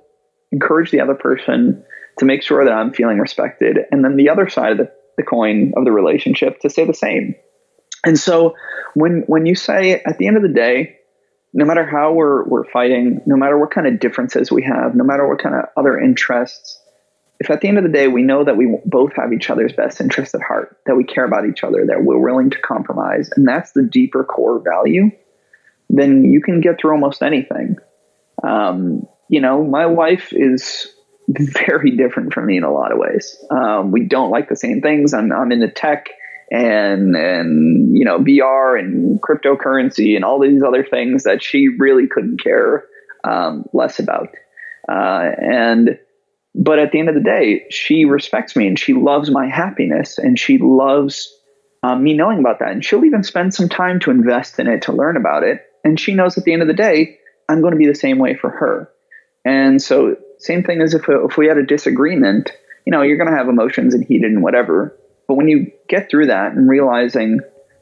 encourage 0.51 0.91
the 0.91 1.01
other 1.01 1.15
person 1.15 1.83
to 2.19 2.25
make 2.25 2.43
sure 2.43 2.65
that 2.65 2.73
I'm 2.73 2.93
feeling 2.93 3.19
respected. 3.19 3.77
And 3.91 4.03
then 4.03 4.15
the 4.15 4.29
other 4.29 4.49
side 4.49 4.73
of 4.73 4.77
the, 4.77 4.91
the 5.17 5.23
coin 5.23 5.73
of 5.75 5.85
the 5.85 5.91
relationship 5.91 6.59
to 6.61 6.69
say 6.69 6.85
the 6.85 6.93
same. 6.93 7.35
And 8.05 8.17
so 8.17 8.55
when, 8.93 9.23
when 9.27 9.45
you 9.45 9.55
say 9.55 9.93
at 9.93 10.17
the 10.17 10.27
end 10.27 10.37
of 10.37 10.43
the 10.43 10.49
day, 10.49 10.97
no 11.53 11.65
matter 11.65 11.85
how 11.85 12.13
we're, 12.13 12.43
we're 12.45 12.69
fighting, 12.69 13.21
no 13.25 13.35
matter 13.35 13.57
what 13.57 13.71
kind 13.71 13.87
of 13.87 13.99
differences 13.99 14.51
we 14.51 14.63
have, 14.63 14.95
no 14.95 15.03
matter 15.03 15.27
what 15.27 15.41
kind 15.41 15.55
of 15.55 15.65
other 15.75 15.99
interests, 15.99 16.79
if 17.39 17.49
at 17.49 17.61
the 17.61 17.67
end 17.67 17.77
of 17.77 17.83
the 17.83 17.89
day 17.89 18.07
we 18.07 18.23
know 18.23 18.43
that 18.43 18.57
we 18.57 18.77
both 18.85 19.13
have 19.15 19.31
each 19.31 19.49
other's 19.49 19.73
best 19.73 20.01
interest 20.01 20.33
at 20.33 20.41
heart, 20.41 20.77
that 20.85 20.95
we 20.95 21.03
care 21.03 21.25
about 21.25 21.47
each 21.47 21.63
other, 21.63 21.85
that 21.85 22.03
we're 22.03 22.19
willing 22.19 22.49
to 22.49 22.59
compromise, 22.59 23.29
and 23.35 23.47
that's 23.47 23.71
the 23.73 23.83
deeper 23.83 24.23
core 24.23 24.59
value, 24.59 25.11
then 25.89 26.23
you 26.23 26.41
can 26.41 26.61
get 26.61 26.79
through 26.79 26.91
almost 26.91 27.21
anything. 27.21 27.77
Um, 28.43 29.07
you 29.29 29.41
know, 29.41 29.63
my 29.63 29.85
wife 29.85 30.29
is 30.31 30.87
very 31.29 31.95
different 31.95 32.33
from 32.33 32.45
me 32.45 32.57
in 32.57 32.63
a 32.63 32.71
lot 32.71 32.91
of 32.91 32.97
ways. 32.97 33.37
Um, 33.51 33.91
we 33.91 34.05
don't 34.05 34.31
like 34.31 34.49
the 34.49 34.55
same 34.55 34.81
things. 34.81 35.13
I'm, 35.13 35.31
I'm 35.31 35.51
into 35.51 35.69
tech 35.69 36.09
and 36.49 37.13
and 37.13 37.97
you 37.97 38.05
know 38.05 38.19
VR 38.19 38.79
and 38.79 39.21
cryptocurrency 39.21 40.15
and 40.15 40.23
all 40.23 40.39
these 40.39 40.63
other 40.63 40.81
things 40.81 41.23
that 41.23 41.43
she 41.43 41.67
really 41.77 42.07
couldn't 42.07 42.41
care 42.41 42.85
um, 43.25 43.65
less 43.73 43.99
about. 43.99 44.29
Uh, 44.89 45.31
and 45.39 45.99
but 46.55 46.79
at 46.79 46.91
the 46.91 46.99
end 46.99 47.09
of 47.09 47.15
the 47.15 47.21
day, 47.21 47.65
she 47.69 48.05
respects 48.05 48.55
me 48.55 48.67
and 48.67 48.79
she 48.79 48.93
loves 48.93 49.29
my 49.29 49.47
happiness 49.47 50.17
and 50.17 50.39
she 50.39 50.57
loves 50.57 51.31
um, 51.83 52.03
me 52.03 52.13
knowing 52.13 52.39
about 52.39 52.59
that. 52.59 52.71
And 52.71 52.83
she'll 52.83 53.05
even 53.05 53.23
spend 53.23 53.53
some 53.53 53.69
time 53.69 53.99
to 54.01 54.11
invest 54.11 54.57
in 54.57 54.67
it 54.67 54.81
to 54.83 54.91
learn 54.91 55.17
about 55.17 55.43
it. 55.43 55.66
And 55.83 55.99
she 55.99 56.13
knows 56.13 56.37
at 56.37 56.43
the 56.43 56.53
end 56.53 56.61
of 56.61 56.67
the 56.67 56.73
day, 56.73 57.19
I'm 57.49 57.61
going 57.61 57.71
to 57.71 57.77
be 57.77 57.87
the 57.87 57.95
same 57.95 58.19
way 58.19 58.35
for 58.35 58.49
her. 58.49 58.91
And 59.45 59.81
so, 59.81 60.17
same 60.39 60.63
thing 60.63 60.81
as 60.81 60.93
if, 60.93 61.05
if 61.07 61.37
we 61.37 61.47
had 61.47 61.57
a 61.57 61.65
disagreement, 61.65 62.51
you 62.85 62.91
know, 62.91 63.01
you're 63.01 63.17
going 63.17 63.29
to 63.29 63.35
have 63.35 63.47
emotions 63.47 63.93
and 63.93 64.03
heated 64.03 64.31
and 64.31 64.43
whatever. 64.43 64.97
But 65.27 65.35
when 65.35 65.47
you 65.47 65.71
get 65.89 66.09
through 66.09 66.27
that 66.27 66.53
and 66.53 66.69
realizing, 66.69 67.39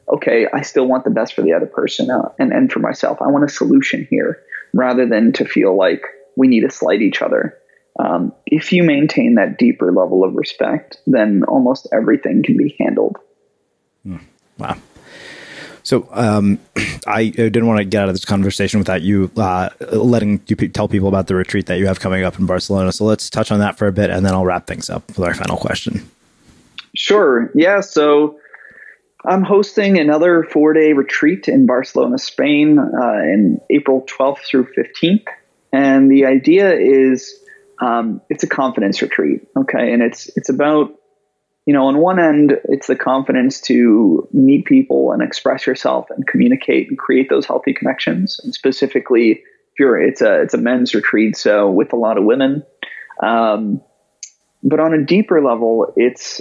okay, 0.08 0.46
I 0.52 0.62
still 0.62 0.86
want 0.86 1.04
the 1.04 1.10
best 1.10 1.34
for 1.34 1.42
the 1.42 1.52
other 1.52 1.66
person 1.66 2.10
uh, 2.10 2.30
and, 2.38 2.52
and 2.52 2.72
for 2.72 2.78
myself, 2.78 3.20
I 3.20 3.28
want 3.28 3.44
a 3.44 3.48
solution 3.48 4.06
here 4.10 4.42
rather 4.72 5.06
than 5.06 5.32
to 5.34 5.44
feel 5.44 5.76
like 5.76 6.02
we 6.36 6.48
need 6.48 6.60
to 6.60 6.70
slight 6.70 7.02
each 7.02 7.22
other. 7.22 7.58
Um, 7.98 8.32
if 8.44 8.72
you 8.72 8.82
maintain 8.82 9.36
that 9.36 9.58
deeper 9.58 9.90
level 9.90 10.22
of 10.22 10.34
respect, 10.34 10.98
then 11.06 11.44
almost 11.44 11.88
everything 11.92 12.42
can 12.42 12.56
be 12.56 12.76
handled. 12.78 13.16
Mm, 14.06 14.20
wow. 14.58 14.76
So 15.86 16.08
um, 16.10 16.58
I 17.06 17.28
didn't 17.28 17.66
want 17.68 17.78
to 17.78 17.84
get 17.84 18.02
out 18.02 18.08
of 18.08 18.14
this 18.14 18.24
conversation 18.24 18.80
without 18.80 19.02
you 19.02 19.30
uh, 19.36 19.70
letting 19.92 20.42
you 20.48 20.56
tell 20.56 20.88
people 20.88 21.06
about 21.06 21.28
the 21.28 21.36
retreat 21.36 21.66
that 21.66 21.78
you 21.78 21.86
have 21.86 22.00
coming 22.00 22.24
up 22.24 22.40
in 22.40 22.46
Barcelona. 22.46 22.90
So 22.90 23.04
let's 23.04 23.30
touch 23.30 23.52
on 23.52 23.60
that 23.60 23.78
for 23.78 23.86
a 23.86 23.92
bit, 23.92 24.10
and 24.10 24.26
then 24.26 24.34
I'll 24.34 24.44
wrap 24.44 24.66
things 24.66 24.90
up 24.90 25.06
with 25.06 25.20
our 25.20 25.32
final 25.32 25.56
question. 25.56 26.10
Sure. 26.96 27.52
Yeah. 27.54 27.82
So 27.82 28.40
I'm 29.24 29.44
hosting 29.44 29.96
another 29.96 30.42
four 30.42 30.72
day 30.72 30.92
retreat 30.92 31.46
in 31.46 31.66
Barcelona, 31.66 32.18
Spain, 32.18 32.80
uh, 32.80 33.18
in 33.22 33.60
April 33.70 34.04
12th 34.06 34.40
through 34.40 34.66
15th, 34.76 35.26
and 35.72 36.10
the 36.10 36.26
idea 36.26 36.74
is 36.74 37.32
um, 37.80 38.22
it's 38.28 38.42
a 38.42 38.48
confidence 38.48 39.02
retreat. 39.02 39.46
Okay, 39.56 39.92
and 39.92 40.02
it's 40.02 40.36
it's 40.36 40.48
about 40.48 40.98
you 41.66 41.72
know, 41.72 41.86
on 41.88 41.98
one 41.98 42.20
end, 42.20 42.58
it's 42.66 42.86
the 42.86 42.94
confidence 42.94 43.60
to 43.62 44.26
meet 44.32 44.66
people 44.66 45.10
and 45.10 45.20
express 45.20 45.66
yourself 45.66 46.06
and 46.10 46.24
communicate 46.26 46.88
and 46.88 46.96
create 46.96 47.28
those 47.28 47.44
healthy 47.44 47.74
connections. 47.74 48.40
And 48.44 48.54
specifically, 48.54 49.32
if 49.32 49.80
you're, 49.80 50.00
it's 50.00 50.22
a 50.22 50.42
it's 50.42 50.54
a 50.54 50.58
men's 50.58 50.94
retreat, 50.94 51.36
so 51.36 51.68
with 51.68 51.92
a 51.92 51.96
lot 51.96 52.18
of 52.18 52.24
women. 52.24 52.64
Um, 53.20 53.82
but 54.62 54.78
on 54.78 54.94
a 54.94 55.04
deeper 55.04 55.42
level, 55.42 55.92
it's 55.96 56.40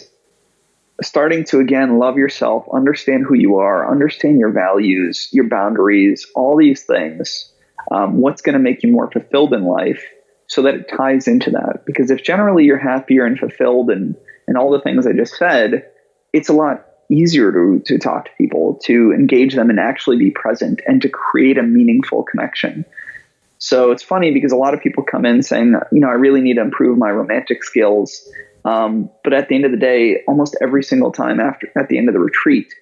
starting 1.01 1.43
to 1.45 1.59
again 1.59 1.97
love 1.97 2.17
yourself, 2.17 2.67
understand 2.71 3.25
who 3.25 3.33
you 3.33 3.55
are, 3.55 3.91
understand 3.91 4.39
your 4.39 4.51
values, 4.51 5.27
your 5.31 5.49
boundaries, 5.49 6.27
all 6.35 6.55
these 6.55 6.83
things. 6.83 7.51
Um, 7.91 8.21
what's 8.21 8.41
going 8.41 8.53
to 8.53 8.59
make 8.59 8.83
you 8.83 8.91
more 8.91 9.09
fulfilled 9.09 9.53
in 9.53 9.65
life, 9.65 10.03
so 10.47 10.61
that 10.61 10.75
it 10.75 10.89
ties 10.95 11.27
into 11.27 11.49
that. 11.51 11.83
Because 11.85 12.11
if 12.11 12.23
generally 12.23 12.65
you're 12.65 12.77
happier 12.77 13.25
and 13.25 13.39
fulfilled 13.39 13.89
and 13.89 14.15
and 14.47 14.57
all 14.57 14.71
the 14.71 14.81
things 14.81 15.07
I 15.07 15.13
just 15.13 15.35
said, 15.35 15.85
it's 16.33 16.49
a 16.49 16.53
lot 16.53 16.85
easier 17.09 17.51
to, 17.51 17.81
to 17.85 17.97
talk 17.97 18.25
to 18.25 18.31
people, 18.37 18.79
to 18.83 19.11
engage 19.13 19.55
them 19.55 19.69
and 19.69 19.79
actually 19.79 20.17
be 20.17 20.31
present 20.31 20.81
and 20.87 21.01
to 21.01 21.09
create 21.09 21.57
a 21.57 21.63
meaningful 21.63 22.23
connection. 22.23 22.85
So 23.57 23.91
it's 23.91 24.03
funny 24.03 24.31
because 24.31 24.51
a 24.51 24.57
lot 24.57 24.73
of 24.73 24.81
people 24.81 25.03
come 25.03 25.25
in 25.25 25.41
saying, 25.41 25.75
you 25.91 25.99
know, 25.99 26.09
I 26.09 26.13
really 26.13 26.41
need 26.41 26.55
to 26.55 26.61
improve 26.61 26.97
my 26.97 27.09
romantic 27.09 27.63
skills. 27.63 28.27
Um, 28.65 29.09
but 29.23 29.33
at 29.33 29.47
the 29.47 29.55
end 29.55 29.65
of 29.65 29.71
the 29.71 29.77
day, 29.77 30.23
almost 30.27 30.57
every 30.61 30.83
single 30.83 31.11
time 31.11 31.39
after 31.39 31.71
at 31.77 31.87
the 31.87 31.97
end 31.97 32.09
of 32.09 32.13
the 32.13 32.19
retreat, 32.19 32.73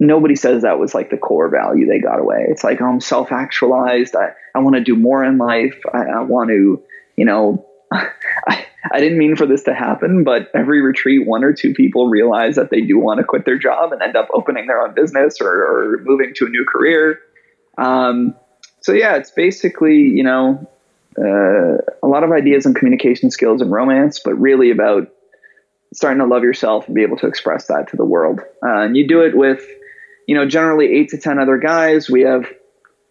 nobody 0.00 0.36
says 0.36 0.62
that 0.62 0.78
was 0.78 0.94
like 0.94 1.10
the 1.10 1.16
core 1.16 1.48
value 1.48 1.86
they 1.86 1.98
got 1.98 2.20
away. 2.20 2.46
It's 2.48 2.64
like, 2.64 2.80
oh, 2.80 2.86
I'm 2.86 3.00
self 3.00 3.32
actualized. 3.32 4.16
I, 4.16 4.32
I 4.54 4.60
want 4.60 4.76
to 4.76 4.82
do 4.82 4.96
more 4.96 5.24
in 5.24 5.38
life. 5.38 5.78
I, 5.92 6.04
I 6.04 6.20
want 6.22 6.50
to, 6.50 6.82
you 7.16 7.24
know, 7.24 7.66
I, 8.48 8.66
I 8.92 9.00
didn't 9.00 9.18
mean 9.18 9.36
for 9.36 9.46
this 9.46 9.62
to 9.64 9.74
happen, 9.74 10.24
but 10.24 10.50
every 10.54 10.82
retreat, 10.82 11.26
one 11.26 11.42
or 11.44 11.52
two 11.52 11.72
people 11.74 12.08
realize 12.08 12.56
that 12.56 12.70
they 12.70 12.80
do 12.80 12.98
want 12.98 13.18
to 13.18 13.24
quit 13.24 13.44
their 13.44 13.58
job 13.58 13.92
and 13.92 14.02
end 14.02 14.16
up 14.16 14.28
opening 14.34 14.66
their 14.66 14.80
own 14.80 14.94
business 14.94 15.40
or, 15.40 15.48
or 15.48 16.00
moving 16.04 16.32
to 16.36 16.46
a 16.46 16.48
new 16.48 16.64
career. 16.64 17.20
Um, 17.78 18.34
so 18.80 18.92
yeah, 18.92 19.16
it's 19.16 19.30
basically 19.30 19.96
you 19.96 20.22
know 20.22 20.68
uh, 21.18 21.78
a 22.02 22.06
lot 22.06 22.24
of 22.24 22.32
ideas 22.32 22.66
on 22.66 22.74
communication 22.74 23.30
skills 23.30 23.60
and 23.60 23.72
romance, 23.72 24.20
but 24.22 24.34
really 24.34 24.70
about 24.70 25.08
starting 25.94 26.18
to 26.18 26.26
love 26.26 26.42
yourself 26.42 26.86
and 26.86 26.94
be 26.94 27.02
able 27.02 27.16
to 27.16 27.26
express 27.26 27.66
that 27.68 27.88
to 27.88 27.96
the 27.96 28.04
world. 28.04 28.40
Uh, 28.62 28.80
and 28.80 28.96
you 28.96 29.06
do 29.08 29.22
it 29.22 29.36
with 29.36 29.66
you 30.26 30.34
know 30.34 30.46
generally 30.46 30.92
eight 30.92 31.08
to 31.10 31.18
ten 31.18 31.38
other 31.38 31.56
guys. 31.56 32.10
We 32.10 32.22
have 32.22 32.52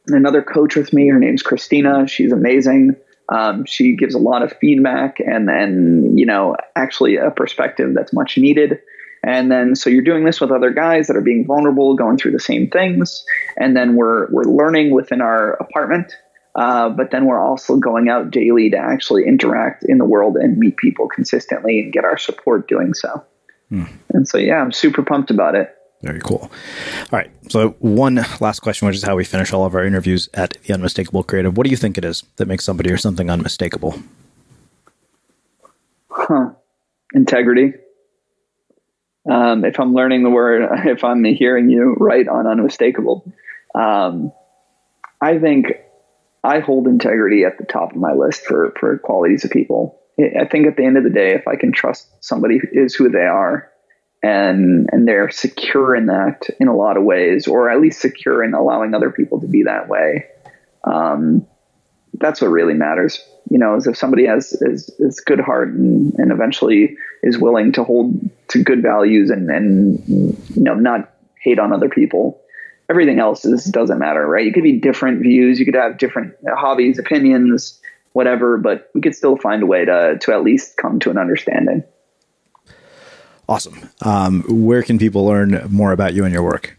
another 0.07 0.41
coach 0.41 0.75
with 0.75 0.93
me. 0.93 1.07
Her 1.07 1.19
name's 1.19 1.41
Christina. 1.41 2.07
She's 2.07 2.31
amazing. 2.31 2.95
Um, 3.29 3.65
she 3.65 3.95
gives 3.95 4.15
a 4.15 4.19
lot 4.19 4.43
of 4.43 4.53
feedback 4.59 5.19
and 5.19 5.47
then, 5.47 6.17
you 6.17 6.25
know, 6.25 6.55
actually 6.75 7.15
a 7.15 7.31
perspective 7.31 7.93
that's 7.93 8.13
much 8.13 8.37
needed. 8.37 8.79
And 9.25 9.49
then, 9.49 9.75
so 9.75 9.89
you're 9.89 10.03
doing 10.03 10.25
this 10.25 10.41
with 10.41 10.51
other 10.51 10.71
guys 10.71 11.07
that 11.07 11.15
are 11.15 11.21
being 11.21 11.45
vulnerable, 11.47 11.95
going 11.95 12.17
through 12.17 12.31
the 12.31 12.39
same 12.39 12.69
things. 12.69 13.23
And 13.57 13.75
then 13.75 13.95
we're, 13.95 14.29
we're 14.31 14.43
learning 14.43 14.91
within 14.91 15.21
our 15.21 15.53
apartment. 15.53 16.13
Uh, 16.55 16.89
but 16.89 17.11
then 17.11 17.25
we're 17.25 17.41
also 17.41 17.77
going 17.77 18.09
out 18.09 18.29
daily 18.29 18.69
to 18.69 18.77
actually 18.77 19.25
interact 19.25 19.85
in 19.87 19.97
the 19.97 20.05
world 20.05 20.35
and 20.35 20.57
meet 20.57 20.77
people 20.77 21.07
consistently 21.07 21.79
and 21.79 21.93
get 21.93 22.03
our 22.03 22.17
support 22.17 22.67
doing 22.67 22.93
so. 22.93 23.23
Hmm. 23.69 23.85
And 24.09 24.27
so, 24.27 24.37
yeah, 24.37 24.55
I'm 24.55 24.71
super 24.71 25.01
pumped 25.01 25.31
about 25.31 25.55
it. 25.55 25.73
Very 26.03 26.19
cool. 26.19 26.51
All 26.51 27.19
right. 27.19 27.31
So, 27.49 27.69
one 27.79 28.15
last 28.41 28.59
question, 28.59 28.85
which 28.87 28.97
is 28.97 29.03
how 29.03 29.15
we 29.15 29.23
finish 29.23 29.53
all 29.53 29.65
of 29.65 29.73
our 29.73 29.85
interviews 29.85 30.27
at 30.33 30.57
the 30.63 30.73
Unmistakable 30.73 31.23
Creative. 31.23 31.55
What 31.55 31.63
do 31.63 31.69
you 31.71 31.77
think 31.77 31.97
it 31.97 32.03
is 32.03 32.23
that 32.35 32.45
makes 32.45 32.65
somebody 32.65 32.91
or 32.91 32.97
something 32.97 33.29
unmistakable? 33.29 33.95
Huh. 36.09 36.51
integrity. 37.13 37.73
Um, 39.29 39.63
if 39.63 39.79
I'm 39.79 39.93
learning 39.93 40.23
the 40.23 40.29
word, 40.29 40.67
if 40.85 41.05
I'm 41.05 41.23
hearing 41.23 41.69
you 41.69 41.95
right 41.97 42.27
on 42.27 42.47
unmistakable, 42.47 43.31
um, 43.73 44.33
I 45.21 45.39
think 45.39 45.67
I 46.43 46.59
hold 46.59 46.87
integrity 46.87 47.45
at 47.45 47.57
the 47.57 47.65
top 47.65 47.91
of 47.91 47.97
my 47.97 48.11
list 48.11 48.45
for 48.45 48.73
for 48.77 48.97
qualities 48.97 49.45
of 49.45 49.51
people. 49.51 50.01
I 50.19 50.45
think 50.45 50.67
at 50.67 50.75
the 50.75 50.85
end 50.85 50.97
of 50.97 51.05
the 51.05 51.09
day, 51.09 51.33
if 51.33 51.47
I 51.47 51.55
can 51.55 51.71
trust 51.71 52.07
somebody 52.19 52.59
is 52.73 52.93
who 52.93 53.09
they 53.09 53.25
are, 53.25 53.71
and 54.23 54.89
and 54.91 55.05
they're 55.05 55.29
secure 55.29 55.95
in 55.95 56.05
that 56.05 56.47
in 56.59 56.69
a 56.69 56.75
lot 56.75 56.95
of 56.95 57.03
ways, 57.03 57.45
or 57.45 57.69
at 57.69 57.81
least 57.81 57.99
secure 57.99 58.41
in 58.41 58.53
allowing 58.53 58.93
other 58.93 59.11
people 59.11 59.41
to 59.41 59.47
be 59.47 59.63
that 59.63 59.89
way, 59.89 60.27
um, 60.85 61.45
that's 62.13 62.41
what 62.41 62.47
really 62.47 62.73
matters. 62.73 63.21
You 63.49 63.59
know, 63.59 63.75
is 63.75 63.85
if 63.85 63.97
somebody 63.97 64.25
has 64.25 64.53
is, 64.53 64.89
is 64.99 65.19
good 65.19 65.41
heart 65.41 65.73
and, 65.73 66.13
and 66.17 66.31
eventually 66.31 66.95
is 67.21 67.37
willing 67.37 67.73
to 67.73 67.83
hold 67.83 68.29
to 68.47 68.63
good 68.63 68.81
values 68.81 69.29
and 69.29 69.49
and 69.49 70.07
you 70.07 70.63
know 70.63 70.75
not 70.75 71.13
hate 71.39 71.59
on 71.59 71.73
other 71.73 71.89
people. 71.89 72.39
Everything 72.89 73.19
else 73.19 73.43
is 73.43 73.65
doesn't 73.65 73.99
matter, 73.99 74.25
right? 74.25 74.45
You 74.45 74.53
could 74.53 74.63
be 74.63 74.79
different 74.79 75.21
views, 75.21 75.59
you 75.59 75.65
could 75.65 75.75
have 75.75 75.97
different 75.97 76.35
hobbies, 76.47 76.97
opinions, 76.97 77.81
whatever, 78.13 78.57
but 78.57 78.89
we 78.93 79.01
could 79.01 79.15
still 79.15 79.35
find 79.35 79.63
a 79.63 79.65
way 79.65 79.83
to 79.83 80.17
to 80.21 80.31
at 80.31 80.43
least 80.43 80.77
come 80.77 80.99
to 81.01 81.09
an 81.09 81.17
understanding. 81.17 81.83
Awesome. 83.47 83.89
Um, 84.01 84.43
where 84.47 84.83
can 84.83 84.97
people 84.97 85.25
learn 85.25 85.67
more 85.69 85.91
about 85.91 86.13
you 86.13 86.23
and 86.23 86.33
your 86.33 86.43
work? 86.43 86.77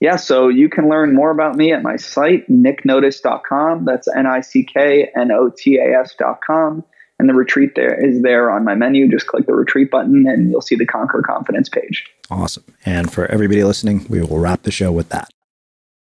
Yeah, 0.00 0.16
so 0.16 0.48
you 0.48 0.68
can 0.68 0.88
learn 0.88 1.14
more 1.14 1.30
about 1.30 1.56
me 1.56 1.72
at 1.72 1.82
my 1.82 1.96
site, 1.96 2.48
nicknotas.com. 2.48 3.84
That's 3.84 4.08
N 4.08 4.26
I 4.26 4.40
C 4.40 4.64
K 4.64 5.10
N 5.14 5.30
O 5.30 5.50
T 5.54 5.76
A 5.76 6.00
S.com. 6.00 6.84
And 7.18 7.28
the 7.28 7.34
retreat 7.34 7.74
there 7.76 8.02
is 8.02 8.22
there 8.22 8.50
on 8.50 8.64
my 8.64 8.74
menu. 8.74 9.10
Just 9.10 9.26
click 9.26 9.44
the 9.44 9.52
retreat 9.52 9.90
button 9.90 10.26
and 10.26 10.50
you'll 10.50 10.62
see 10.62 10.74
the 10.74 10.86
Conquer 10.86 11.22
Confidence 11.22 11.68
page. 11.68 12.06
Awesome. 12.30 12.64
And 12.86 13.12
for 13.12 13.26
everybody 13.26 13.62
listening, 13.62 14.06
we 14.08 14.22
will 14.22 14.38
wrap 14.38 14.62
the 14.62 14.70
show 14.70 14.90
with 14.90 15.10
that. 15.10 15.28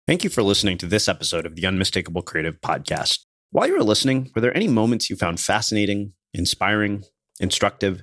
Thank 0.07 0.22
you 0.22 0.29
for 0.29 0.43
listening 0.43 0.76
to 0.79 0.87
this 0.87 1.09
episode 1.09 1.47
of 1.47 1.57
the 1.57 1.66
Unmistakable 1.66 2.20
Creative 2.20 2.61
Podcast. 2.61 3.20
While 3.53 3.68
you 3.68 3.79
were 3.79 3.85
listening, 3.85 4.31
were 4.35 4.43
there 4.43 4.55
any 4.55 4.68
moments 4.68 5.09
you 5.09 5.16
found 5.16 5.41
fascinating, 5.41 6.12
inspiring, 6.35 7.05
instructive, 7.41 8.03